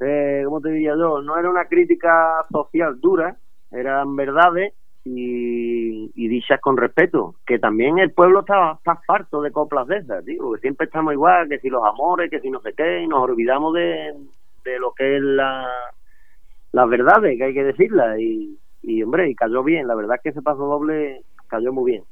eh, 0.00 0.42
¿cómo 0.44 0.60
te 0.60 0.70
diría 0.70 0.96
yo? 0.96 1.22
No 1.22 1.38
era 1.38 1.48
una 1.48 1.66
crítica 1.66 2.44
social 2.50 3.00
dura, 3.00 3.36
eran 3.70 4.16
verdades 4.16 4.74
y, 5.04 6.10
y 6.14 6.28
dichas 6.28 6.60
con 6.60 6.76
respeto. 6.76 7.34
Que 7.46 7.58
también 7.58 7.98
el 7.98 8.12
pueblo 8.12 8.40
está, 8.40 8.72
está 8.72 9.00
farto 9.06 9.42
de 9.42 9.52
coplas 9.52 9.86
de 9.86 9.98
esas, 9.98 10.24
digo, 10.24 10.52
que 10.54 10.60
siempre 10.60 10.86
estamos 10.86 11.12
igual, 11.12 11.48
que 11.48 11.58
si 11.58 11.68
los 11.68 11.84
amores, 11.84 12.30
que 12.30 12.40
si 12.40 12.50
no 12.50 12.60
sé 12.60 12.72
qué, 12.76 13.02
y 13.02 13.06
nos 13.06 13.20
olvidamos 13.20 13.74
de, 13.74 14.14
de 14.64 14.78
lo 14.78 14.92
que 14.92 15.16
es 15.16 15.22
la, 15.22 15.66
las 16.72 16.88
verdades, 16.88 17.36
que 17.36 17.44
hay 17.44 17.54
que 17.54 17.64
decirlas. 17.64 18.18
Y, 18.18 18.58
y, 18.82 19.02
hombre, 19.02 19.28
y 19.28 19.34
cayó 19.34 19.62
bien, 19.62 19.86
la 19.86 19.94
verdad 19.94 20.16
es 20.16 20.22
que 20.22 20.28
ese 20.30 20.42
paso 20.42 20.64
doble 20.66 21.22
cayó 21.48 21.72
muy 21.72 21.92
bien. 21.92 22.04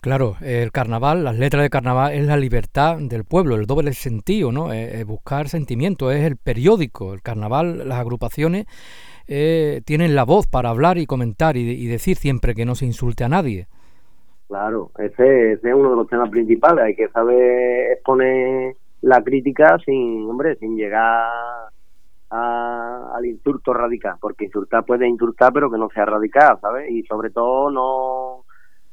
Claro, 0.00 0.36
el 0.40 0.72
carnaval, 0.72 1.24
las 1.24 1.38
letras 1.38 1.62
de 1.62 1.68
carnaval 1.68 2.14
es 2.14 2.26
la 2.26 2.38
libertad 2.38 2.96
del 2.98 3.24
pueblo, 3.24 3.56
el 3.56 3.66
doble 3.66 3.92
sentido, 3.92 4.50
¿no? 4.50 4.72
Es, 4.72 5.04
buscar 5.04 5.48
sentimientos, 5.48 6.14
es 6.14 6.24
el 6.24 6.38
periódico, 6.38 7.12
el 7.12 7.20
carnaval, 7.20 7.86
las 7.86 7.98
agrupaciones 7.98 8.64
eh, 9.26 9.82
tienen 9.84 10.14
la 10.14 10.24
voz 10.24 10.46
para 10.46 10.70
hablar 10.70 10.98
y 10.98 11.06
comentar 11.06 11.56
y, 11.56 11.86
decir 11.86 12.16
siempre 12.16 12.54
que 12.54 12.64
no 12.64 12.74
se 12.74 12.86
insulte 12.86 13.24
a 13.24 13.28
nadie. 13.28 13.66
Claro, 14.48 14.90
ese, 14.98 15.52
ese, 15.52 15.68
es 15.68 15.74
uno 15.74 15.90
de 15.90 15.96
los 15.96 16.08
temas 16.08 16.30
principales, 16.30 16.84
hay 16.84 16.96
que 16.96 17.08
saber 17.08 17.92
exponer 17.92 18.76
la 19.02 19.22
crítica 19.22 19.78
sin, 19.84 20.28
hombre, 20.28 20.56
sin 20.56 20.76
llegar 20.76 21.70
al 22.30 23.26
insulto 23.26 23.72
radical, 23.72 24.16
porque 24.20 24.44
insultar 24.44 24.84
puede 24.84 25.08
insultar 25.08 25.52
pero 25.52 25.70
que 25.70 25.78
no 25.78 25.88
sea 25.90 26.04
radical, 26.04 26.58
¿sabes? 26.60 26.90
Y 26.90 27.02
sobre 27.04 27.30
todo 27.30 27.70
no 27.70 28.44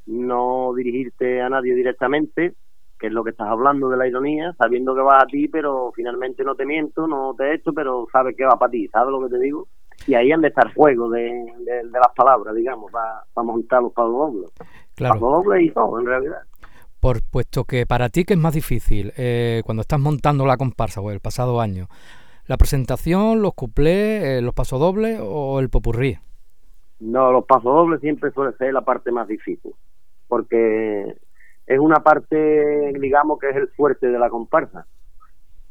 no 0.08 0.74
dirigirte 0.74 1.42
a 1.42 1.50
nadie 1.50 1.76
directamente, 1.76 2.54
que 2.98 3.08
es 3.08 3.14
lo 3.14 3.24
que 3.24 3.32
estás 3.32 3.48
hablando 3.48 3.90
de 3.90 3.98
la 3.98 4.08
ironía, 4.08 4.54
sabiendo 4.58 4.96
que 4.96 5.02
va 5.02 5.18
a 5.22 5.28
ti, 5.28 5.48
pero 5.48 5.92
finalmente 5.96 6.44
no 6.44 6.56
te 6.56 6.66
miento, 6.66 7.08
no 7.08 7.36
te 7.38 7.54
echo, 7.54 7.74
pero 7.74 8.08
sabes 8.12 8.36
que 8.36 8.46
va 8.46 8.58
para 8.58 8.72
ti, 8.72 8.88
¿sabes 8.88 9.12
lo 9.12 9.22
que 9.22 9.36
te 9.36 9.40
digo? 9.40 9.68
Y 10.08 10.16
ahí 10.16 10.32
han 10.32 10.42
de 10.42 10.48
estar 10.48 10.74
juego 10.74 11.10
de, 11.10 11.24
de, 11.60 11.84
las 11.92 12.14
palabras, 12.16 12.56
digamos, 12.56 12.92
para, 12.92 13.46
montar 13.46 13.82
los 13.82 13.94
pasos 13.94 14.12
dobles. 14.12 14.52
Claro. 14.96 15.20
dobles 15.20 15.64
y 15.64 15.70
todo, 15.72 16.00
en 16.00 16.06
realidad. 16.06 16.42
Por 17.00 17.22
puesto 17.30 17.66
que 17.66 17.86
para 17.86 18.10
ti, 18.10 18.24
que 18.26 18.34
es 18.34 18.40
más 18.40 18.54
difícil 18.54 19.14
eh, 19.18 19.62
cuando 19.66 19.82
estás 19.82 20.00
montando 20.00 20.46
la 20.46 20.58
comparsa 20.58 21.02
o 21.02 21.12
el 21.12 21.20
pasado 21.20 21.62
año? 21.62 21.88
¿La 22.46 22.58
presentación, 22.58 23.42
los 23.42 23.54
cuplés, 23.54 24.24
eh, 24.24 24.42
los 24.42 24.54
pasodobles 24.54 25.20
o 25.22 25.60
el 25.60 25.70
popurrí? 25.70 26.18
No, 27.00 27.32
los 27.32 27.46
pasodobles 27.46 28.02
siempre 28.02 28.32
suele 28.32 28.56
ser 28.58 28.74
la 28.74 28.82
parte 28.82 29.12
más 29.12 29.28
difícil 29.28 29.74
porque 30.28 31.16
es 31.66 31.80
una 31.80 31.98
parte, 31.98 32.94
digamos, 33.00 33.40
que 33.40 33.50
es 33.50 33.56
el 33.56 33.68
fuerte 33.70 34.08
de 34.08 34.20
la 34.20 34.30
comparsa. 34.30 34.86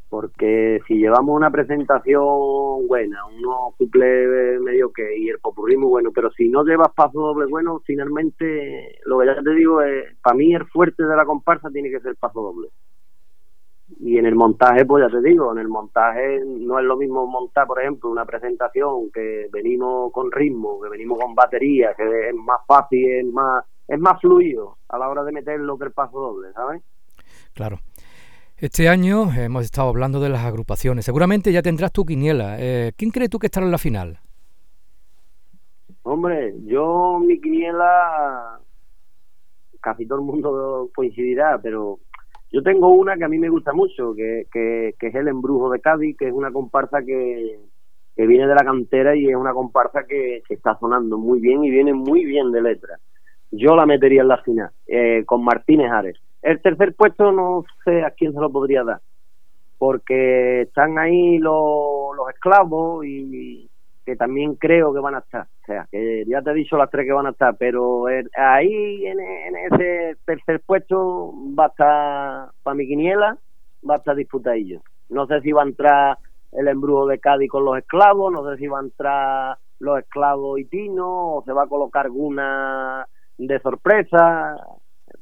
Porque 0.08 0.80
si 0.86 0.98
llevamos 0.98 1.36
una 1.36 1.50
presentación 1.50 2.86
buena, 2.86 3.26
uno 3.26 3.74
cumple 3.76 4.58
medio 4.60 4.92
que 4.92 5.18
y 5.18 5.28
el 5.28 5.40
popurrí 5.40 5.76
muy 5.76 5.88
bueno, 5.88 6.10
pero 6.14 6.30
si 6.30 6.48
no 6.48 6.64
llevas 6.64 6.92
paso 6.94 7.18
doble 7.18 7.46
bueno, 7.46 7.80
finalmente 7.84 8.98
lo 9.04 9.18
que 9.18 9.26
ya 9.26 9.42
te 9.42 9.50
digo 9.50 9.82
es, 9.82 10.16
para 10.22 10.36
mí 10.36 10.54
el 10.54 10.66
fuerte 10.66 11.04
de 11.04 11.16
la 11.16 11.24
comparsa 11.24 11.70
tiene 11.70 11.90
que 11.90 12.00
ser 12.00 12.14
paso 12.16 12.40
doble. 12.40 12.68
Y 14.00 14.18
en 14.18 14.26
el 14.26 14.34
montaje, 14.34 14.84
pues 14.84 15.04
ya 15.04 15.10
te 15.10 15.26
digo, 15.28 15.52
en 15.52 15.58
el 15.58 15.68
montaje 15.68 16.40
no 16.44 16.78
es 16.78 16.84
lo 16.84 16.96
mismo 16.96 17.26
montar, 17.26 17.66
por 17.66 17.80
ejemplo, 17.80 18.10
una 18.10 18.24
presentación 18.24 19.10
que 19.12 19.48
venimos 19.52 20.12
con 20.12 20.30
ritmo, 20.30 20.80
que 20.80 20.88
venimos 20.88 21.18
con 21.18 21.34
batería, 21.34 21.94
que 21.96 22.28
es 22.28 22.34
más 22.34 22.60
fácil, 22.66 23.10
es 23.10 23.26
más 23.26 23.64
es 23.88 24.00
más 24.00 24.20
fluido 24.20 24.78
a 24.88 24.98
la 24.98 25.08
hora 25.08 25.24
de 25.24 25.32
meterlo 25.32 25.78
que 25.78 25.84
el 25.84 25.92
paso 25.92 26.18
doble, 26.18 26.52
¿sabes? 26.52 26.82
Claro. 27.54 27.78
Este 28.58 28.88
año 28.88 29.30
hemos 29.36 29.64
estado 29.64 29.90
hablando 29.90 30.18
de 30.18 30.30
las 30.30 30.44
agrupaciones. 30.44 31.04
Seguramente 31.04 31.52
ya 31.52 31.60
tendrás 31.60 31.92
tu 31.92 32.06
quiniela. 32.06 32.56
Eh, 32.58 32.92
¿Quién 32.96 33.10
crees 33.10 33.28
tú 33.28 33.38
que 33.38 33.48
estará 33.48 33.66
en 33.66 33.72
la 33.72 33.76
final? 33.76 34.18
Hombre, 36.02 36.54
yo 36.64 37.18
mi 37.18 37.38
quiniela 37.38 38.58
casi 39.80 40.06
todo 40.06 40.20
el 40.20 40.24
mundo 40.24 40.88
coincidirá, 40.94 41.60
pero 41.62 41.98
yo 42.50 42.62
tengo 42.62 42.88
una 42.88 43.16
que 43.16 43.24
a 43.24 43.28
mí 43.28 43.38
me 43.38 43.50
gusta 43.50 43.74
mucho, 43.74 44.14
que, 44.14 44.46
es 44.50 45.14
el 45.14 45.28
Embrujo 45.28 45.70
de 45.70 45.80
Cádiz, 45.80 46.16
que 46.16 46.28
es 46.28 46.32
una 46.32 46.50
comparsa 46.50 47.02
que, 47.02 47.60
que 48.16 48.26
viene 48.26 48.46
de 48.46 48.54
la 48.54 48.64
cantera 48.64 49.14
y 49.14 49.28
es 49.28 49.36
una 49.36 49.52
comparsa 49.52 50.04
que, 50.08 50.42
que 50.48 50.54
está 50.54 50.78
sonando 50.78 51.18
muy 51.18 51.40
bien 51.40 51.62
y 51.62 51.70
viene 51.70 51.92
muy 51.92 52.24
bien 52.24 52.50
de 52.52 52.62
letra 52.62 52.98
yo 53.50 53.76
la 53.76 53.86
metería 53.86 54.22
en 54.22 54.28
la 54.28 54.38
final, 54.38 54.70
eh, 54.86 55.24
con 55.24 55.44
Martínez 55.44 55.90
Ares. 55.90 56.18
El 56.46 56.62
tercer 56.62 56.94
puesto 56.94 57.32
no 57.32 57.64
sé 57.84 58.04
a 58.04 58.12
quién 58.12 58.32
se 58.32 58.38
lo 58.38 58.50
podría 58.50 58.84
dar, 58.84 59.00
porque 59.78 60.62
están 60.62 60.96
ahí 60.96 61.38
los, 61.38 62.16
los 62.16 62.30
esclavos 62.30 63.04
y 63.04 63.68
que 64.04 64.14
también 64.14 64.54
creo 64.54 64.94
que 64.94 65.00
van 65.00 65.16
a 65.16 65.18
estar. 65.18 65.42
O 65.42 65.66
sea, 65.66 65.88
que 65.90 66.24
ya 66.28 66.40
te 66.42 66.52
he 66.52 66.54
dicho 66.54 66.76
las 66.76 66.88
tres 66.88 67.04
que 67.04 67.12
van 67.12 67.26
a 67.26 67.30
estar, 67.30 67.56
pero 67.58 68.06
ahí 68.36 69.06
en, 69.06 69.18
ese 69.72 70.18
tercer 70.24 70.60
puesto 70.64 71.34
va 71.58 71.64
a 71.64 71.68
estar 71.68 72.50
para 72.62 72.76
mi 72.76 72.86
quiniela, 72.86 73.36
va 73.88 73.94
a 73.94 73.98
estar 73.98 74.14
disputadillo. 74.14 74.82
No 75.08 75.26
sé 75.26 75.40
si 75.40 75.50
va 75.50 75.62
a 75.62 75.66
entrar 75.66 76.18
el 76.52 76.68
embrujo 76.68 77.08
de 77.08 77.18
Cádiz 77.18 77.50
con 77.50 77.64
los 77.64 77.76
esclavos, 77.76 78.32
no 78.32 78.48
sé 78.48 78.58
si 78.58 78.68
va 78.68 78.78
a 78.78 78.84
entrar 78.84 79.58
los 79.80 79.98
esclavos 79.98 80.60
y 80.60 80.66
Tino, 80.66 81.38
o 81.38 81.42
se 81.44 81.52
va 81.52 81.64
a 81.64 81.68
colocar 81.68 82.06
alguna 82.06 83.04
de 83.36 83.58
sorpresa, 83.58 84.54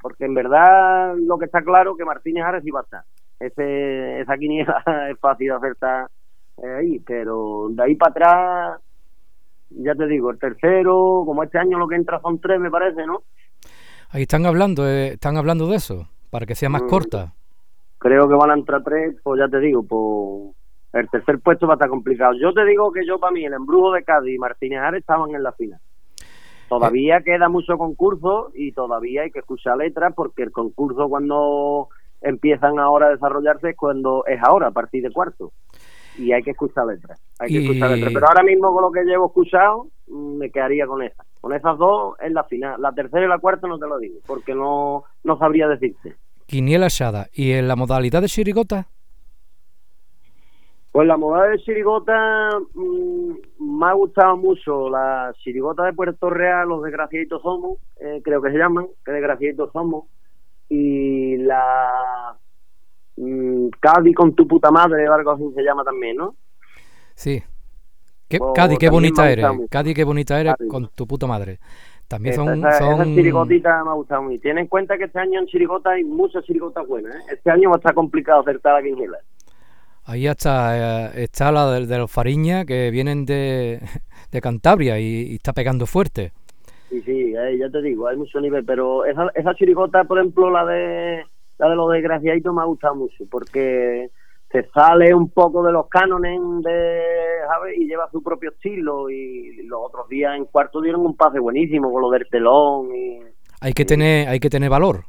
porque 0.04 0.26
en 0.26 0.34
verdad 0.34 1.16
lo 1.16 1.38
que 1.38 1.46
está 1.46 1.62
claro 1.62 1.96
que 1.96 2.04
Martínez 2.04 2.44
Ares 2.44 2.66
iba 2.66 2.80
a 2.80 2.82
estar. 2.82 3.04
Ese, 3.40 4.20
esa 4.20 4.36
quiniela 4.36 4.84
es 5.10 5.18
fácil 5.18 5.48
de 5.48 5.54
acertar 5.54 6.10
eh, 6.58 6.74
ahí, 6.78 6.98
pero 6.98 7.68
de 7.70 7.82
ahí 7.82 7.94
para 7.94 8.10
atrás, 8.10 8.80
ya 9.70 9.94
te 9.94 10.06
digo, 10.06 10.30
el 10.30 10.38
tercero, 10.38 11.22
como 11.24 11.42
este 11.42 11.58
año 11.58 11.78
lo 11.78 11.88
que 11.88 11.96
entra 11.96 12.20
son 12.20 12.38
tres, 12.38 12.60
me 12.60 12.70
parece, 12.70 13.06
¿no? 13.06 13.22
Ahí 14.10 14.22
están 14.24 14.44
hablando, 14.44 14.86
eh, 14.86 15.14
están 15.14 15.38
hablando 15.38 15.68
de 15.68 15.76
eso, 15.76 16.06
para 16.28 16.44
que 16.44 16.54
sea 16.54 16.68
más 16.68 16.82
mm. 16.82 16.88
corta. 16.88 17.32
Creo 17.96 18.28
que 18.28 18.34
van 18.34 18.50
a 18.50 18.58
entrar 18.58 18.84
tres, 18.84 19.16
pues 19.22 19.40
ya 19.40 19.48
te 19.48 19.58
digo, 19.58 19.84
pues 19.84 20.54
el 21.02 21.08
tercer 21.08 21.38
puesto 21.38 21.66
va 21.66 21.72
a 21.72 21.76
estar 21.76 21.88
complicado. 21.88 22.34
Yo 22.38 22.52
te 22.52 22.66
digo 22.66 22.92
que 22.92 23.06
yo 23.06 23.18
para 23.18 23.32
mí 23.32 23.46
el 23.46 23.54
embrujo 23.54 23.92
de 23.92 24.04
Cádiz 24.04 24.34
y 24.34 24.38
Martínez 24.38 24.80
Ares 24.80 25.00
estaban 25.00 25.34
en 25.34 25.42
la 25.42 25.52
final. 25.52 25.80
Todavía 26.68 27.20
queda 27.22 27.48
mucho 27.48 27.77
concurso 27.77 28.50
y 28.55 28.72
todavía 28.72 29.22
hay 29.22 29.31
que 29.31 29.40
escuchar 29.40 29.77
letras 29.77 30.12
porque 30.16 30.42
el 30.42 30.53
concurso 30.53 31.09
cuando 31.09 31.88
empiezan 32.20 32.79
ahora 32.79 33.07
a 33.07 33.11
desarrollarse 33.11 33.70
es 33.70 33.77
cuando 33.77 34.24
es 34.27 34.40
ahora, 34.42 34.68
a 34.68 34.70
partir 34.70 35.03
de 35.03 35.11
cuarto. 35.11 35.53
Y 36.16 36.33
hay 36.33 36.42
que 36.42 36.53
escuchar 36.53 36.87
letras. 36.87 37.20
Hay 37.38 37.50
que 37.50 37.59
escuchar 37.59 37.90
letras. 37.90 38.12
Pero 38.14 38.29
ahora 38.29 38.42
mismo 38.42 38.72
con 38.72 38.83
lo 38.83 38.92
que 38.92 39.05
llevo 39.05 39.27
escuchado, 39.27 39.88
mm, 40.07 40.37
me 40.38 40.50
quedaría 40.50 40.87
con 40.87 41.03
esa. 41.03 41.24
Con 41.40 41.53
esas 41.53 41.77
dos 41.77 42.14
en 42.20 42.35
la 42.35 42.44
final. 42.44 42.81
La 42.81 42.92
tercera 42.92 43.24
y 43.24 43.29
la 43.29 43.38
cuarta 43.38 43.66
no 43.66 43.79
te 43.79 43.87
lo 43.87 43.98
digo, 43.98 44.20
porque 44.27 44.55
no, 44.55 45.05
no 45.24 45.38
sabría 45.38 45.68
decirte. 45.68 46.14
Quiniela 46.46 46.88
Shada. 46.88 47.27
¿Y 47.33 47.53
en 47.53 47.68
la 47.68 47.77
modalidad 47.77 48.22
de 48.22 48.29
chirigota? 48.29 48.88
Pues 50.94 51.09
la 51.09 51.16
moda 51.16 51.48
de 51.48 51.59
chirigota 51.59 52.50
mm, 52.72 53.33
me 53.59 53.87
ha 53.87 53.94
gustado 53.94 54.37
mucho 54.37 54.88
la 54.88 55.35
chirigota 55.42 55.83
de 55.83 55.92
Puerto 55.92 56.30
Real, 56.30 56.68
los 56.68 56.85
desgraciaditos 56.85 57.42
somos, 57.42 57.78
eh, 57.98 58.20
creo 58.22 58.40
que 58.40 58.52
se 58.52 58.59
llaman, 58.59 58.87
que 59.04 59.11
desgraciaditos 59.11 59.72
somos, 59.72 60.04
y 60.68 61.37
la 61.38 62.38
mm, 63.16 63.70
Cádiz 63.80 64.14
con 64.14 64.37
tu 64.37 64.46
puta 64.46 64.70
madre, 64.70 65.09
algo 65.09 65.33
así 65.33 65.42
se 65.57 65.64
llama 65.64 65.83
también, 65.83 66.16
¿no? 66.16 66.37
Sí. 67.16 67.42
¿Qué, 68.28 68.38
pues 68.38 68.52
Cádiz, 68.54 68.78
qué 68.78 68.88
bonita 68.88 69.28
eres. 69.28 69.46
Cádiz, 69.68 69.96
qué 69.96 70.04
bonita 70.04 70.40
eres 70.40 70.54
con 70.70 70.90
tu 70.94 71.09
puta 71.09 71.26
madre. 71.26 71.59
También 72.07 72.37
son, 72.37 72.64
esa, 72.64 73.02
chirigotita 73.02 73.83
me 73.83 73.90
ha 73.90 73.94
gustado 73.94 74.22
muy. 74.22 74.38
Ten 74.38 74.59
en 74.59 74.68
cuenta 74.68 74.96
que 74.96 75.07
este 75.07 75.18
año 75.18 75.40
en 75.40 75.46
chirigota 75.46 75.90
hay 75.90 76.04
muchas 76.04 76.44
chirigotas 76.44 76.87
buenas. 76.87 77.16
¿eh? 77.16 77.33
Este 77.33 77.50
año 77.50 77.70
va 77.70 77.76
a 77.76 77.78
estar 77.78 77.94
complicado 77.94 78.42
acertar 78.42 78.76
a 78.76 78.83
quiniela. 78.83 79.18
Ahí 80.06 80.26
está, 80.26 81.08
eh, 81.08 81.22
está 81.22 81.50
la 81.50 81.80
de, 81.80 81.98
los 81.98 82.10
Fariña 82.10 82.64
que 82.64 82.90
vienen 82.90 83.24
de, 83.24 83.80
de 84.30 84.40
Cantabria 84.40 84.98
y, 84.98 85.34
está 85.34 85.52
pegando 85.52 85.86
fuerte. 85.86 86.32
Sí, 86.90 87.00
sí, 87.02 87.34
eh, 87.34 87.58
ya 87.58 87.70
te 87.70 87.80
digo, 87.82 88.06
hay 88.06 88.16
mucho 88.16 88.40
nivel, 88.40 88.64
pero 88.64 89.04
esa, 89.04 89.28
esa 89.34 89.54
chirigota, 89.54 90.04
por 90.04 90.18
ejemplo, 90.18 90.50
la 90.50 90.64
de 90.66 91.24
la 91.58 91.68
de 91.68 91.76
los 91.76 91.90
desgraciaditos 91.90 92.54
me 92.54 92.62
ha 92.62 92.66
gustado 92.66 92.96
mucho 92.96 93.24
porque 93.30 94.10
se 94.50 94.68
sale 94.70 95.14
un 95.14 95.30
poco 95.30 95.64
de 95.64 95.72
los 95.72 95.88
cánones 95.88 96.40
de 96.62 97.02
¿sabes? 97.48 97.78
y 97.78 97.86
lleva 97.86 98.10
su 98.10 98.22
propio 98.22 98.50
estilo 98.50 99.08
y 99.10 99.62
los 99.66 99.80
otros 99.82 100.08
días 100.08 100.36
en 100.36 100.46
cuarto 100.46 100.80
dieron 100.80 101.02
un 101.02 101.16
pase 101.16 101.38
buenísimo 101.38 101.92
con 101.92 102.02
lo 102.02 102.10
del 102.10 102.26
telón 102.28 102.94
y 102.94 103.20
hay 103.60 103.72
que 103.72 103.84
tener 103.84 104.28
hay 104.28 104.40
que 104.40 104.50
tener 104.50 104.70
valor 104.70 105.04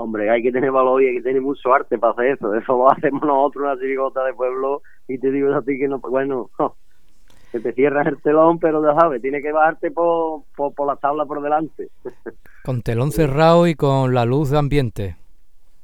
Hombre, 0.00 0.30
hay 0.30 0.44
que 0.44 0.52
tener 0.52 0.70
valor 0.70 1.02
y 1.02 1.08
hay 1.08 1.14
que 1.16 1.22
tener 1.22 1.42
mucho 1.42 1.74
arte 1.74 1.98
para 1.98 2.12
hacer 2.12 2.26
eso. 2.26 2.54
Eso 2.54 2.78
lo 2.78 2.88
hacemos 2.88 3.20
nosotros, 3.20 3.64
una 3.64 3.80
chirigota 3.80 4.24
de 4.24 4.32
pueblo, 4.32 4.82
y 5.08 5.18
te 5.18 5.32
digo 5.32 5.52
a 5.52 5.60
ti 5.60 5.76
que 5.76 5.88
no, 5.88 5.98
bueno, 5.98 6.50
que 7.50 7.58
te 7.58 7.72
cierras 7.72 8.06
el 8.06 8.22
telón, 8.22 8.60
pero 8.60 8.80
ya 8.80 8.94
sabes, 8.94 9.20
tiene 9.20 9.42
que 9.42 9.50
bajarte 9.50 9.90
por, 9.90 10.42
por, 10.54 10.86
la 10.86 10.94
tabla 10.94 11.26
por 11.26 11.42
delante. 11.42 11.88
Con 12.64 12.82
telón 12.82 13.10
cerrado 13.10 13.66
y 13.66 13.74
con 13.74 14.14
la 14.14 14.24
luz 14.24 14.50
de 14.50 14.58
ambiente. 14.58 15.16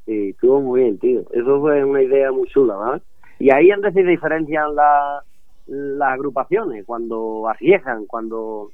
Sí, 0.04 0.28
estuvo 0.30 0.60
muy 0.60 0.82
bien, 0.82 0.98
tío. 0.98 1.22
Eso 1.32 1.60
fue 1.60 1.82
una 1.82 2.02
idea 2.02 2.30
muy 2.30 2.46
chula, 2.48 2.76
¿verdad? 2.76 3.02
Y 3.40 3.50
ahí 3.50 3.70
antes 3.72 3.94
se 3.94 4.04
diferencian 4.04 4.76
la, 4.76 5.24
las 5.66 6.12
agrupaciones, 6.12 6.84
cuando 6.84 7.48
arriesgan, 7.48 8.06
cuando 8.06 8.70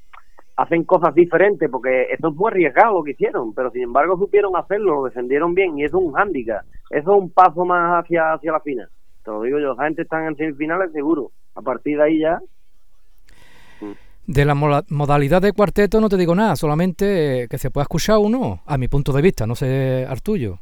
hacen 0.61 0.85
cosas 0.85 1.15
diferentes, 1.15 1.71
porque 1.71 2.03
eso 2.13 2.29
es 2.29 2.35
muy 2.35 2.51
arriesgado 2.51 2.99
lo 2.99 3.03
que 3.03 3.13
hicieron, 3.13 3.55
pero 3.55 3.71
sin 3.71 3.83
embargo 3.83 4.19
supieron 4.19 4.55
hacerlo, 4.57 4.97
lo 4.97 5.05
defendieron 5.05 5.55
bien 5.55 5.79
y 5.79 5.85
eso 5.85 5.99
es 5.99 6.05
un 6.05 6.13
hándicap, 6.13 6.67
eso 6.91 7.13
es 7.13 7.23
un 7.23 7.31
paso 7.31 7.65
más 7.65 8.05
hacia, 8.05 8.35
hacia 8.35 8.53
la 8.53 8.61
final. 8.61 8.89
Te 9.25 9.31
lo 9.31 9.43
digo 9.43 9.59
yo, 9.59 9.75
la 9.75 9.85
gente 9.85 10.03
está 10.03 10.27
en 10.27 10.37
semifinales 10.37 10.93
seguro, 10.93 11.31
a 11.55 11.63
partir 11.63 11.97
de 11.97 12.03
ahí 12.03 12.19
ya. 12.21 12.41
De 14.27 14.45
la 14.45 14.55
modalidad 14.55 15.41
de 15.41 15.55
cuarteto 15.55 15.99
no 15.99 16.11
te 16.11 16.19
digo 16.19 16.35
nada, 16.35 16.57
solamente 16.57 17.47
que 17.49 17.57
se 17.59 17.71
pueda 17.71 17.85
escuchar 17.85 18.19
uno, 18.19 18.61
a 18.67 18.77
mi 18.77 18.87
punto 18.87 19.15
de 19.15 19.23
vista, 19.23 19.47
no 19.47 19.55
sé, 19.55 20.07
Artullo. 20.07 20.59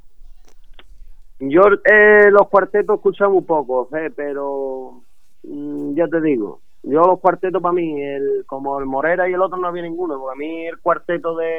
Yo 1.41 1.63
eh, 1.85 2.31
los 2.31 2.49
cuartetos 2.49 2.97
escuchamos 2.97 3.45
poco, 3.45 3.89
eh, 3.97 4.13
pero 4.15 5.03
mm, 5.43 5.95
ya 5.95 6.07
te 6.07 6.21
digo, 6.21 6.61
yo 6.83 7.03
los 7.03 7.21
cuartetos 7.21 7.61
para 7.61 7.75
mí, 7.75 8.01
el, 8.01 8.45
como 8.47 8.79
el 8.79 8.87
Morera 8.87 9.29
y 9.29 9.33
el 9.33 9.43
otro 9.43 9.59
no 9.59 9.69
había 9.69 9.83
ninguno, 9.83 10.19
porque 10.19 10.37
a 10.37 10.39
mí 10.39 10.67
el 10.67 10.79
cuarteto 10.79 11.37
de, 11.37 11.51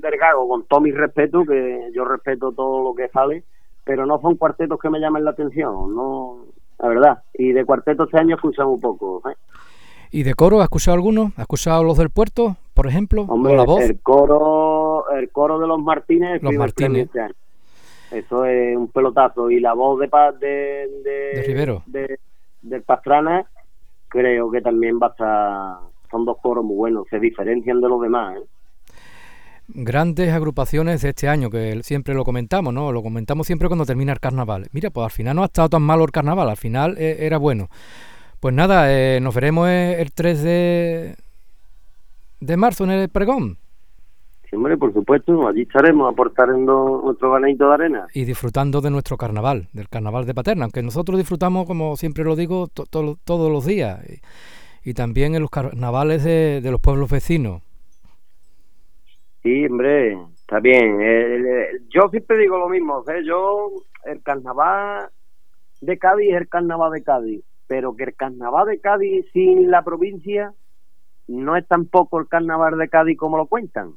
del 0.00 0.16
Gago, 0.16 0.48
con 0.48 0.64
todo 0.64 0.80
mi 0.80 0.92
respeto, 0.92 1.44
que 1.44 1.90
yo 1.94 2.04
respeto 2.04 2.52
todo 2.52 2.84
lo 2.84 2.94
que 2.94 3.08
sale, 3.08 3.44
pero 3.84 4.06
no 4.06 4.20
son 4.20 4.36
cuartetos 4.36 4.78
que 4.78 4.90
me 4.90 5.00
llamen 5.00 5.24
la 5.24 5.30
atención, 5.30 5.94
no, 5.94 6.44
la 6.78 6.88
verdad. 6.88 7.22
Y 7.34 7.52
de 7.52 7.64
cuartetos 7.64 8.06
este 8.06 8.18
año 8.18 8.36
escuchamos 8.36 8.74
un 8.74 8.80
poco. 8.80 9.22
¿eh? 9.30 9.34
¿Y 10.10 10.22
de 10.22 10.34
coro 10.34 10.60
has 10.60 10.64
escuchado 10.64 10.94
alguno? 10.94 11.32
¿Has 11.36 11.42
escuchado 11.42 11.84
los 11.84 11.98
del 11.98 12.10
puerto, 12.10 12.56
por 12.74 12.86
ejemplo? 12.86 13.22
Hombre, 13.22 13.56
la 13.56 13.64
voz? 13.64 13.82
el 13.82 14.00
coro, 14.00 15.10
el 15.10 15.30
coro 15.30 15.58
de 15.58 15.66
los 15.66 15.80
Martínez. 15.80 16.42
Los 16.42 16.54
Martínez. 16.54 17.08
Este 17.14 18.18
Eso 18.18 18.44
es 18.44 18.76
un 18.76 18.88
pelotazo. 18.88 19.50
Y 19.50 19.60
la 19.60 19.74
voz 19.74 20.00
de, 20.00 20.08
de, 20.38 20.88
de, 21.04 21.42
Rivero. 21.46 21.82
De, 21.86 22.18
del 22.62 22.82
Pastrana, 22.82 23.46
creo 24.08 24.50
que 24.50 24.60
también 24.60 24.98
va 25.00 25.08
a 25.08 25.10
estar. 25.10 25.88
Son 26.10 26.24
dos 26.24 26.38
coros 26.42 26.64
muy 26.64 26.76
buenos, 26.76 27.06
se 27.10 27.18
diferencian 27.18 27.80
de 27.80 27.88
los 27.88 28.00
demás. 28.00 28.36
¿eh? 28.36 28.46
grandes 29.68 30.32
agrupaciones 30.32 31.02
de 31.02 31.10
este 31.10 31.28
año, 31.28 31.50
que 31.50 31.82
siempre 31.82 32.14
lo 32.14 32.24
comentamos, 32.24 32.72
¿no? 32.72 32.90
Lo 32.90 33.02
comentamos 33.02 33.46
siempre 33.46 33.68
cuando 33.68 33.84
termina 33.84 34.12
el 34.12 34.20
carnaval. 34.20 34.68
Mira, 34.72 34.90
pues 34.90 35.04
al 35.04 35.10
final 35.10 35.36
no 35.36 35.42
ha 35.42 35.46
estado 35.46 35.68
tan 35.68 35.82
malo 35.82 36.04
el 36.04 36.10
carnaval, 36.10 36.48
al 36.48 36.56
final 36.56 36.96
eh, 36.98 37.18
era 37.20 37.36
bueno. 37.38 37.68
Pues 38.40 38.54
nada, 38.54 38.92
eh, 38.92 39.20
nos 39.20 39.34
veremos 39.34 39.68
eh, 39.68 40.00
el 40.00 40.12
3 40.12 40.42
de, 40.42 41.16
de 42.40 42.56
marzo 42.56 42.84
en 42.84 42.90
el 42.90 43.08
pregón. 43.08 43.58
Sí, 44.48 44.56
hombre, 44.56 44.76
por 44.76 44.92
supuesto, 44.92 45.46
allí 45.46 45.62
estaremos 45.62 46.12
aportando 46.12 47.02
nuestro 47.04 47.32
granito 47.32 47.68
de 47.68 47.74
arena. 47.74 48.06
Y 48.14 48.24
disfrutando 48.24 48.80
de 48.80 48.90
nuestro 48.90 49.16
carnaval, 49.16 49.68
del 49.72 49.88
carnaval 49.88 50.24
de 50.24 50.34
Paterna, 50.34 50.64
aunque 50.64 50.82
nosotros 50.82 51.18
disfrutamos, 51.18 51.66
como 51.66 51.96
siempre 51.96 52.24
lo 52.24 52.36
digo, 52.36 52.68
todos 52.68 53.52
los 53.52 53.66
días. 53.66 54.00
Y, 54.84 54.94
también 54.94 55.34
en 55.34 55.42
los 55.42 55.50
carnavales 55.50 56.24
de 56.24 56.70
los 56.70 56.80
pueblos 56.80 57.10
vecinos 57.10 57.60
Sí, 59.42 59.66
hombre, 59.66 60.18
está 60.34 60.58
bien. 60.60 60.98
yo 61.88 62.08
siempre 62.10 62.38
digo 62.38 62.58
lo 62.58 62.68
mismo, 62.68 63.04
¿eh? 63.08 63.24
yo, 63.24 63.70
el 64.04 64.22
carnaval 64.22 65.10
de 65.80 65.98
Cádiz 65.98 66.30
es 66.30 66.40
el 66.40 66.48
carnaval 66.48 66.92
de 66.92 67.02
Cádiz, 67.02 67.44
pero 67.68 67.94
que 67.94 68.04
el 68.04 68.14
carnaval 68.14 68.66
de 68.66 68.80
Cádiz 68.80 69.26
sin 69.32 69.70
la 69.70 69.82
provincia 69.82 70.52
no 71.28 71.56
es 71.56 71.66
tampoco 71.68 72.18
el 72.18 72.26
carnaval 72.26 72.76
de 72.78 72.88
Cádiz 72.88 73.16
como 73.16 73.36
lo 73.36 73.46
cuentan. 73.46 73.92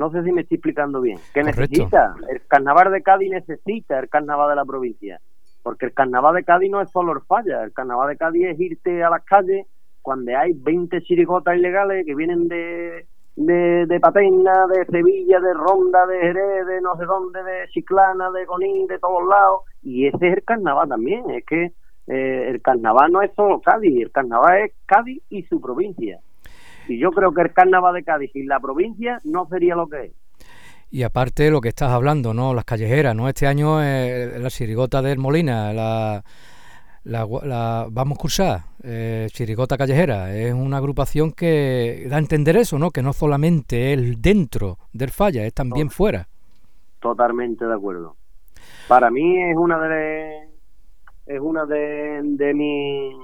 No 0.00 0.10
sé 0.10 0.22
si 0.22 0.32
me 0.32 0.40
estoy 0.40 0.54
explicando 0.54 1.02
bien. 1.02 1.18
Que 1.34 1.42
necesita, 1.42 2.14
el 2.30 2.40
carnaval 2.46 2.90
de 2.90 3.02
Cádiz 3.02 3.32
necesita 3.32 3.98
el 3.98 4.08
carnaval 4.08 4.48
de 4.48 4.56
la 4.56 4.64
provincia. 4.64 5.20
Porque 5.62 5.84
el 5.84 5.92
carnaval 5.92 6.36
de 6.36 6.42
Cádiz 6.42 6.70
no 6.70 6.80
es 6.80 6.90
solo 6.90 7.12
el 7.12 7.20
falla, 7.20 7.62
el 7.62 7.74
carnaval 7.74 8.08
de 8.08 8.16
Cádiz 8.16 8.46
es 8.46 8.58
irte 8.58 9.04
a 9.04 9.10
las 9.10 9.22
calles 9.24 9.66
cuando 10.00 10.34
hay 10.34 10.54
20 10.54 11.02
chirigotas 11.02 11.54
ilegales 11.54 12.06
que 12.06 12.14
vienen 12.14 12.48
de, 12.48 13.04
de, 13.36 13.84
de 13.84 14.00
Paterna, 14.00 14.66
de 14.68 14.86
Sevilla, 14.86 15.38
de 15.38 15.52
Ronda, 15.52 16.06
de 16.06 16.18
Jerez, 16.18 16.66
de 16.66 16.80
no 16.80 16.96
sé 16.96 17.04
dónde, 17.04 17.42
de 17.42 17.68
Chiclana, 17.68 18.30
de 18.30 18.46
Gonín, 18.46 18.86
de 18.86 18.98
todos 18.98 19.28
lados. 19.28 19.64
Y 19.82 20.06
ese 20.06 20.28
es 20.28 20.36
el 20.38 20.44
carnaval 20.44 20.88
también. 20.88 21.28
Es 21.28 21.44
que 21.44 21.72
eh, 22.06 22.48
el 22.48 22.62
carnaval 22.62 23.12
no 23.12 23.20
es 23.20 23.34
solo 23.34 23.60
Cádiz, 23.60 24.00
el 24.00 24.12
carnaval 24.12 24.62
es 24.62 24.72
Cádiz 24.86 25.22
y 25.28 25.42
su 25.42 25.60
provincia. 25.60 26.20
Y 26.90 26.98
yo 26.98 27.10
creo 27.10 27.32
que 27.32 27.42
el 27.42 27.52
carnaval 27.52 27.94
de 27.94 28.04
Cádiz 28.04 28.30
y 28.34 28.44
la 28.44 28.60
provincia 28.60 29.18
no 29.24 29.46
sería 29.48 29.74
lo 29.74 29.88
que 29.88 30.04
es. 30.06 30.12
Y 30.90 31.04
aparte 31.04 31.50
lo 31.50 31.60
que 31.60 31.68
estás 31.68 31.90
hablando, 31.90 32.34
¿no? 32.34 32.52
Las 32.52 32.64
callejeras, 32.64 33.14
¿no? 33.14 33.28
Este 33.28 33.46
año 33.46 33.82
eh, 33.82 34.38
la 34.38 34.50
sirigota 34.50 35.00
del 35.02 35.18
Molina, 35.18 35.72
la 35.72 36.24
la, 37.04 37.86
Vamos 37.90 38.18
a 38.18 38.20
cursar, 38.20 38.60
eh, 38.82 39.28
Chirigota 39.30 39.78
Callejera, 39.78 40.34
es 40.34 40.52
una 40.52 40.76
agrupación 40.76 41.32
que 41.32 42.06
da 42.08 42.16
a 42.16 42.18
entender 42.18 42.56
eso, 42.56 42.78
¿no? 42.78 42.90
Que 42.90 43.02
no 43.02 43.12
solamente 43.12 43.92
es 43.92 44.20
dentro 44.20 44.78
del 44.92 45.10
falla, 45.10 45.44
es 45.46 45.54
también 45.54 45.90
fuera. 45.90 46.28
Totalmente 47.00 47.64
de 47.64 47.74
acuerdo. 47.74 48.16
Para 48.88 49.10
mí 49.10 49.42
es 49.42 49.56
una 49.56 49.78
de 49.78 50.48
es 51.26 51.40
una 51.40 51.64
de, 51.64 52.20
de 52.22 52.54
mis 52.54 53.14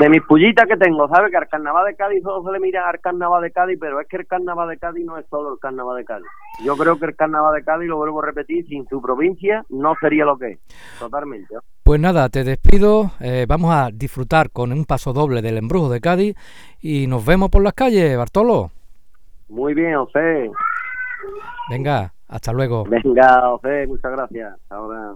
de 0.00 0.08
mis 0.08 0.22
pullitas 0.22 0.66
que 0.66 0.76
tengo, 0.76 1.08
¿sabes? 1.08 1.30
Que 1.30 1.36
al 1.36 1.48
carnaval 1.48 1.86
de 1.86 1.96
Cádiz 1.96 2.22
solo 2.22 2.44
se 2.44 2.52
le 2.52 2.60
mira 2.60 2.88
al 2.88 3.00
carnaval 3.00 3.42
de 3.42 3.50
Cádiz, 3.50 3.78
pero 3.80 4.00
es 4.00 4.08
que 4.08 4.18
el 4.18 4.26
carnaval 4.26 4.68
de 4.68 4.78
Cádiz 4.78 5.04
no 5.04 5.18
es 5.18 5.26
solo 5.28 5.52
el 5.52 5.58
carnaval 5.58 5.96
de 5.96 6.04
Cádiz. 6.04 6.26
Yo 6.64 6.76
creo 6.76 6.98
que 6.98 7.06
el 7.06 7.16
carnaval 7.16 7.54
de 7.54 7.64
Cádiz, 7.64 7.88
lo 7.88 7.96
vuelvo 7.96 8.22
a 8.22 8.26
repetir, 8.26 8.66
sin 8.66 8.86
su 8.88 9.00
provincia 9.00 9.64
no 9.70 9.94
sería 10.00 10.24
lo 10.24 10.36
que 10.36 10.52
es. 10.52 10.58
Totalmente. 10.98 11.54
Pues 11.82 12.00
nada, 12.00 12.28
te 12.28 12.44
despido. 12.44 13.12
Eh, 13.20 13.46
vamos 13.48 13.74
a 13.74 13.90
disfrutar 13.92 14.50
con 14.50 14.72
un 14.72 14.84
paso 14.84 15.12
doble 15.12 15.42
del 15.42 15.58
embrujo 15.58 15.88
de 15.88 16.00
Cádiz 16.00 16.36
y 16.80 17.06
nos 17.06 17.24
vemos 17.24 17.50
por 17.50 17.62
las 17.62 17.74
calles, 17.74 18.16
Bartolo. 18.16 18.70
Muy 19.48 19.74
bien, 19.74 19.96
José. 19.96 20.50
Venga, 21.70 22.12
hasta 22.28 22.52
luego. 22.52 22.84
Venga, 22.84 23.40
José, 23.48 23.86
muchas 23.86 24.12
gracias. 24.12 24.54
Ahora. 24.70 25.14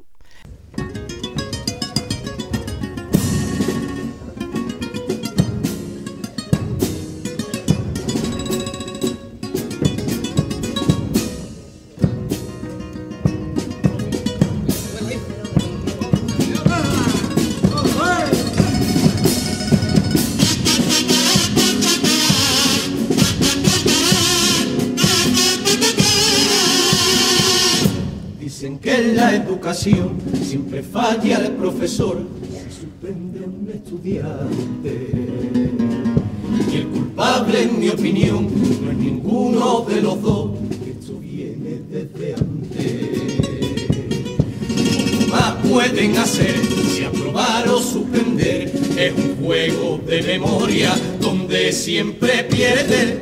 Siempre 29.74 30.82
falla 30.82 31.38
el 31.38 31.52
profesor, 31.52 32.18
se 32.52 32.80
suspende 32.80 33.40
un 33.40 33.70
estudiante. 33.72 35.08
Y 36.70 36.76
el 36.76 36.86
culpable, 36.88 37.62
en 37.62 37.80
mi 37.80 37.88
opinión, 37.88 38.48
no 38.84 38.90
es 38.90 38.96
ninguno 38.96 39.86
de 39.88 40.02
los 40.02 40.20
dos, 40.20 40.50
esto 40.86 41.18
viene 41.18 41.80
desde 41.90 42.34
antes. 42.34 43.48
¿Cómo 45.18 45.26
más 45.28 45.54
pueden 45.66 46.16
hacer 46.18 46.54
si 46.94 47.04
aprobar 47.04 47.68
o 47.68 47.80
suspender? 47.80 48.72
Es 48.96 49.14
un 49.16 49.36
juego 49.42 50.00
de 50.06 50.22
memoria 50.22 50.92
donde 51.20 51.72
siempre 51.72 52.44
pierde 52.44 53.21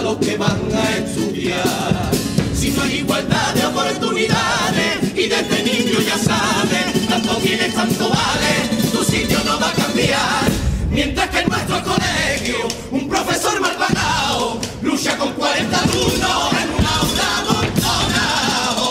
los 0.00 0.16
que 0.18 0.36
van 0.36 0.60
a 0.74 0.96
estudiar. 0.96 2.10
Si 2.54 2.70
no 2.70 2.82
hay 2.82 2.96
igualdad 2.98 3.54
de 3.54 3.66
oportunidades 3.66 4.98
y 5.14 5.28
desde 5.28 5.62
niño 5.62 6.00
ya 6.00 6.18
sabes, 6.18 7.08
tanto 7.08 7.36
tienes, 7.36 7.74
tanto 7.74 8.08
vale, 8.08 8.68
tu 8.92 9.04
sitio 9.04 9.38
no 9.44 9.58
va 9.58 9.70
a 9.70 9.72
cambiar. 9.72 10.44
Mientras 10.90 11.28
que 11.30 11.38
en 11.40 11.48
nuestro 11.48 11.82
colegio 11.82 12.68
un 12.90 13.08
profesor 13.08 13.60
mal 13.60 13.76
pagado 13.76 14.60
lucha 14.82 15.16
con 15.16 15.32
40 15.32 15.78
alumnos 15.78 16.52
en 16.62 16.70
una 16.78 16.96
aula 16.98 17.38
abandonado. 17.40 18.88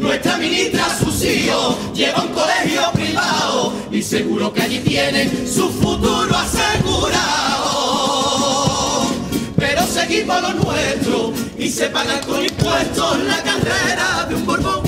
Nuestra 0.00 0.36
ministra 0.38 0.86
Sucio 0.98 1.76
lleva 1.94 2.22
un 2.22 2.32
colegio 2.32 2.90
privado 2.92 3.72
y 3.90 4.02
seguro 4.02 4.52
que 4.52 4.62
allí 4.62 4.78
tienen 4.80 5.48
su 5.48 5.70
futuro 5.70 6.36
asegurado 6.36 7.69
equipo 10.10 10.32
lo 10.40 10.52
nuestro 10.54 11.32
y 11.56 11.68
se 11.68 11.88
paga 11.88 12.20
con 12.22 12.42
impuestos 12.44 13.18
la 13.20 13.42
carrera 13.42 14.26
de 14.28 14.34
un 14.34 14.44
borbón. 14.44 14.82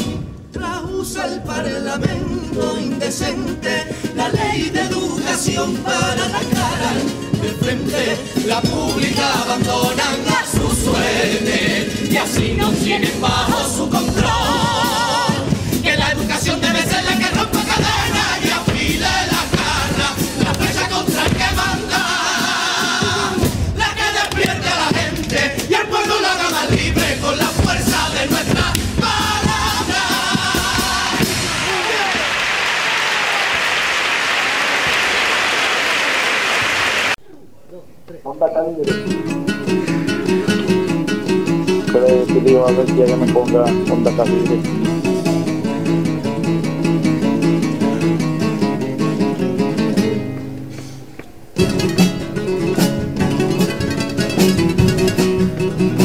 Traduce 0.53 1.25
el 1.25 1.41
parlamento 1.43 2.79
indecente 2.81 3.87
la 4.17 4.29
ley 4.31 4.71
de 4.71 4.81
educación 4.81 5.77
para 5.77 6.29
la 6.29 6.41
cara 6.41 6.93
de 7.41 7.49
frente. 7.61 8.19
La 8.47 8.61
pública 8.63 9.43
abandonan 9.43 10.19
a 10.29 10.45
su 10.45 10.85
suerte 10.85 12.09
y 12.11 12.17
así 12.17 12.55
no 12.59 12.73
tienen 12.73 13.21
bajo 13.21 13.69
su 13.77 13.89
control. 13.89 14.52
A 42.61 42.71
ver 42.71 42.87
si 42.87 43.01
ella 43.01 43.17
me 43.17 43.27
ponga 43.33 43.65
onda 43.91 44.15
calibre. 44.15 44.61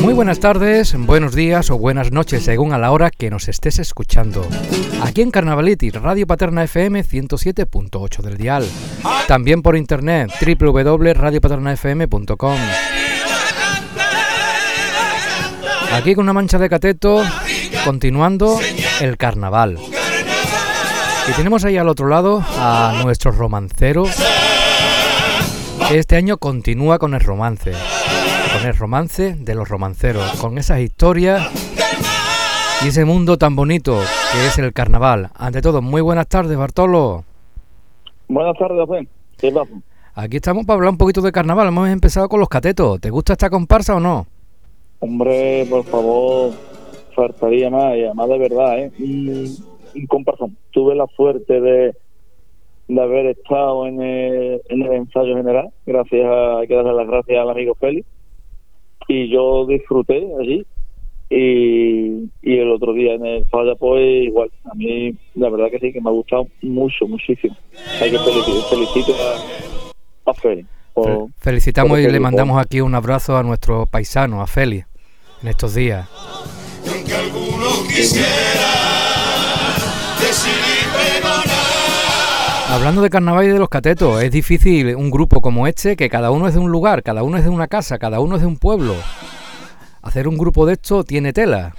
Muy 0.01 0.13
buenas 0.13 0.39
tardes, 0.39 0.95
buenos 0.97 1.35
días 1.35 1.69
o 1.69 1.77
buenas 1.77 2.13
noches, 2.13 2.43
según 2.43 2.71
a 2.71 2.77
la 2.77 2.91
hora 2.91 3.11
que 3.11 3.29
nos 3.29 3.49
estés 3.49 3.79
escuchando. 3.79 4.47
Aquí 5.03 5.21
en 5.21 5.31
Carnavaliti, 5.31 5.89
Radio 5.89 6.27
Paterna 6.27 6.63
FM 6.63 7.03
107.8 7.03 8.21
del 8.21 8.37
dial. 8.37 8.65
También 9.27 9.61
por 9.61 9.75
internet, 9.75 10.31
www.radiopaternafm.com. 10.41 12.57
Aquí 15.97 16.13
con 16.13 16.25
una 16.25 16.33
mancha 16.33 16.59
de 16.59 16.69
cateto, 16.69 17.23
continuando 17.83 18.59
el 19.01 19.17
carnaval. 19.17 19.79
Y 21.27 21.31
tenemos 21.33 21.65
ahí 21.65 21.75
al 21.77 21.89
otro 21.89 22.07
lado 22.07 22.43
a 22.57 23.01
nuestro 23.03 23.31
romancero. 23.31 24.03
que 25.87 25.97
Este 25.97 26.15
año 26.15 26.37
continúa 26.37 26.99
con 26.99 27.15
el 27.15 27.19
romance 27.19 27.73
con 28.53 28.67
el 28.67 28.75
romance 28.75 29.35
de 29.35 29.55
los 29.55 29.67
romanceros, 29.67 30.39
con 30.39 30.57
esas 30.57 30.79
historias 30.79 31.47
y 32.83 32.87
ese 32.87 33.05
mundo 33.05 33.37
tan 33.37 33.55
bonito 33.55 33.99
que 34.31 34.47
es 34.47 34.57
el 34.57 34.73
carnaval. 34.73 35.29
Ante 35.35 35.61
todo, 35.61 35.81
muy 35.81 36.01
buenas 36.01 36.27
tardes, 36.27 36.57
Bartolo. 36.57 37.23
Buenas 38.27 38.57
tardes, 38.57 38.85
Juan. 38.85 39.07
Aquí 40.13 40.37
estamos 40.37 40.65
para 40.65 40.75
hablar 40.75 40.91
un 40.91 40.97
poquito 40.97 41.21
de 41.21 41.31
carnaval. 41.31 41.67
Hemos 41.67 41.89
empezado 41.89 42.29
con 42.29 42.39
los 42.39 42.49
catetos. 42.49 42.99
¿Te 42.99 43.09
gusta 43.09 43.33
esta 43.33 43.49
comparsa 43.49 43.95
o 43.95 43.99
no? 43.99 44.27
Hombre, 44.99 45.65
por 45.69 45.83
favor, 45.85 46.53
faltaría 47.15 47.69
más, 47.69 47.95
y 47.95 48.03
además 48.03 48.29
de 48.29 48.37
verdad, 48.39 48.79
¿eh? 48.79 48.91
Un, 48.99 50.07
comparsón. 50.07 50.57
Tuve 50.71 50.95
la 50.95 51.07
suerte 51.07 51.59
de, 51.59 51.95
de 52.87 53.01
haber 53.01 53.27
estado 53.27 53.87
en 53.87 54.01
el, 54.01 54.61
en 54.69 54.81
el 54.81 54.93
ensayo 54.93 55.35
general, 55.35 55.69
gracias 55.85 56.25
a, 56.25 56.59
hay 56.59 56.67
que 56.67 56.75
darle 56.75 56.93
las 56.93 57.07
gracias 57.07 57.39
al 57.39 57.49
amigo 57.49 57.75
Félix, 57.75 58.07
y 59.07 59.29
yo 59.29 59.65
disfruté 59.65 60.27
allí, 60.39 60.65
y, 61.29 62.29
y 62.41 62.57
el 62.57 62.71
otro 62.71 62.93
día 62.93 63.13
en 63.13 63.25
el 63.25 63.45
falla 63.47 63.75
pues 63.75 64.25
igual, 64.25 64.49
a 64.65 64.73
mí 64.73 65.13
la 65.35 65.49
verdad 65.49 65.69
que 65.69 65.79
sí, 65.79 65.93
que 65.93 66.01
me 66.01 66.09
ha 66.09 66.13
gustado 66.13 66.47
mucho, 66.61 67.07
muchísimo. 67.07 67.55
Hay 68.01 68.11
que 68.11 68.19
felicitar, 68.19 68.69
felicito 68.69 69.13
a, 69.13 70.31
a 70.31 70.33
Félix. 70.33 70.76
Por- 71.03 71.07
Fel- 71.27 71.33
Felicitamos 71.37 71.89
por 71.91 71.99
y 71.99 72.03
le 72.03 72.09
dijo. 72.13 72.21
mandamos 72.23 72.59
aquí 72.61 72.81
un 72.81 72.95
abrazo 72.95 73.37
a 73.37 73.43
nuestro 73.43 73.85
paisano, 73.85 74.41
a 74.41 74.47
Feli, 74.47 74.83
en 75.41 75.47
estos 75.47 75.73
días. 75.75 76.07
Y 76.85 76.89
aunque 76.89 77.15
alguno 77.15 77.67
quisiera 77.87 78.25
decir 80.19 80.53
pregonar, 80.93 81.47
Hablando 82.69 83.01
de 83.01 83.09
carnaval 83.09 83.45
y 83.45 83.49
de 83.49 83.59
los 83.59 83.69
catetos, 83.69 84.21
es 84.21 84.29
difícil 84.31 84.93
un 84.95 85.09
grupo 85.09 85.39
como 85.41 85.67
este, 85.67 85.95
que 85.95 86.09
cada 86.09 86.31
uno 86.31 86.47
es 86.47 86.53
de 86.53 86.59
un 86.59 86.69
lugar, 86.71 87.01
cada 87.01 87.23
uno 87.23 87.37
es 87.37 87.43
de 87.45 87.49
una 87.49 87.67
casa, 87.67 87.97
cada 87.97 88.19
uno 88.19 88.35
es 88.35 88.41
de 88.41 88.47
un 88.47 88.57
pueblo. 88.57 88.93
Hacer 90.01 90.27
un 90.27 90.37
grupo 90.37 90.65
de 90.65 90.73
esto 90.73 91.03
tiene 91.03 91.31
tela. 91.33 91.73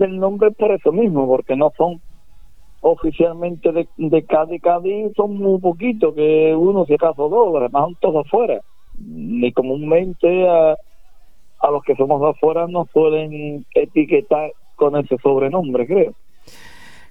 el 0.00 0.18
nombre 0.18 0.48
es 0.50 0.56
por 0.56 0.70
eso 0.72 0.92
mismo, 0.92 1.26
porque 1.26 1.56
no 1.56 1.72
son 1.78 2.00
oficialmente 2.84 3.72
de, 3.72 3.88
de 3.96 4.24
Cádiz, 4.24 4.60
Cádiz 4.62 5.12
son 5.16 5.38
muy 5.38 5.58
poquitos, 5.58 6.14
que 6.14 6.54
uno 6.54 6.84
si 6.84 6.94
acaso 6.94 7.30
dos, 7.30 7.56
además 7.56 7.84
son 7.84 7.96
todos 8.00 8.26
afuera. 8.26 8.60
Ni 8.98 9.52
comúnmente 9.52 10.46
a, 10.46 10.76
a 11.60 11.70
los 11.70 11.82
que 11.82 11.96
somos 11.96 12.22
afuera 12.22 12.66
nos 12.68 12.88
suelen 12.90 13.64
etiquetar 13.74 14.52
con 14.76 14.96
ese 14.96 15.16
sobrenombre, 15.22 15.86
creo. 15.86 16.12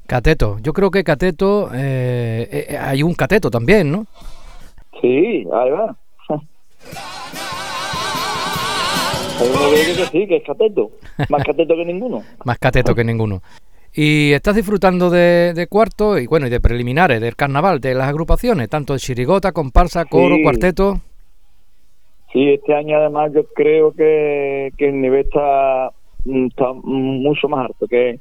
Cateto, 0.06 0.58
yo 0.62 0.74
creo 0.74 0.92
que 0.92 1.04
cateto, 1.04 1.70
eh, 1.74 2.68
eh, 2.70 2.78
hay 2.78 3.02
un 3.02 3.16
cateto 3.16 3.50
también, 3.50 3.92
¿no? 3.92 4.06
Sí, 5.02 5.48
ahí 5.52 5.72
va. 5.72 5.96
Hay 9.40 9.50
uno 9.50 9.72
que 9.72 10.06
sí, 10.12 10.28
que 10.28 10.36
es 10.38 10.44
cateto, 10.44 10.92
más 11.28 11.44
cateto 11.44 11.76
que 11.76 11.86
ninguno. 11.86 12.22
Más 12.46 12.60
cateto 12.60 12.94
que 12.94 13.04
ninguno. 13.04 13.42
Y 13.96 14.32
estás 14.34 14.56
disfrutando 14.56 15.10
de, 15.10 15.54
de 15.54 15.68
cuarto 15.68 16.18
y 16.18 16.26
bueno, 16.28 16.48
y 16.48 16.50
de 16.50 16.60
preliminares, 16.60 17.22
del 17.22 17.36
carnaval, 17.36 17.80
de 17.80 17.94
las 17.94 18.10
agrupaciones, 18.10 18.68
tanto 18.70 18.94
de 18.94 19.00
chirigota, 19.00 19.52
comparsa, 19.52 20.06
coro, 20.06 20.36
Sí. 20.36 20.44
cuarteto. 20.44 21.02
Sí, 22.32 22.50
este 22.50 22.74
año 22.74 22.98
además 22.98 23.32
yo 23.36 23.44
creo 23.54 23.92
que, 23.94 24.72
que 24.78 24.88
el 24.90 25.00
nivel 25.00 25.22
está, 25.22 25.92
mm, 26.26 26.48
está 26.48 26.74
mucho 26.74 27.48
más 27.48 27.68
alto 27.68 27.88
que, 27.88 28.20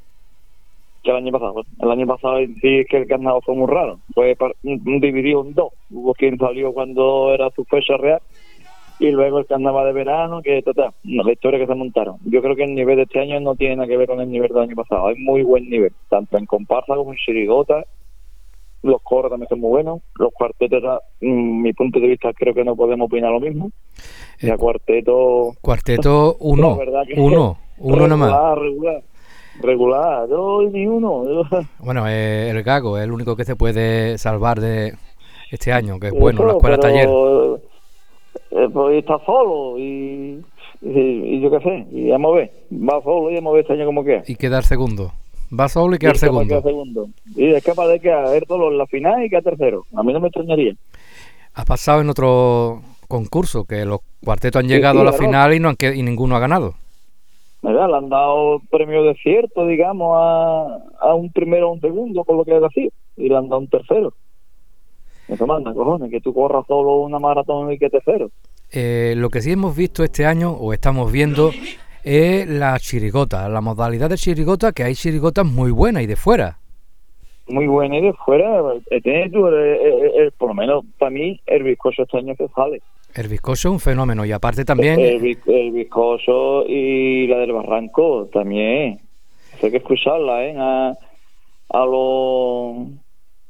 que 1.01 1.09
el 1.09 1.17
año 1.17 1.31
pasado. 1.31 1.63
El 1.81 1.89
año 1.91 2.05
pasado 2.05 2.37
sí 2.61 2.77
es 2.79 2.87
que 2.87 2.97
el 2.97 3.07
carnaval 3.07 3.41
fue 3.43 3.55
muy 3.55 3.65
raro. 3.67 3.97
Fue 4.13 4.37
mm, 4.61 4.99
dividido 4.99 5.41
en 5.43 5.55
dos. 5.55 5.73
Hubo 5.89 6.13
quien 6.13 6.37
salió 6.37 6.71
cuando 6.71 7.33
era 7.33 7.49
su 7.55 7.65
fecha 7.65 7.97
real 7.97 8.21
y 8.99 9.11
luego 9.11 9.39
el 9.39 9.45
carnaval 9.45 9.85
de 9.87 9.93
verano, 9.93 10.41
que 10.41 10.61
total, 10.61 10.91
la 11.03 11.31
historia 11.31 11.59
que 11.59 11.67
se 11.67 11.75
montaron. 11.75 12.17
Yo 12.25 12.41
creo 12.41 12.55
que 12.55 12.63
el 12.63 12.75
nivel 12.75 12.97
de 12.97 13.03
este 13.03 13.19
año 13.19 13.39
no 13.39 13.55
tiene 13.55 13.75
nada 13.75 13.87
que 13.87 13.97
ver 13.97 14.07
con 14.07 14.21
el 14.21 14.29
nivel 14.29 14.49
del 14.49 14.63
año 14.63 14.75
pasado. 14.75 15.07
Hay 15.07 15.15
muy 15.15 15.43
buen 15.43 15.69
nivel, 15.69 15.91
tanto 16.09 16.37
en 16.37 16.45
comparsa 16.45 16.95
como 16.95 17.11
en 17.11 17.17
chirigota. 17.17 17.85
Los 18.81 19.01
coros 19.01 19.31
también 19.31 19.47
son 19.47 19.61
muy 19.61 19.69
buenos. 19.69 20.01
Los 20.19 20.31
cuartetos, 20.33 20.99
mm, 21.21 21.61
mi 21.61 21.73
punto 21.73 21.99
de 21.99 22.07
vista, 22.07 22.33
creo 22.33 22.53
que 22.53 22.65
no 22.65 22.75
podemos 22.75 23.05
opinar 23.07 23.31
lo 23.31 23.39
mismo. 23.39 23.71
Eh, 24.41 24.47
Ya 24.47 24.57
cuarteto. 24.57 25.53
Cuarteto, 25.61 26.35
uno, 26.39 26.77
uno, 27.15 27.57
uno 27.77 28.07
nomás. 28.07 28.29
Regular, 28.29 28.59
regular. 28.59 29.03
Regular. 29.61 30.29
Yo 30.29 30.61
ni 30.71 30.87
uno. 30.87 31.23
Bueno, 31.79 32.07
eh, 32.07 32.49
el 32.49 32.61
gago 32.63 32.97
es 32.97 33.05
el 33.05 33.11
único 33.11 33.35
que 33.35 33.45
se 33.45 33.55
puede 33.55 34.17
salvar 34.17 34.59
de 34.59 34.93
este 35.51 35.71
año, 35.71 35.99
que 35.99 36.07
es 36.07 36.13
bueno, 36.13 36.45
la 36.45 36.53
escuela 36.53 36.77
taller. 36.77 37.09
Eh, 38.55 38.69
pues 38.71 38.97
está 38.97 39.17
solo 39.25 39.77
y, 39.77 40.43
y, 40.81 40.99
y 40.99 41.41
yo 41.41 41.51
qué 41.51 41.59
sé. 41.59 41.87
Y 41.91 42.11
a 42.11 42.17
ver. 42.17 42.51
Va 42.71 43.01
solo 43.01 43.31
y 43.31 43.37
a 43.37 43.41
ver 43.41 43.61
este 43.61 43.73
año 43.73 43.85
como 43.85 44.03
que. 44.03 44.21
Y 44.27 44.35
quedar 44.35 44.63
segundo. 44.63 45.11
Va 45.57 45.69
solo 45.69 45.95
y 45.95 45.99
quedar 45.99 46.17
segundo. 46.17 46.61
segundo. 46.61 47.07
Y 47.35 47.53
es 47.53 47.63
capaz 47.63 47.87
de 47.87 47.99
quedar 47.99 48.45
solo 48.47 48.71
en 48.71 48.77
la 48.77 48.87
final 48.87 49.23
y 49.23 49.29
quedar 49.29 49.43
tercero. 49.43 49.83
A 49.95 50.03
mí 50.03 50.13
no 50.13 50.19
me 50.19 50.27
extrañaría. 50.27 50.73
Ha 51.55 51.65
pasado 51.65 52.01
en 52.01 52.09
otro 52.09 52.81
concurso 53.07 53.65
que 53.65 53.85
los 53.85 53.99
cuartetos 54.23 54.61
han 54.61 54.67
llegado 54.67 54.95
sí, 54.95 55.01
a 55.01 55.03
la 55.03 55.11
claro. 55.11 55.25
final 55.25 55.53
y, 55.53 55.59
no 55.59 55.69
han 55.69 55.77
y 55.95 56.01
ninguno 56.01 56.35
ha 56.35 56.39
ganado. 56.39 56.73
¿verdad? 57.63 57.87
Le 57.89 57.97
han 57.97 58.09
dado 58.09 58.59
premio 58.69 59.03
de 59.03 59.15
cierto, 59.15 59.65
digamos, 59.65 60.17
a, 60.19 60.79
a 60.99 61.13
un 61.13 61.31
primero 61.31 61.69
o 61.69 61.73
un 61.73 61.81
segundo, 61.81 62.23
por 62.23 62.35
lo 62.35 62.43
que 62.43 62.57
es 62.57 62.63
así, 62.63 62.91
y 63.15 63.29
le 63.29 63.37
han 63.37 63.47
dado 63.47 63.61
un 63.61 63.69
tercero. 63.69 64.13
Eso 65.27 65.47
manda, 65.47 65.73
cojones, 65.73 66.11
que 66.11 66.19
tú 66.21 66.33
corras 66.33 66.65
solo 66.67 67.01
una 67.01 67.19
maratón 67.19 67.71
y 67.71 67.77
que 67.77 67.89
tercero. 67.89 68.29
Eh, 68.71 69.13
lo 69.15 69.29
que 69.29 69.41
sí 69.41 69.51
hemos 69.51 69.75
visto 69.75 70.03
este 70.03 70.25
año, 70.25 70.51
o 70.51 70.73
estamos 70.73 71.11
viendo, 71.11 71.51
es 72.03 72.47
la 72.47 72.77
chirigota, 72.79 73.47
la 73.47 73.61
modalidad 73.61 74.09
de 74.09 74.17
chirigota, 74.17 74.71
que 74.73 74.83
hay 74.83 74.95
chirigotas 74.95 75.45
muy 75.45 75.71
buenas 75.71 76.03
y 76.03 76.07
de 76.07 76.15
fuera. 76.15 76.57
Muy 77.47 77.67
buena 77.67 77.97
y 77.97 78.01
de 78.01 78.13
fuera, 78.13 78.61
eh, 78.89 79.01
tienes 79.01 79.31
tú, 79.31 79.47
eh, 79.47 79.77
eh, 80.25 80.31
por 80.37 80.49
lo 80.49 80.55
menos 80.55 80.85
para 80.97 81.11
mí, 81.11 81.39
el 81.45 81.63
bizcocho 81.63 82.03
este 82.03 82.17
año 82.17 82.33
se 82.37 82.47
sale. 82.49 82.81
El 83.13 83.27
bizcocho 83.27 83.67
es 83.69 83.73
un 83.73 83.79
fenómeno 83.79 84.25
y 84.25 84.31
aparte 84.31 84.65
también 84.65 84.99
El, 84.99 85.37
el 85.45 85.71
bizcocho 85.71 86.65
y 86.67 87.27
la 87.27 87.37
del 87.37 87.51
barranco 87.51 88.27
también. 88.33 88.99
Hay 89.61 89.71
que 89.71 89.77
escucharla, 89.77 90.45
¿eh? 90.45 90.55
A, 90.57 90.93
a 91.69 91.85
los 91.85 92.87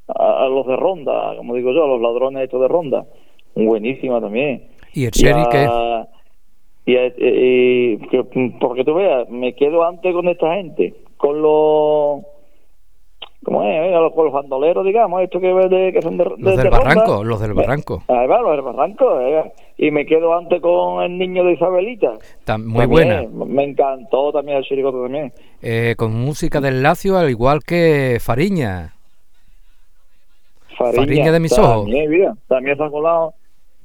a, 0.08 0.46
a 0.46 0.50
los 0.50 0.66
de 0.68 0.76
ronda, 0.76 1.36
como 1.38 1.56
digo 1.56 1.72
yo, 1.72 1.84
a 1.84 1.88
los 1.88 2.02
ladrones 2.02 2.44
estos 2.44 2.62
de 2.62 2.68
ronda. 2.68 3.06
Buenísima 3.56 4.20
también. 4.20 4.68
y 4.94 5.06
el 5.06 5.12
cherry 5.12 5.44
que 5.50 5.68
y, 6.86 6.98
a- 6.98 7.08
y- 7.08 7.14
y- 7.94 7.98
que- 8.10 8.24
porque 8.60 8.84
tú 8.84 8.94
veas, 8.96 9.30
me 9.30 9.54
quedo 9.56 9.84
antes 9.86 10.14
con 10.14 10.28
esta 10.28 10.56
gente, 10.56 10.94
con 11.18 11.42
los 11.42 12.24
¿Cómo 13.46 13.62
es? 13.64 13.92
Los, 13.92 14.16
los 14.16 14.32
bandoleros, 14.32 14.86
digamos, 14.86 15.22
esto 15.22 15.42
que, 15.42 15.48
de, 15.48 15.92
que 15.92 16.02
son 16.02 16.18
de, 16.18 16.24
Los 16.38 16.56
del 16.56 16.70
barranco, 16.70 17.26
los 17.26 17.42
del 17.42 17.54
barranco. 17.54 18.02
Ahí 18.08 18.26
va, 18.26 18.40
los 18.42 18.52
del 18.52 18.62
barranco. 18.62 19.20
eh. 19.20 19.52
Y 19.78 19.92
me 19.92 20.06
quedo 20.06 20.34
antes 20.34 20.62
con 20.62 21.04
el 21.04 21.18
niño 21.18 21.44
de 21.44 21.52
Isabelita. 21.52 22.12
Muy 22.12 22.20
También, 22.46 22.90
buena. 22.90 23.24
Me 23.46 23.64
encantó 23.66 24.32
también 24.32 24.60
el 24.60 24.64
chiricote 24.64 24.98
también. 24.98 25.34
Eh, 25.62 25.94
con 25.98 26.14
música 26.14 26.62
del 26.62 26.82
Lacio, 26.82 27.18
al 27.18 27.30
igual 27.30 27.60
que 27.68 28.18
Fariña. 28.22 28.93
Fariña 30.78 31.32
de 31.32 31.40
mis 31.40 31.58
ojos. 31.58 31.84
También, 31.86 32.10
mira, 32.10 32.34
también 32.48 32.78
se 32.78 32.84
ha 32.84 32.90
colado 32.90 33.34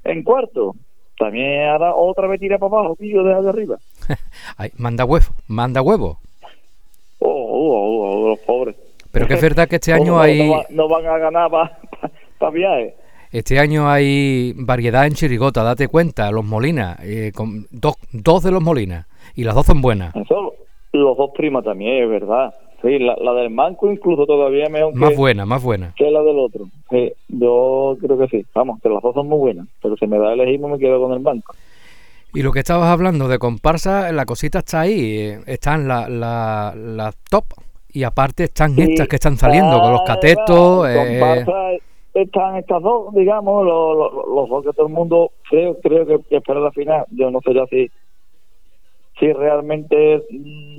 en 0.05 0.23
cuarto. 0.23 0.75
También 1.19 1.69
ahora 1.69 1.95
otra 1.95 2.29
vez 2.29 2.39
tira 2.41 2.59
para 2.59 2.79
abajo, 2.79 2.95
pillo 2.97 3.23
de 3.25 3.49
arriba. 3.49 3.77
Ay, 4.57 4.71
manda 4.77 5.05
huevo, 5.05 5.27
manda 5.49 5.83
huevo. 5.83 6.19
Oh, 7.19 7.29
oh, 7.31 8.25
oh, 8.25 8.29
los 8.31 8.39
pobres. 8.41 8.77
Pero 9.11 9.27
que 9.27 9.35
es 9.35 9.43
verdad 9.43 9.69
que 9.69 9.77
este 9.77 9.93
año 9.95 10.13
no, 10.13 10.21
hay 10.21 10.39
no, 10.47 10.53
va- 10.57 10.67
no 10.71 10.89
van 10.89 11.07
a 11.07 11.19
ganar 11.19 11.51
para 11.51 12.51
viajes. 12.53 12.95
este 13.33 13.59
año 13.59 13.91
hay 13.91 14.53
variedad 14.57 15.07
en 15.07 15.15
chirigota, 15.15 15.63
date 15.65 15.89
cuenta, 15.89 16.31
los 16.31 16.45
Molinas, 16.45 16.99
eh, 17.03 17.33
con 17.35 17.67
dos, 17.71 17.97
dos 18.13 18.45
de 18.45 18.53
los 18.53 18.63
Molinas 18.63 19.07
y 19.35 19.43
las 19.45 19.55
dos 19.57 19.67
son 19.67 19.81
buenas. 19.81 20.15
Eso, 20.15 20.55
los 20.93 21.17
dos 21.17 21.31
primas 21.37 21.65
también, 21.65 22.05
es 22.05 22.09
verdad. 22.11 22.55
Sí, 22.83 22.99
la, 23.01 23.17
la 23.21 23.33
del 23.35 23.51
manco 23.51 23.91
incluso 23.91 24.25
todavía 24.25 24.65
es 24.65 24.71
mejor 24.71 24.95
Más 24.95 25.11
que, 25.11 25.17
buena, 25.17 25.45
más 25.45 25.63
buena. 25.65 25.93
que 25.97 26.11
la 26.11 26.23
del 26.23 26.39
otro. 26.39 26.67
Sí, 26.91 27.13
yo 27.29 27.97
creo 28.01 28.19
que 28.19 28.29
sí. 28.29 28.47
Vamos, 28.55 28.81
que 28.81 28.89
las 28.89 29.03
dos 29.03 29.15
son 29.15 29.29
muy 29.29 29.39
buenas. 29.39 29.67
Pero 29.83 29.97
si 29.97 30.07
me 30.07 30.17
da 30.19 30.29
a 30.29 30.33
elegir, 30.35 30.61
me 30.61 30.79
quedo 30.79 31.01
con 31.03 31.13
el 31.13 31.19
banco. 31.19 31.55
Y 32.35 32.43
lo 32.43 32.53
que 32.53 32.61
estabas 32.61 32.89
hablando 32.89 33.27
de 33.27 33.39
comparsa, 33.39 34.13
la 34.13 34.27
cosita 34.27 34.61
está 34.61 34.81
ahí, 34.83 35.17
eh, 35.19 35.41
están 35.47 35.89
las 35.89 36.09
la, 36.09 36.73
las 36.77 37.17
top 37.29 37.45
y 37.91 38.05
aparte 38.05 38.45
están 38.45 38.75
Sí. 38.77 38.83
estas 38.83 39.09
que 39.09 39.17
están 39.17 39.37
saliendo 39.37 39.81
con 39.81 39.93
los 39.93 40.03
catetos. 40.03 40.89
eh, 40.89 40.95
comparsa, 41.19 41.53
están 42.15 42.57
estas 42.57 42.83
dos, 42.83 43.13
digamos, 43.15 43.65
los, 43.65 43.97
los, 43.97 44.13
los 44.29 44.49
dos 44.51 44.65
que 44.65 44.73
todo 44.73 44.87
el 44.87 44.93
mundo 44.93 45.33
creo 45.51 45.79
creo 45.81 46.07
que, 46.07 46.19
que 46.29 46.37
espera 46.37 46.61
la 46.61 46.71
final. 46.71 47.07
Yo 47.11 47.31
no 47.31 47.41
sé 47.41 47.55
ya 47.55 47.67
si 47.67 47.91
si 49.19 49.33
realmente 49.33 50.23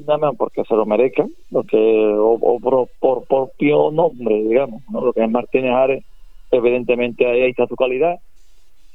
nada 0.06 0.18
más 0.18 0.36
porque 0.38 0.64
se 0.66 0.76
lo 0.76 0.86
merezcan, 0.86 1.30
porque 1.52 1.78
o, 1.78 2.34
o 2.34 2.60
por, 2.60 2.90
por, 3.00 3.28
por 3.28 3.52
pio 3.58 3.92
nombre, 3.92 4.36
digamos, 4.44 4.84
¿no? 4.90 5.02
lo 5.06 5.14
que 5.14 5.24
es 5.24 5.30
Martínez 5.30 5.72
Ares, 5.72 6.04
evidentemente 6.52 7.26
ahí 7.26 7.50
está 7.50 7.68
su 7.68 7.76
calidad, 7.76 8.18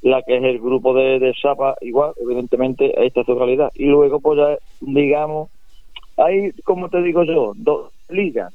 la 0.03 0.23
que 0.23 0.37
es 0.37 0.45
el 0.45 0.61
grupo 0.61 0.95
de, 0.95 1.19
de 1.19 1.33
Chapa, 1.35 1.77
igual, 1.81 2.13
evidentemente 2.19 2.95
ahí 2.99 3.09
está 3.09 3.25
su 3.25 3.39
calidad, 3.39 3.71
y 3.75 3.87
luego 3.87 4.21
pues 4.21 4.39
ya, 4.39 4.59
digamos, 4.81 5.51
hay, 6.17 6.53
como 6.65 6.89
te 6.91 7.03
digo 7.03 7.25
yo, 7.25 7.53
dos 7.57 7.93
ligas, 8.09 8.53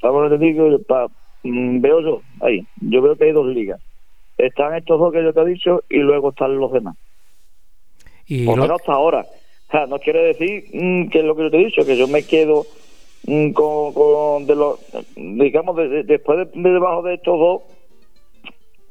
¿sabes 0.00 0.22
lo 0.22 0.30
que 0.30 0.38
te 0.38 0.44
digo? 0.52 0.78
Pa- 0.86 1.08
mm, 1.42 1.80
veo 1.80 2.00
yo 2.00 2.22
ahí, 2.40 2.66
yo 2.76 3.02
veo 3.02 3.16
que 3.16 3.24
hay 3.24 3.32
dos 3.32 3.46
ligas, 3.46 3.80
están 4.38 4.74
estos 4.74 4.98
dos 4.98 5.12
que 5.12 5.22
yo 5.22 5.32
te 5.32 5.40
he 5.40 5.46
dicho 5.46 5.82
y 5.88 5.98
luego 5.98 6.30
están 6.30 6.58
los 6.58 6.72
demás 6.72 6.96
y 8.28 8.44
por 8.44 8.56
lo- 8.56 8.62
menos 8.62 8.80
hasta 8.80 8.92
ahora. 8.92 9.26
Sea, 9.70 9.86
no 9.86 9.98
quiere 9.98 10.22
decir 10.34 10.64
mm, 10.72 11.08
que 11.08 11.18
es 11.20 11.24
lo 11.24 11.34
que 11.36 11.42
yo 11.42 11.50
te 11.50 11.56
he 11.60 11.64
dicho, 11.66 11.84
que 11.84 11.96
yo 11.98 12.06
me 12.08 12.24
quedo 12.24 12.66
mm, 13.26 13.50
con, 13.52 13.92
con 13.94 14.46
de 14.46 14.54
los, 14.54 14.78
digamos, 15.16 15.76
de- 15.76 15.88
de- 15.88 16.02
después 16.04 16.38
de, 16.38 16.60
de 16.62 16.70
debajo 16.70 17.02
de 17.02 17.14
estos 17.14 17.38
dos, 17.38 17.62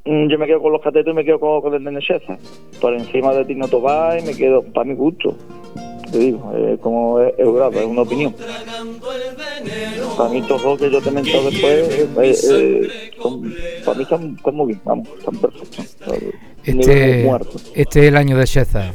mm, 0.05 0.27
yo 0.27 0.37
me 0.39 0.47
quedo 0.47 0.61
con 0.61 0.73
los 0.73 0.81
catetos 0.81 1.13
y 1.13 1.15
me 1.15 1.23
quedo 1.25 1.39
con, 1.39 1.61
con 1.61 1.73
el 1.73 1.83
Nene 1.83 2.01
César. 2.01 2.37
Por 2.81 2.93
encima 2.93 3.33
de 3.33 3.45
Tino 3.45 3.69
Tobá 3.69 4.19
y 4.19 4.21
me 4.21 4.35
quedo, 4.35 4.63
para 4.73 4.85
mi 4.85 4.95
gusto, 4.95 5.33
te 6.11 6.17
digo, 6.17 6.51
es 6.55 6.79
como 6.81 7.21
es, 7.21 7.33
es 7.37 7.45
grado, 7.53 7.79
es 7.79 7.85
una 7.87 8.01
opinión. 8.01 8.35
Para 10.17 10.29
mí 10.29 10.39
estos 10.39 10.61
dos 10.61 10.77
que 10.79 10.91
yo 10.91 11.01
te 11.01 11.09
he 11.09 11.11
mentado 11.13 11.45
después, 11.45 11.73
eh, 11.73 12.07
eh, 12.43 12.91
para 13.85 13.95
mí 13.95 14.03
están, 14.03 14.35
están 14.35 14.55
muy 14.55 14.67
bien, 14.67 14.81
vamos, 14.83 15.07
están 15.17 15.39
perfectos. 15.39 15.85
Este, 16.65 17.29
este 17.75 17.99
es 17.99 18.07
el 18.07 18.17
año 18.17 18.37
de 18.37 18.45
Sheza. 18.45 18.89
A 18.89 18.91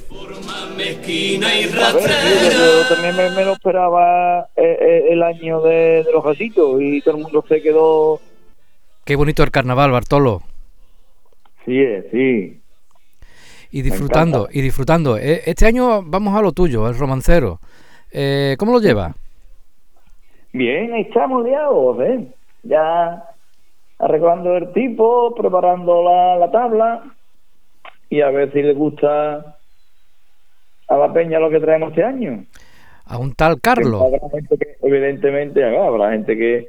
ver, 0.77 2.11
yo, 2.53 2.95
también 2.95 3.16
me, 3.16 3.31
me 3.31 3.45
lo 3.45 3.53
esperaba 3.53 4.49
eh, 4.57 4.79
eh, 4.81 5.05
el 5.11 5.23
año 5.23 5.61
de, 5.61 6.05
de 6.05 6.12
los 6.12 6.25
gasitos 6.25 6.81
y 6.81 7.01
todo 7.03 7.16
el 7.16 7.23
mundo 7.23 7.45
se 7.49 7.61
quedó. 7.62 8.21
Qué 9.05 9.16
bonito 9.16 9.43
el 9.43 9.51
carnaval, 9.51 9.91
Bartolo. 9.91 10.43
Sí, 11.64 11.79
eh, 11.79 12.09
sí. 12.11 12.61
Y 13.73 13.83
disfrutando, 13.83 14.49
y 14.51 14.62
disfrutando. 14.62 15.16
Este 15.16 15.66
año 15.66 16.03
vamos 16.03 16.37
a 16.37 16.43
lo 16.43 16.53
tuyo, 16.53 16.89
el 16.89 16.99
romancero. 16.99 17.61
Eh, 18.11 18.57
¿Cómo 18.59 18.73
lo 18.73 18.81
lleva? 18.81 19.14
Bien, 20.53 20.93
ahí 20.93 21.03
estamos 21.03 21.45
liados, 21.45 22.01
¿eh? 22.01 22.27
Ya 22.64 23.25
arreglando 23.99 24.57
el 24.57 24.73
tipo, 24.73 25.35
preparando 25.37 26.03
la, 26.03 26.37
la 26.39 26.51
tabla 26.51 27.14
y 28.11 28.20
a 28.20 28.28
ver 28.30 28.52
si 28.52 28.61
le 28.62 28.74
gusta 28.74 29.56
a 30.88 30.96
la 30.98 31.12
peña 31.12 31.38
lo 31.38 31.48
que 31.48 31.61
traemos 31.61 31.90
este 31.90 32.04
año. 32.04 32.44
A 33.06 33.16
un 33.18 33.34
tal 33.34 33.61
Carlos. 33.61 34.02
Habrá 34.02 34.28
gente 34.30 34.56
que, 34.58 34.76
evidentemente, 34.86 35.64
habrá, 35.64 36.11
gente 36.12 36.36
que 36.36 36.68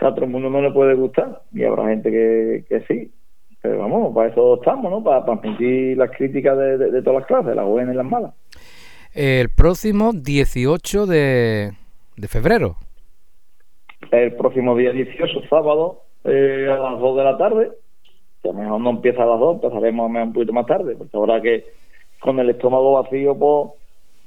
a 0.00 0.12
todo 0.14 0.24
el 0.24 0.30
mundo 0.30 0.50
no 0.50 0.60
le 0.62 0.72
puede 0.72 0.94
gustar 0.94 1.42
y 1.52 1.62
habrá 1.64 1.88
gente 1.88 2.10
que, 2.10 2.64
que 2.68 2.80
sí. 2.88 3.12
Pero 3.62 3.78
vamos, 3.78 4.14
para 4.14 4.30
eso 4.30 4.54
estamos, 4.56 4.90
¿no? 4.90 5.04
Para 5.04 5.22
transmitir 5.24 5.96
las 5.98 6.10
críticas 6.10 6.56
de, 6.58 6.78
de- 6.78 6.90
de 6.90 7.02
todas 7.02 7.20
las 7.20 7.26
clases, 7.26 7.54
las 7.54 7.66
buenas 7.66 7.94
y 7.94 7.96
las 7.98 8.06
malas. 8.06 8.32
El 9.12 9.50
próximo 9.50 10.12
18 10.14 11.04
de, 11.06 11.72
de 12.16 12.28
febrero. 12.28 12.76
El 14.10 14.34
próximo 14.36 14.74
día 14.76 14.92
18, 14.92 15.42
sábado, 15.50 16.02
eh, 16.24 16.68
a 16.70 16.78
las 16.78 16.98
2 17.00 17.16
de 17.18 17.24
la 17.24 17.36
tarde, 17.36 17.70
que 18.42 18.48
a 18.48 18.52
lo 18.52 18.58
mejor 18.58 18.80
no 18.80 18.90
empieza 18.90 19.22
a 19.22 19.26
las 19.26 19.40
2, 19.40 19.54
empezaremos 19.56 20.10
mejor 20.10 20.28
un 20.28 20.32
poquito 20.34 20.52
más 20.52 20.66
tarde, 20.66 20.94
porque 20.96 21.16
ahora 21.16 21.40
que 21.40 21.64
con 22.20 22.38
el 22.38 22.50
estómago 22.50 22.92
vacío, 23.02 23.34
pues 23.36 23.72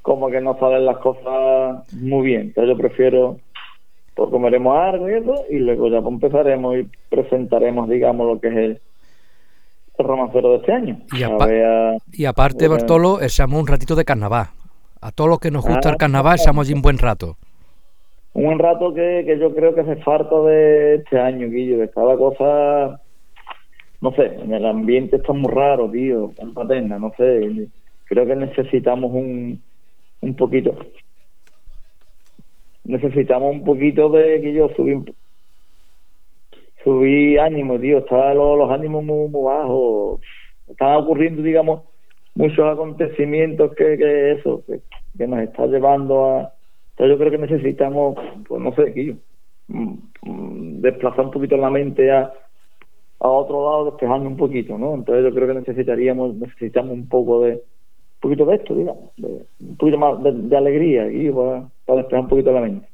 como 0.02 0.30
que 0.30 0.42
no 0.42 0.58
salen 0.60 0.86
las 0.86 0.98
cosas 0.98 1.92
muy 1.94 2.26
bien. 2.28 2.42
Entonces 2.42 2.76
yo 2.76 2.78
prefiero, 2.78 3.38
pues 4.16 4.30
comeremos 4.30 4.78
algo 4.78 5.10
y 5.10 5.14
eso, 5.14 5.46
y 5.50 5.60
luego 5.60 5.88
ya 5.90 6.02
pues, 6.02 6.14
empezaremos 6.14 6.76
y 6.78 6.88
presentaremos, 7.10 7.90
digamos, 7.90 8.28
lo 8.28 8.40
que 8.40 8.48
es 8.50 8.56
el, 8.56 8.82
el 9.98 10.06
romancero 10.06 10.52
de 10.52 10.56
este 10.58 10.74
año. 10.74 10.98
Y 11.14 11.24
A 11.24 11.28
apa- 11.28 11.46
ver, 11.46 11.66
a- 11.66 11.98
Y 12.12 12.26
aparte, 12.26 12.68
Bueno. 12.68 12.82
Bartolo, 12.82 13.22
echamos 13.22 13.60
un 13.62 13.68
ratito 13.68 13.96
de 13.96 14.06
carnaval. 14.06 14.48
A 15.02 15.12
todos 15.12 15.30
los 15.30 15.40
que 15.40 15.52
nos 15.52 15.66
gusta 15.66 15.90
Ah, 15.90 15.92
el 15.94 15.98
carnaval, 15.98 16.38
echamos 16.40 16.66
allí 16.68 16.74
un 16.74 16.82
buen 16.82 16.98
rato. 16.98 17.36
un 18.36 18.46
buen 18.46 18.58
rato 18.60 18.94
que, 18.94 19.24
que 19.28 19.38
yo 19.38 19.54
creo 19.54 19.76
que 19.76 19.82
hace 19.82 19.98
falta 19.98 20.36
de 20.42 20.96
este 20.96 21.20
año, 21.20 21.48
Guillo, 21.50 21.78
de 21.78 21.90
cada 21.92 22.18
cosa, 22.18 23.00
no 24.04 24.12
sé, 24.16 24.26
en 24.26 24.54
el 24.54 24.66
ambiente 24.66 25.16
está 25.16 25.32
muy 25.32 25.50
raro, 25.50 25.90
tío, 25.90 26.34
tan 26.36 26.54
paterna, 26.54 27.00
no 27.00 27.14
sé, 27.16 27.70
creo 28.04 28.26
que 28.26 28.36
necesitamos 28.36 29.14
un, 29.14 29.64
un 30.20 30.36
poquito, 30.36 30.76
necesitamos 32.84 33.56
un 33.56 33.64
poquito 33.64 34.10
de, 34.10 34.40
Guillo, 34.40 34.68
subir, 34.76 35.16
subir 36.84 37.40
ánimo, 37.40 37.80
tío, 37.80 38.00
están 38.00 38.36
los, 38.36 38.70
ánimos 38.70 39.06
muy, 39.06 39.30
muy 39.30 39.46
bajos, 39.46 40.20
están 40.68 40.98
ocurriendo, 40.98 41.42
digamos, 41.42 41.84
muchos 42.36 42.60
acontecimientos 42.60 43.74
que, 43.74 43.98
que 43.98 44.32
eso, 44.34 44.66
que, 44.68 44.82
que 45.18 45.28
nos 45.28 45.40
está 45.40 45.66
llevando 45.68 46.26
a... 46.26 46.54
Entonces 46.90 47.10
yo 47.10 47.18
creo 47.18 47.32
que 47.32 47.48
necesitamos, 47.48 48.18
pues 48.50 48.62
no 48.62 48.76
sé, 48.76 48.92
Guillo, 48.92 49.16
mm, 49.70 49.94
mm, 50.24 50.82
desplazar 50.82 51.24
un 51.24 51.32
poquito 51.32 51.56
la 51.56 51.70
mente 51.70 52.12
a, 52.12 52.34
a 53.20 53.28
otro 53.28 53.64
lado, 53.70 53.86
despejando 53.86 54.28
un 54.28 54.38
poquito, 54.38 54.78
¿no? 54.78 54.96
Entonces 54.96 55.24
yo 55.24 55.34
creo 55.34 55.48
que 55.48 55.60
necesitaríamos, 55.60 56.36
necesitamos 56.36 56.94
un 56.94 57.08
poco 57.08 57.42
de, 57.42 57.52
un 57.54 58.20
poquito 58.20 58.46
de 58.46 58.56
esto, 58.56 58.76
digamos, 58.76 59.12
de, 59.18 59.46
un 59.62 59.78
poquito 59.78 59.98
más 59.98 60.22
de, 60.24 60.32
de 60.34 60.58
alegría, 60.58 61.06
Guillo, 61.08 61.36
para, 61.36 61.70
para 61.86 61.98
despejar 62.00 62.24
un 62.24 62.30
poquito 62.30 62.52
la 62.52 62.62
mente. 62.62 62.88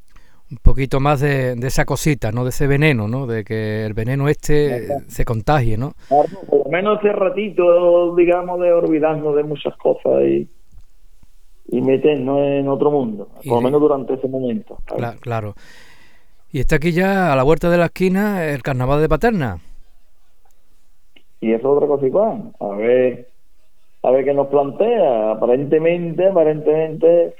Un 0.51 0.57
poquito 0.63 0.99
más 0.99 1.19
de, 1.21 1.55
de 1.55 1.67
esa 1.67 1.85
cosita, 1.85 2.31
¿no? 2.31 2.43
De 2.43 2.49
ese 2.49 2.65
veneno, 2.65 3.07
¿no? 3.07 3.27
De 3.27 3.43
que 3.43 3.85
el 3.85 3.93
veneno 3.93 4.27
este 4.29 4.87
se 5.07 5.23
contagie, 5.23 5.77
¿no? 5.77 5.93
Por 6.09 6.25
lo 6.65 6.71
menos 6.71 6.99
ese 6.99 7.11
ratito, 7.13 8.15
digamos, 8.15 8.59
de 8.59 8.71
olvidarnos 8.71 9.35
de 9.35 9.43
muchas 9.43 9.75
cosas 9.77 10.23
y, 10.23 10.49
y 11.67 11.81
meternos 11.81 12.39
en 12.39 12.67
otro 12.67 12.89
mundo, 12.89 13.29
Y 13.43 13.49
por 13.49 13.59
lo 13.59 13.61
menos 13.61 13.79
durante 13.81 14.15
ese 14.15 14.27
momento. 14.27 14.77
claro. 15.21 15.53
Y 16.51 16.59
está 16.59 16.77
aquí 16.77 16.93
ya 16.93 17.31
a 17.31 17.35
la 17.35 17.43
vuelta 17.43 17.69
de 17.69 17.77
la 17.77 17.85
esquina 17.85 18.45
el 18.45 18.63
carnaval 18.63 19.01
de 19.01 19.09
Paterna. 19.09 19.59
Y 21.41 21.53
eso 21.53 21.59
es 21.59 21.65
otra 21.65 21.87
cosa 21.87 22.05
igual. 22.05 22.51
A 22.59 22.67
ver, 22.75 23.29
a 24.03 24.11
ver 24.11 24.25
qué 24.25 24.33
nos 24.33 24.47
plantea. 24.47 25.31
Aparentemente, 25.31 26.27
aparentemente, 26.27 27.35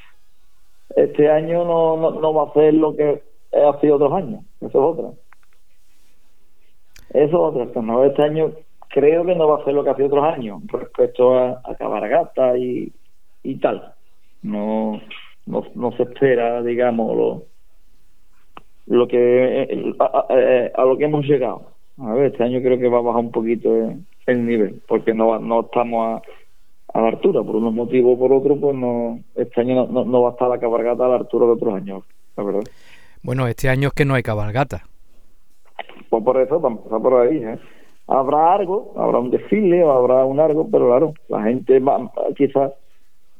este 0.95 1.29
año 1.29 1.65
no, 1.65 1.97
no, 1.97 2.11
no 2.19 2.33
va 2.33 2.49
a 2.49 2.53
ser 2.53 2.73
lo 2.73 2.95
que 2.95 3.21
ha 3.53 3.79
sido 3.79 3.95
otros 3.95 4.13
años. 4.13 4.43
Eso 4.61 4.67
es 4.67 4.75
otra. 4.75 5.11
Eso 7.13 7.49
es 7.49 7.67
otra. 7.67 7.81
De 8.01 8.07
este 8.07 8.23
año 8.23 8.51
creo 8.89 9.25
que 9.25 9.35
no 9.35 9.47
va 9.47 9.61
a 9.61 9.65
ser 9.65 9.73
lo 9.73 9.83
que 9.83 9.89
ha 9.89 9.95
sido 9.95 10.07
otros 10.07 10.25
años 10.25 10.61
respecto 10.67 11.37
a, 11.37 11.61
a 11.63 11.75
Cabaragata 11.75 12.57
y, 12.57 12.91
y 13.43 13.55
tal. 13.55 13.93
No, 14.41 15.01
no, 15.45 15.63
no 15.75 15.91
se 15.93 16.03
espera, 16.03 16.61
digamos, 16.61 17.15
lo, 17.15 17.43
lo 18.87 19.07
que 19.07 19.93
a, 19.99 20.85
lo 20.85 20.97
que 20.97 21.05
hemos 21.05 21.25
llegado. 21.25 21.78
A 22.01 22.13
ver, 22.13 22.31
este 22.31 22.43
año 22.43 22.61
creo 22.61 22.79
que 22.79 22.87
va 22.87 22.99
a 22.99 23.01
bajar 23.01 23.21
un 23.21 23.31
poquito 23.31 23.69
el, 24.25 24.45
nivel, 24.45 24.81
porque 24.87 25.13
no, 25.13 25.37
no 25.39 25.61
estamos 25.61 26.21
a, 26.93 27.01
la 27.01 27.07
altura, 27.09 27.43
por 27.43 27.57
unos 27.57 27.73
motivos 27.73 28.15
o 28.15 28.19
por 28.19 28.31
otros, 28.31 28.57
pues 28.59 28.75
no, 28.75 29.19
este 29.35 29.61
año 29.61 29.85
no, 29.87 30.05
no, 30.05 30.21
va 30.21 30.29
a 30.29 30.31
estar 30.31 30.47
la 30.47 30.59
cabalgata 30.59 31.05
a 31.05 31.09
la 31.09 31.15
altura 31.17 31.45
de 31.45 31.51
otros 31.51 31.73
años, 31.73 32.03
la 32.37 32.43
verdad. 32.43 32.63
Bueno, 33.21 33.47
este 33.47 33.69
año 33.69 33.89
es 33.89 33.93
que 33.93 34.05
no 34.05 34.13
hay 34.13 34.23
cabalgata. 34.23 34.83
Pues 36.09 36.23
por 36.23 36.39
eso, 36.41 36.61
para 36.61 36.75
empezar 36.75 37.01
por 37.01 37.13
ahí, 37.21 37.37
¿eh? 37.43 37.59
habrá 38.07 38.53
algo, 38.53 38.93
habrá 38.97 39.19
un 39.19 39.29
desfile 39.29 39.83
o 39.83 39.91
habrá 39.91 40.25
un 40.25 40.39
algo, 40.39 40.67
pero 40.69 40.87
claro, 40.87 41.13
la 41.27 41.43
gente 41.43 41.79
va, 41.79 42.11
quizás 42.35 42.71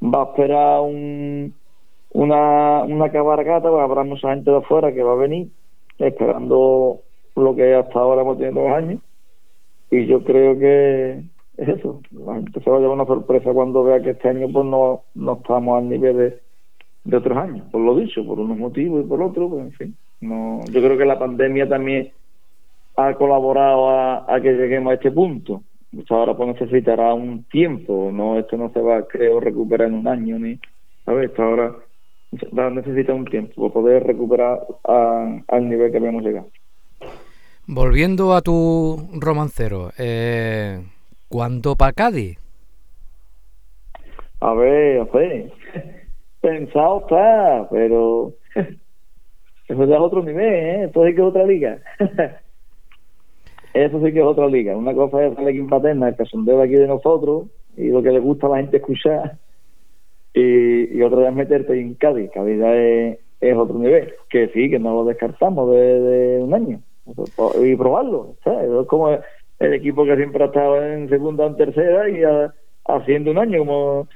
va 0.04 0.22
a 0.22 0.26
esperar 0.26 0.82
un, 0.82 1.54
una, 2.12 2.84
una 2.84 3.10
cabalgata, 3.10 3.70
pues 3.70 3.82
habrá 3.82 4.04
mucha 4.04 4.30
gente 4.30 4.52
de 4.52 4.58
afuera 4.58 4.94
que 4.94 5.04
va 5.04 5.14
a 5.14 5.16
venir 5.16 5.50
esperando 5.98 7.02
lo 7.42 7.56
que 7.56 7.74
hasta 7.76 8.00
ahora 8.00 8.22
hemos 8.22 8.38
tenido 8.38 8.62
dos 8.62 8.72
años 8.72 9.02
y 9.92 10.06
yo 10.06 10.24
creo 10.24 10.58
que 10.58 11.24
es 11.58 11.68
eso, 11.68 12.02
la 12.12 12.36
gente 12.36 12.62
se 12.62 12.70
va 12.70 12.78
a 12.78 12.80
llevar 12.80 12.96
una 12.96 13.06
sorpresa 13.06 13.52
cuando 13.54 13.84
vea 13.84 14.02
que 14.02 14.12
este 14.12 14.30
año 14.30 14.48
pues 14.52 14.66
no, 14.66 15.04
no 15.16 15.34
estamos 15.34 15.78
al 15.78 15.90
nivel 15.90 16.18
de, 16.18 16.40
de 17.04 17.18
otros 17.18 17.38
años, 17.38 17.68
por 17.72 17.82
lo 17.82 17.96
dicho, 17.96 18.26
por 18.26 18.40
unos 18.40 18.58
motivos 18.58 19.04
y 19.04 19.08
por 19.08 19.22
otros, 19.22 19.50
pues 19.50 19.66
en 19.66 19.72
fin, 19.74 19.96
no, 20.22 20.62
yo 20.72 20.82
creo 20.82 20.98
que 20.98 21.06
la 21.06 21.20
pandemia 21.20 21.68
también 21.68 22.12
ha 22.96 23.14
colaborado 23.16 23.90
a, 23.90 24.40
que 24.42 24.54
lleguemos 24.54 24.92
a 24.92 24.96
este 24.96 25.12
punto. 25.12 25.64
ahora 26.10 26.36
pues 26.36 26.60
necesitará 26.60 27.14
un 27.14 27.44
tiempo, 27.46 28.12
no 28.14 28.38
esto 28.38 28.58
no 28.58 28.72
se 28.72 28.82
va, 28.82 29.08
creo, 29.08 29.40
recuperar 29.40 29.88
en 29.88 29.96
un 29.96 30.08
año 30.08 30.38
ni, 30.38 30.60
¿sabes? 31.06 31.30
Esto 31.30 31.44
ahora 31.44 31.76
necesita 32.72 33.14
un 33.14 33.26
tiempo 33.26 33.62
para 33.62 33.74
poder 33.74 34.04
recuperar 34.04 34.60
al 34.84 35.70
nivel 35.70 35.92
que 35.92 35.98
habíamos 35.98 36.24
llegado. 36.24 36.48
Volviendo 37.72 38.34
a 38.34 38.42
tu 38.42 38.98
romancero, 39.14 39.92
eh, 40.00 40.80
¿cuándo 41.28 41.76
para 41.76 41.94
Cádiz? 41.94 42.40
A 44.40 44.56
ver, 44.56 45.02
a 45.02 45.04
ver, 45.04 45.54
pensado 46.42 47.02
está, 47.02 47.68
pero 47.70 48.34
eso 49.68 49.84
es 49.84 50.00
otro 50.00 50.24
nivel, 50.24 50.52
¿eh? 50.52 50.84
Esto 50.86 51.06
sí 51.06 51.14
que 51.14 51.22
es 51.22 51.28
otra 51.28 51.46
liga. 51.46 51.78
Eso 53.76 54.04
sí 54.04 54.14
que 54.14 54.20
es 54.20 54.26
otra 54.26 54.48
liga. 54.48 54.76
Una 54.76 54.96
cosa 54.96 55.24
es 55.24 55.36
salir 55.36 55.50
aquí 55.50 55.60
en 55.60 55.70
Paterna, 55.70 56.10
el 56.10 56.16
casondeo 56.16 56.60
aquí 56.64 56.74
de 56.74 56.88
nosotros, 56.88 57.50
y 57.78 57.90
lo 57.90 58.02
que 58.02 58.10
le 58.10 58.20
gusta 58.20 58.48
a 58.48 58.50
la 58.50 58.58
gente 58.58 58.78
escuchar, 58.78 59.38
y, 60.34 61.00
otra 61.04 61.30
es 61.30 61.36
meterte 61.36 61.80
en 61.80 61.94
Cádiz. 61.94 62.32
Cádiz 62.32 62.58
ya 62.58 62.76
es, 62.76 63.56
otro 63.56 63.78
nivel. 63.78 64.12
Que 64.28 64.48
sí, 64.48 64.72
que 64.72 64.80
no 64.80 64.96
lo 64.96 65.06
descartamos 65.06 65.70
de, 65.70 66.40
un 66.42 66.56
año. 66.56 66.82
Y 67.62 67.76
probarlo. 67.76 68.36
Es 68.46 68.88
como 68.88 69.10
el 69.10 69.74
equipo 69.74 70.06
que 70.06 70.16
siempre 70.16 70.44
ha 70.44 70.48
estado 70.48 70.84
en 70.84 71.10
segunda 71.10 71.46
o 71.46 71.48
en 71.48 71.56
tercera 71.56 72.10
y 72.10 72.22
haciendo 72.86 73.32
un 73.32 73.38
año 73.38 73.60
como 73.60 74.08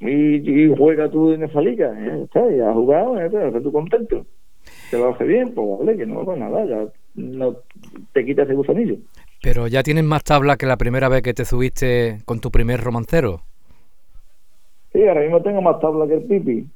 y, 0.00 0.72
juega 0.76 1.10
tú 1.10 1.32
en 1.32 1.42
esa 1.42 1.60
liga, 1.60 1.92
¿eh? 1.98 2.26
y 2.34 2.60
has 2.60 2.74
jugado, 2.74 3.20
¿eh? 3.20 3.30
tú 3.62 3.72
contento. 3.72 4.24
Te 4.90 4.98
lo 4.98 5.08
hace 5.08 5.24
bien, 5.24 5.52
pues 5.54 5.78
vale, 5.78 5.96
que 5.96 6.06
no, 6.06 6.24
pues 6.24 6.38
nada, 6.38 6.64
ya 6.66 6.86
no 7.14 7.56
te 8.12 8.24
quitas 8.24 8.46
ese 8.46 8.54
gusanillo. 8.54 8.96
Pero 9.42 9.66
ya 9.66 9.82
tienes 9.82 10.04
más 10.04 10.22
tabla 10.24 10.56
que 10.56 10.66
la 10.66 10.76
primera 10.76 11.08
vez 11.08 11.22
que 11.22 11.34
te 11.34 11.44
subiste 11.44 12.18
con 12.24 12.40
tu 12.40 12.50
primer 12.50 12.80
romancero. 12.80 13.42
Sí, 14.92 15.06
ahora 15.06 15.22
mismo 15.22 15.42
tengo 15.42 15.62
más 15.62 15.80
tabla 15.80 16.06
que 16.06 16.14
el 16.14 16.24
pipi. 16.24 16.66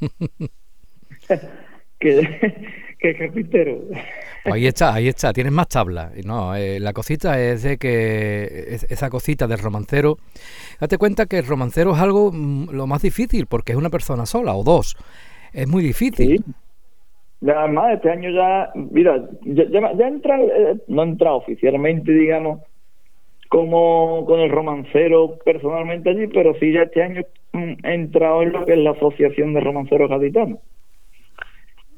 que, 1.98 2.54
que 3.04 3.18
carpintero. 3.18 3.78
Pues 4.44 4.54
ahí 4.54 4.66
está, 4.66 4.94
ahí 4.94 5.08
está, 5.08 5.32
tienes 5.32 5.52
más 5.52 5.68
tabla. 5.68 6.10
No, 6.24 6.54
eh, 6.54 6.80
la 6.80 6.92
cosita 6.92 7.38
es 7.40 7.62
de 7.62 7.76
que 7.76 8.78
esa 8.88 9.10
cosita 9.10 9.46
del 9.46 9.58
romancero, 9.58 10.16
date 10.80 10.96
cuenta 10.96 11.26
que 11.26 11.38
el 11.38 11.46
romancero 11.46 11.92
es 11.92 12.00
algo 12.00 12.30
mm, 12.32 12.70
lo 12.70 12.86
más 12.86 13.02
difícil 13.02 13.46
porque 13.46 13.72
es 13.72 13.78
una 13.78 13.90
persona 13.90 14.24
sola 14.26 14.54
o 14.54 14.64
dos. 14.64 14.96
Es 15.52 15.68
muy 15.68 15.82
difícil. 15.82 16.38
Sí. 16.38 17.50
Además, 17.50 17.94
este 17.94 18.10
año 18.10 18.30
ya, 18.30 18.70
mira, 18.74 19.22
ya, 19.42 19.64
ya, 19.70 20.08
entra, 20.08 20.40
eh, 20.40 20.76
no 20.88 21.02
ha 21.02 21.04
entrado 21.04 21.36
oficialmente, 21.36 22.10
digamos, 22.10 22.60
como 23.50 24.24
con 24.24 24.40
el 24.40 24.50
romancero 24.50 25.38
personalmente 25.44 26.08
allí, 26.08 26.26
pero 26.28 26.54
sí 26.58 26.72
ya 26.72 26.84
este 26.84 27.02
año 27.02 27.22
mm, 27.52 27.84
he 27.84 27.94
entrado 27.94 28.42
en 28.42 28.52
lo 28.52 28.64
que 28.64 28.72
es 28.72 28.78
la 28.78 28.92
Asociación 28.92 29.52
de 29.52 29.60
Romanceros 29.60 30.08
Gaditanos. 30.08 30.58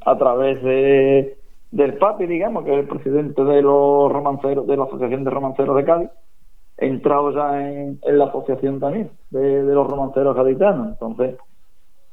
A 0.06 0.16
través 0.16 0.62
de, 0.62 1.36
del 1.70 1.98
PAPI, 1.98 2.26
digamos, 2.26 2.64
que 2.64 2.72
es 2.72 2.78
el 2.78 2.88
presidente 2.88 3.44
de 3.44 3.60
los 3.60 4.10
romanceros, 4.10 4.66
de 4.66 4.76
la 4.76 4.84
Asociación 4.84 5.24
de 5.24 5.30
Romanceros 5.30 5.76
de 5.76 5.84
Cádiz, 5.84 6.10
entrado 6.78 7.32
ya 7.32 7.68
en, 7.68 7.98
la 8.02 8.26
asociación 8.26 8.80
también 8.80 9.10
de, 9.30 9.62
de 9.62 9.74
los 9.74 9.86
romanceros 9.86 10.34
gaditanos. 10.34 10.88
Entonces, 10.88 11.36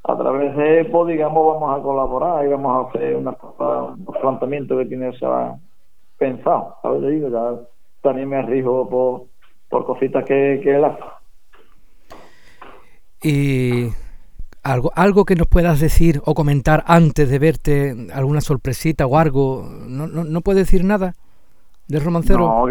a 0.04 0.18
través 0.18 0.56
de 0.58 0.82
EPO, 0.82 1.06
digamos, 1.06 1.54
vamos 1.54 1.80
a 1.80 1.82
colaborar 1.82 2.46
y 2.46 2.50
vamos 2.50 2.76
a 2.76 2.90
hacer 2.90 3.16
unos 3.16 3.36
planteamientos 4.22 4.78
que 4.80 4.86
tiene 4.86 5.12
ya 5.20 5.56
pensado, 6.18 6.76
¿sabes? 6.82 7.02
Le 7.02 7.10
digo, 7.12 7.30
ya 7.30 7.62
también 8.02 8.28
me 8.28 8.38
arriesgo 8.38 8.90
por, 8.90 9.24
por 9.70 9.86
cositas 9.86 10.26
que, 10.26 10.60
que 10.62 10.76
él 10.76 10.84
hace. 10.84 11.04
Y 13.24 13.88
algo, 14.64 14.92
algo 14.96 15.26
que 15.26 15.36
nos 15.36 15.48
puedas 15.48 15.80
decir 15.80 16.22
o 16.26 16.34
comentar 16.34 16.84
antes 16.88 17.30
de 17.30 17.40
verte, 17.40 17.96
alguna 18.14 18.42
sorpresita 18.42 19.06
o 19.06 19.18
algo, 19.18 19.70
¿no, 19.88 20.08
no, 20.08 20.24
no 20.24 20.42
puedes 20.42 20.66
decir 20.66 20.84
nada 20.84 21.14
del 21.88 22.04
romancero? 22.04 22.40
No, 22.40 22.66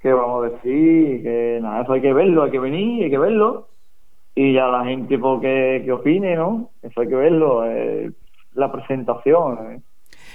que, 0.00 0.12
vamos 0.12 0.44
a 0.44 0.48
decir, 0.50 1.22
que 1.22 1.58
nada, 1.60 1.82
eso 1.82 1.92
hay 1.92 2.00
que 2.00 2.12
verlo, 2.12 2.44
hay 2.44 2.50
que 2.50 2.58
venir, 2.58 3.04
hay 3.04 3.10
que 3.10 3.18
verlo 3.18 3.68
y 4.34 4.54
ya 4.54 4.66
la 4.68 4.84
gente 4.84 5.18
porque 5.18 5.82
que 5.84 5.92
opine, 5.92 6.36
¿no? 6.36 6.70
Eso 6.82 7.00
hay 7.00 7.08
que 7.08 7.14
verlo, 7.14 7.66
eh, 7.66 8.10
la 8.54 8.72
presentación. 8.72 9.72
Eh. 9.72 9.80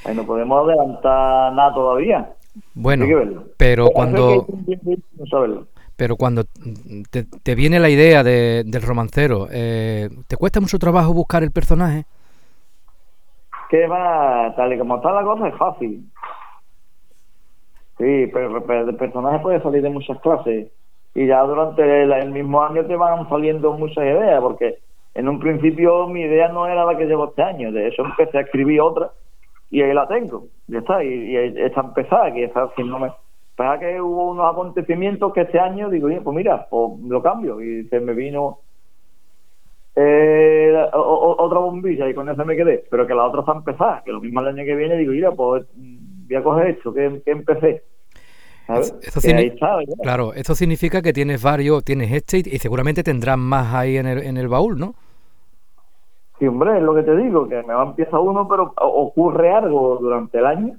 Ahí 0.03 0.15
no 0.15 0.25
podemos 0.25 0.67
adelantar 0.67 1.53
nada 1.53 1.73
todavía. 1.73 2.33
Bueno, 2.73 3.05
pero 3.57 3.87
cuando 3.87 4.45
pero 5.97 6.15
cuando 6.15 6.43
te, 7.43 7.55
viene 7.55 7.79
la 7.79 7.89
idea 7.89 8.23
de, 8.23 8.63
del 8.65 8.81
romancero, 8.81 9.47
eh, 9.51 10.09
¿te 10.27 10.37
cuesta 10.37 10.59
mucho 10.59 10.79
trabajo 10.79 11.13
buscar 11.13 11.43
el 11.43 11.51
personaje? 11.51 12.05
Que 13.69 13.87
va, 13.87 14.53
tal 14.55 14.73
y 14.73 14.77
como 14.77 14.97
está 14.97 15.11
la 15.11 15.23
cosa, 15.23 15.47
es 15.47 15.55
fácil. 15.55 16.05
Sí, 17.97 18.29
pero, 18.33 18.57
el 18.57 18.95
personaje 18.95 19.39
puede 19.39 19.61
salir 19.61 19.81
de 19.81 19.89
muchas 19.89 20.19
clases 20.19 20.67
y 21.13 21.27
ya 21.27 21.41
durante 21.43 22.03
el, 22.03 22.31
mismo 22.31 22.61
año 22.61 22.85
te 22.85 22.95
van 22.97 23.27
saliendo 23.29 23.71
muchas 23.73 24.03
ideas, 24.03 24.41
porque 24.41 24.79
en 25.13 25.29
un 25.29 25.39
principio 25.39 26.07
mi 26.07 26.21
idea 26.21 26.49
no 26.49 26.67
era 26.67 26.83
la 26.83 26.97
que 26.97 27.05
llevo 27.05 27.29
este 27.29 27.41
año, 27.41 27.71
de 27.71 27.87
eso 27.87 28.03
empecé 28.05 28.37
a 28.37 28.41
escribir 28.41 28.81
otra 28.81 29.11
y 29.71 29.81
ahí 29.81 29.93
la 29.93 30.07
tengo, 30.07 30.47
ya 30.67 30.79
está, 30.79 31.01
y, 31.03 31.35
está 31.35 31.81
empezada, 31.81 32.33
que 32.33 32.43
está 32.43 32.63
haciéndome. 32.63 33.11
Pasa 33.55 33.79
que 33.79 34.01
hubo 34.01 34.31
unos 34.31 34.51
acontecimientos 34.51 35.31
que 35.33 35.41
este 35.41 35.59
año 35.59 35.89
digo, 35.89 36.09
pues 36.23 36.35
mira, 36.35 36.67
pues 36.69 36.99
lo 37.07 37.21
cambio, 37.21 37.61
y 37.61 37.85
se 37.87 37.99
me 37.99 38.13
vino 38.13 38.59
eh, 39.95 40.75
otra 40.93 41.59
bombilla 41.59 42.09
y 42.09 42.13
con 42.13 42.27
eso 42.27 42.43
me 42.43 42.57
quedé, 42.57 42.83
pero 42.89 43.07
que 43.07 43.13
la 43.13 43.25
otra 43.25 43.41
está 43.41 43.53
empezada, 43.53 44.03
que 44.03 44.11
lo 44.11 44.19
mismo 44.19 44.41
el 44.41 44.47
año 44.47 44.65
que 44.65 44.75
viene 44.75 44.97
digo, 44.97 45.13
mira, 45.13 45.31
pues 45.31 45.65
voy 45.73 46.35
a 46.35 46.43
coger 46.43 46.67
esto, 46.67 46.93
que 46.93 47.21
empecé 47.25 47.83
eso 48.67 49.21
claro, 50.01 50.33
esto 50.33 50.55
significa 50.55 51.01
que 51.01 51.13
tienes 51.13 51.41
varios, 51.41 51.83
tienes 51.83 52.11
este 52.11 52.37
y, 52.37 52.57
seguramente 52.57 53.03
tendrás 53.03 53.37
más 53.37 53.73
ahí 53.73 53.97
en 53.97 54.07
el, 54.07 54.23
en 54.23 54.37
el 54.37 54.47
baúl, 54.47 54.79
¿no? 54.79 54.95
Sí, 56.39 56.47
hombre, 56.47 56.77
es 56.77 56.83
lo 56.83 56.95
que 56.95 57.03
te 57.03 57.15
digo, 57.15 57.47
que 57.47 57.61
me 57.63 57.73
va 57.73 57.83
empieza 57.83 58.19
uno, 58.19 58.47
pero 58.47 58.73
ocurre 58.75 59.53
algo 59.53 59.97
durante 60.01 60.39
el 60.39 60.45
año 60.45 60.77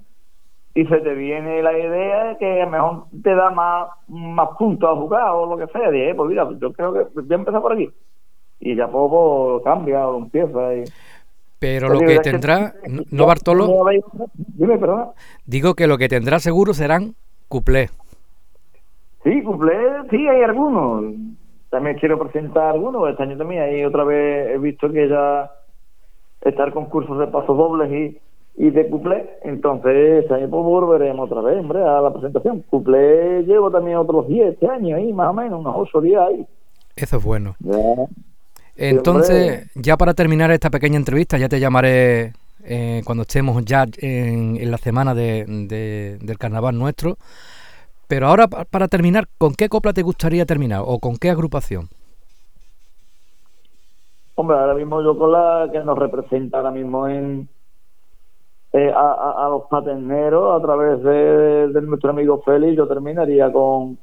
y 0.77 0.85
se 0.85 0.99
te 0.99 1.15
viene 1.15 1.63
la 1.63 1.73
idea 1.73 2.25
de 2.25 2.37
que 2.37 2.61
a 2.61 2.67
lo 2.67 2.71
mejor 2.71 3.05
te 3.23 3.35
da 3.35 3.51
más, 3.51 3.89
más 4.09 4.51
puntos 4.59 4.91
a 4.91 4.95
jugar 4.95 5.31
o 5.31 5.47
lo 5.47 5.57
que 5.57 5.73
sea. 5.73 5.89
Y, 5.91 6.13
pues 6.13 6.29
mira, 6.29 6.47
yo 6.61 6.71
creo 6.71 6.93
que 6.93 7.07
voy 7.15 7.27
a 7.31 7.35
empezar 7.35 7.63
por 7.63 7.73
aquí. 7.73 7.91
Y 8.61 8.77
ya 8.77 8.87
poco 8.87 9.63
cambia 9.63 10.07
o 10.07 10.19
empieza. 10.19 10.75
Y... 10.75 10.85
Pero 11.59 11.89
lo 11.89 12.01
que 12.01 12.19
tendrá, 12.19 12.75
no 13.11 13.27
Bartolo, 13.27 13.87
dime, 14.37 14.77
perdón. 14.77 15.13
digo 15.47 15.75
que 15.75 15.87
lo 15.87 15.97
que 15.97 16.11
tendrá 16.11 16.41
seguro 16.41 16.75
serán 16.75 17.15
Cuplé. 17.49 17.89
Sí, 19.25 19.43
cuplé, 19.43 19.79
sí, 20.11 20.29
hay 20.29 20.43
algunos. 20.43 21.15
También 21.71 21.97
quiero 21.97 22.19
presentar 22.19 22.75
algunos. 22.75 23.09
Este 23.09 23.23
año 23.23 23.39
también 23.39 23.63
hay 23.63 23.83
otra 23.83 24.05
vez, 24.05 24.51
he 24.51 24.59
visto 24.59 24.93
que 24.93 25.09
ya 25.09 25.51
estar 26.43 26.71
concursos 26.75 27.19
de 27.19 27.29
pasos 27.29 27.57
dobles 27.57 27.91
y, 27.91 28.19
y 28.57 28.71
de 28.71 28.89
cuplé. 28.89 29.39
Entonces, 29.43 30.23
este 30.23 30.35
año 30.35 30.49
pues 30.49 30.63
volveremos 30.63 31.31
otra 31.31 31.43
vez, 31.43 31.59
hombre, 31.59 31.83
a 31.83 32.01
la 32.01 32.13
presentación. 32.13 32.65
Cuplé 32.71 33.43
llevo 33.43 33.71
también 33.71 33.99
otros 33.99 34.27
10 34.29 34.55
este 34.55 34.69
año 34.69 34.97
ahí, 34.97 35.13
más 35.13 35.31
o 35.31 35.35
menos, 35.35 35.61
unos 35.61 35.75
8 35.77 36.01
días 36.01 36.23
ahí. 36.29 36.47
Eso 36.97 37.19
es 37.19 37.25
bueno. 37.25 37.55
Entonces, 38.77 39.71
ya 39.75 39.97
para 39.97 40.15
terminar 40.15 40.51
esta 40.51 40.71
pequeña 40.71 40.97
entrevista, 40.97 41.39
ya 41.39 41.49
te 41.49 41.61
llamaré 41.61 42.33
eh, 42.65 43.03
cuando 43.05 43.23
estemos 43.23 43.65
ya 43.65 43.87
en, 43.99 44.71
la 44.71 44.79
semana 44.79 45.15
de, 45.15 46.19
del 46.21 46.39
carnaval 46.39 46.79
nuestro. 46.79 47.17
Pero 48.09 48.29
ahora, 48.29 48.47
para 48.47 48.89
terminar, 48.89 49.27
¿con 49.37 49.55
qué 49.55 49.69
copla 49.69 49.93
te 49.93 50.03
gustaría 50.03 50.47
terminar 50.47 50.83
o 50.85 50.99
con 50.99 51.17
qué 51.17 51.31
agrupación? 51.31 51.89
Hombre, 54.37 54.59
ahora 54.59 54.75
mismo 54.75 55.03
yo 55.03 55.19
con 55.19 55.33
la 55.33 55.69
que 55.73 55.81
nos 55.81 55.99
representa 55.99 56.59
ahora 56.59 56.71
mismo 56.71 57.09
en 57.09 57.49
eh, 58.77 58.93
a, 58.95 59.49
los 59.51 59.63
paterneros 59.71 60.61
a 60.61 60.63
través 60.63 61.03
de, 61.03 61.81
nuestro 61.81 62.11
amigo 62.11 62.43
Félix, 62.45 62.77
yo 62.77 62.87
terminaría 62.87 63.51
con, 63.51 63.97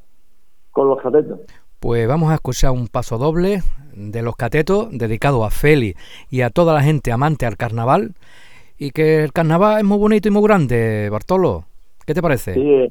con 0.71 0.87
los 0.87 0.99
catetos. 0.99 1.41
Pues 1.79 2.07
vamos 2.07 2.31
a 2.31 2.35
escuchar 2.35 2.71
un 2.71 2.87
paso 2.87 3.19
doble 3.19 3.59
de 3.95 4.23
los 4.23 4.35
catetos 4.35 4.87
dedicado 4.91 5.43
a 5.43 5.51
Félix 5.51 6.01
y 6.31 6.41
a 6.41 6.49
toda 6.49 6.73
la 6.73 6.81
gente 6.81 7.11
amante 7.11 7.45
al 7.45 7.55
carnaval. 7.55 8.13
Y 8.79 8.89
que 8.89 9.23
el 9.23 9.31
carnaval 9.31 9.77
es 9.77 9.83
muy 9.83 9.99
bonito 9.99 10.27
y 10.27 10.31
muy 10.31 10.41
grande, 10.41 11.07
Bartolo. 11.11 11.65
¿Qué 12.07 12.15
te 12.15 12.21
parece? 12.23 12.55
Sí, 12.55 12.61
eh, 12.61 12.89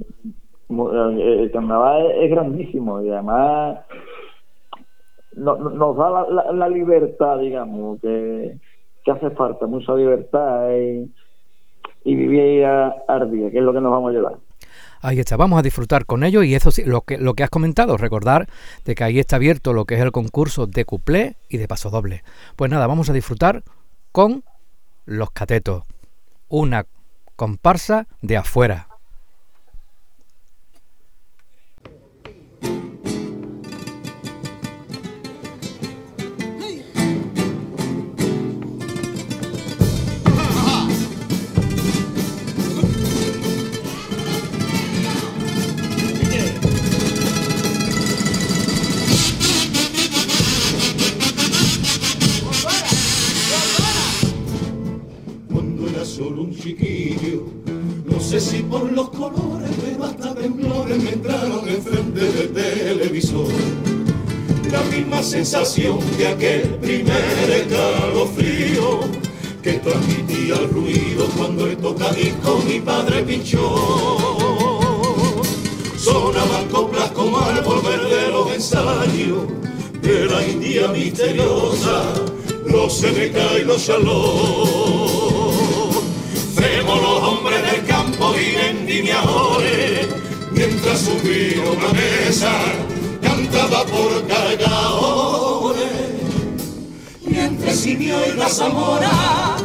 el 0.70 1.50
carnaval 1.50 2.12
es 2.12 2.30
grandísimo 2.30 3.02
y 3.02 3.10
además 3.10 3.80
nos 5.34 5.96
da 5.96 6.26
la, 6.52 6.68
libertad, 6.68 7.40
digamos, 7.40 8.00
que, 8.00 8.56
hace 9.10 9.30
falta, 9.30 9.66
mucha 9.66 9.94
libertad 9.96 10.70
y, 10.76 11.10
y 12.04 12.14
vivir 12.14 12.40
día, 12.40 13.50
que 13.50 13.58
es 13.58 13.64
lo 13.64 13.72
que 13.72 13.80
nos 13.80 13.92
vamos 13.92 14.10
a 14.10 14.12
llevar. 14.12 14.34
Ahí 15.00 15.18
está, 15.18 15.36
vamos 15.36 15.58
a 15.58 15.62
disfrutar 15.62 16.06
con 16.06 16.22
ello 16.22 16.44
y 16.44 16.54
eso 16.54 16.70
sí, 16.70 16.84
lo 16.84 17.00
que, 17.00 17.18
lo 17.18 17.34
que 17.34 17.42
has 17.42 17.50
comentado, 17.50 17.96
recordar 17.96 18.48
de 18.84 18.94
que 18.94 19.02
ahí 19.02 19.18
está 19.18 19.36
abierto 19.36 19.72
lo 19.72 19.84
que 19.84 19.96
es 19.96 20.00
el 20.00 20.12
concurso 20.12 20.68
de 20.68 20.84
cuplé 20.84 21.34
y 21.48 21.58
de 21.58 21.66
paso 21.66 21.90
doble. 21.90 22.22
Pues 22.54 22.70
nada, 22.70 22.86
vamos 22.86 23.10
a 23.10 23.12
disfrutar 23.12 23.64
con 24.12 24.44
los 25.04 25.32
catetos, 25.32 25.82
una 26.48 26.86
comparsa 27.34 28.06
de 28.20 28.36
afuera. 28.36 28.91
Sé 58.32 58.40
si 58.40 58.62
por 58.62 58.90
los 58.90 59.10
colores, 59.10 59.70
pero 59.84 60.04
hasta 60.04 60.34
temblores 60.34 61.02
me 61.02 61.10
entraron 61.10 61.68
enfrente 61.68 62.20
del 62.32 62.50
televisor. 62.50 63.46
La 64.70 64.80
misma 64.84 65.22
sensación 65.22 65.98
de 66.16 66.28
aquel 66.28 66.62
primer 66.76 67.50
escalofrío 67.50 69.00
que 69.62 69.72
transmitía 69.74 70.54
el 70.54 70.70
ruido 70.70 71.26
cuando 71.36 71.66
el 71.66 71.76
tocadisco 71.76 72.62
mi 72.66 72.80
padre 72.80 73.22
pinchó. 73.22 73.68
Sonaban 75.98 76.68
coplas 76.70 77.10
como 77.10 77.38
al 77.38 77.60
volver 77.60 78.00
de 78.00 78.28
los 78.28 78.50
ensayos 78.50 79.42
de 80.00 80.24
la 80.24 80.48
India 80.48 80.88
misteriosa, 80.88 82.14
los 82.64 82.96
seneca 82.96 83.58
y 83.60 83.64
los 83.64 83.82
shalom 83.82 85.02
campo 86.82 87.41
y 89.02 89.06
vendimiadores, 89.06 90.08
mientras 90.52 91.00
subía 91.00 91.62
una 91.70 91.92
mesa, 91.92 92.52
cantaba 93.20 93.84
por 93.84 94.26
cargadores. 94.26 95.82
Mientras 97.24 97.76
Simio 97.76 98.16
y 98.26 98.36
la 98.36 98.48
Zamora 98.48 99.56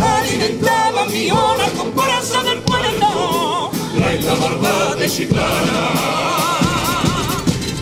alimentaban 0.00 1.10
mi 1.10 1.30
hora 1.30 1.68
con 1.76 1.90
corazón 1.92 2.44
del 2.44 2.58
pueblo, 2.60 3.70
la 3.98 4.14
isla 4.14 4.34
barba 4.34 4.94
de 4.96 5.08
Chiclana. 5.08 5.90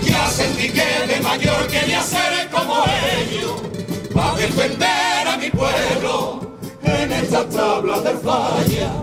Ya 0.03 0.27
sentí 0.29 0.71
que 0.71 1.07
de 1.13 1.21
mayor 1.21 1.67
quería 1.67 2.03
ser 2.03 2.49
como 2.51 2.85
ellos, 3.19 3.61
para 4.15 4.37
defender 4.37 5.29
a 5.29 5.37
mi 5.37 5.51
pueblo 5.51 6.57
en 6.85 7.13
esta 7.13 7.49
tabla 7.49 8.01
de 8.01 8.17
falla. 8.19 9.03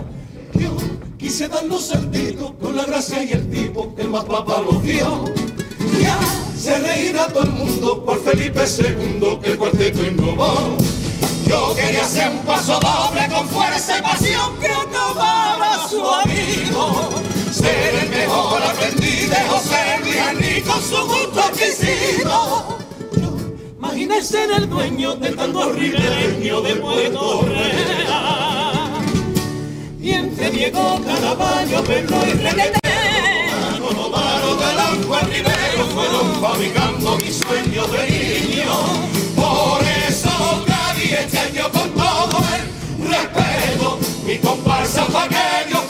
Yo 1.30 1.36
quise 1.36 1.48
dar 1.48 1.64
los 1.64 1.86
saltitos 1.86 2.50
con 2.60 2.76
la 2.76 2.84
gracia 2.84 3.22
y 3.22 3.30
el 3.30 3.48
tipo 3.48 3.94
que 3.94 4.02
más 4.02 4.24
papá 4.24 4.60
los 4.62 4.82
dio. 4.82 5.26
Ya 6.02 6.18
se 6.58 6.76
reirá 6.80 7.28
todo 7.28 7.44
el 7.44 7.50
mundo 7.50 8.04
por 8.04 8.20
Felipe 8.24 8.64
II 8.64 9.38
que 9.40 9.52
el 9.52 9.56
cuarteto 9.56 10.04
innovó. 10.04 10.76
Yo 11.46 11.72
quería 11.76 12.02
hacer 12.02 12.30
un 12.30 12.40
paso 12.40 12.80
doble 12.80 13.28
con 13.32 13.48
fuerza 13.48 13.98
y 13.98 14.02
pasión 14.02 14.58
que 14.58 14.66
acabara 14.66 15.88
su 15.88 16.04
amigo. 16.04 17.10
Ser 17.52 17.94
el 18.02 18.10
mejor 18.10 18.62
aprendiz 18.64 19.30
de 19.30 19.36
José 19.36 20.00
Luis 20.34 20.64
con 20.64 20.82
su 20.82 21.06
gusto 21.06 21.40
exquisito 21.48 22.80
Imagínese 23.78 24.26
ser 24.26 24.50
el 24.50 24.68
dueño 24.68 25.14
del 25.14 25.36
tango 25.36 25.70
ribereño 25.70 26.60
de 26.60 26.74
Puerto 26.74 27.42
Real. 27.42 28.09
Bien 30.00 30.34
se 30.34 30.50
llegó 30.50 30.98
Caraballo, 31.04 31.84
Perro 31.84 32.26
y 32.26 32.32
Requete. 32.32 32.78
Novaro, 33.78 34.56
Galanco, 34.56 35.18
Rivero 35.26 35.84
fueron 35.92 36.40
fabricando 36.40 37.18
mis 37.18 37.36
sueños 37.36 37.92
de 37.92 38.08
niño. 38.08 38.72
Por 39.36 39.82
eso 40.08 40.64
Cádiz 40.66 41.12
este 41.12 41.38
año 41.38 41.70
con 41.70 41.90
todo 41.90 42.42
el 42.54 43.10
respeto, 43.10 43.98
mi 44.24 44.38
comparsa 44.38 45.04
vaqueros 45.04 45.82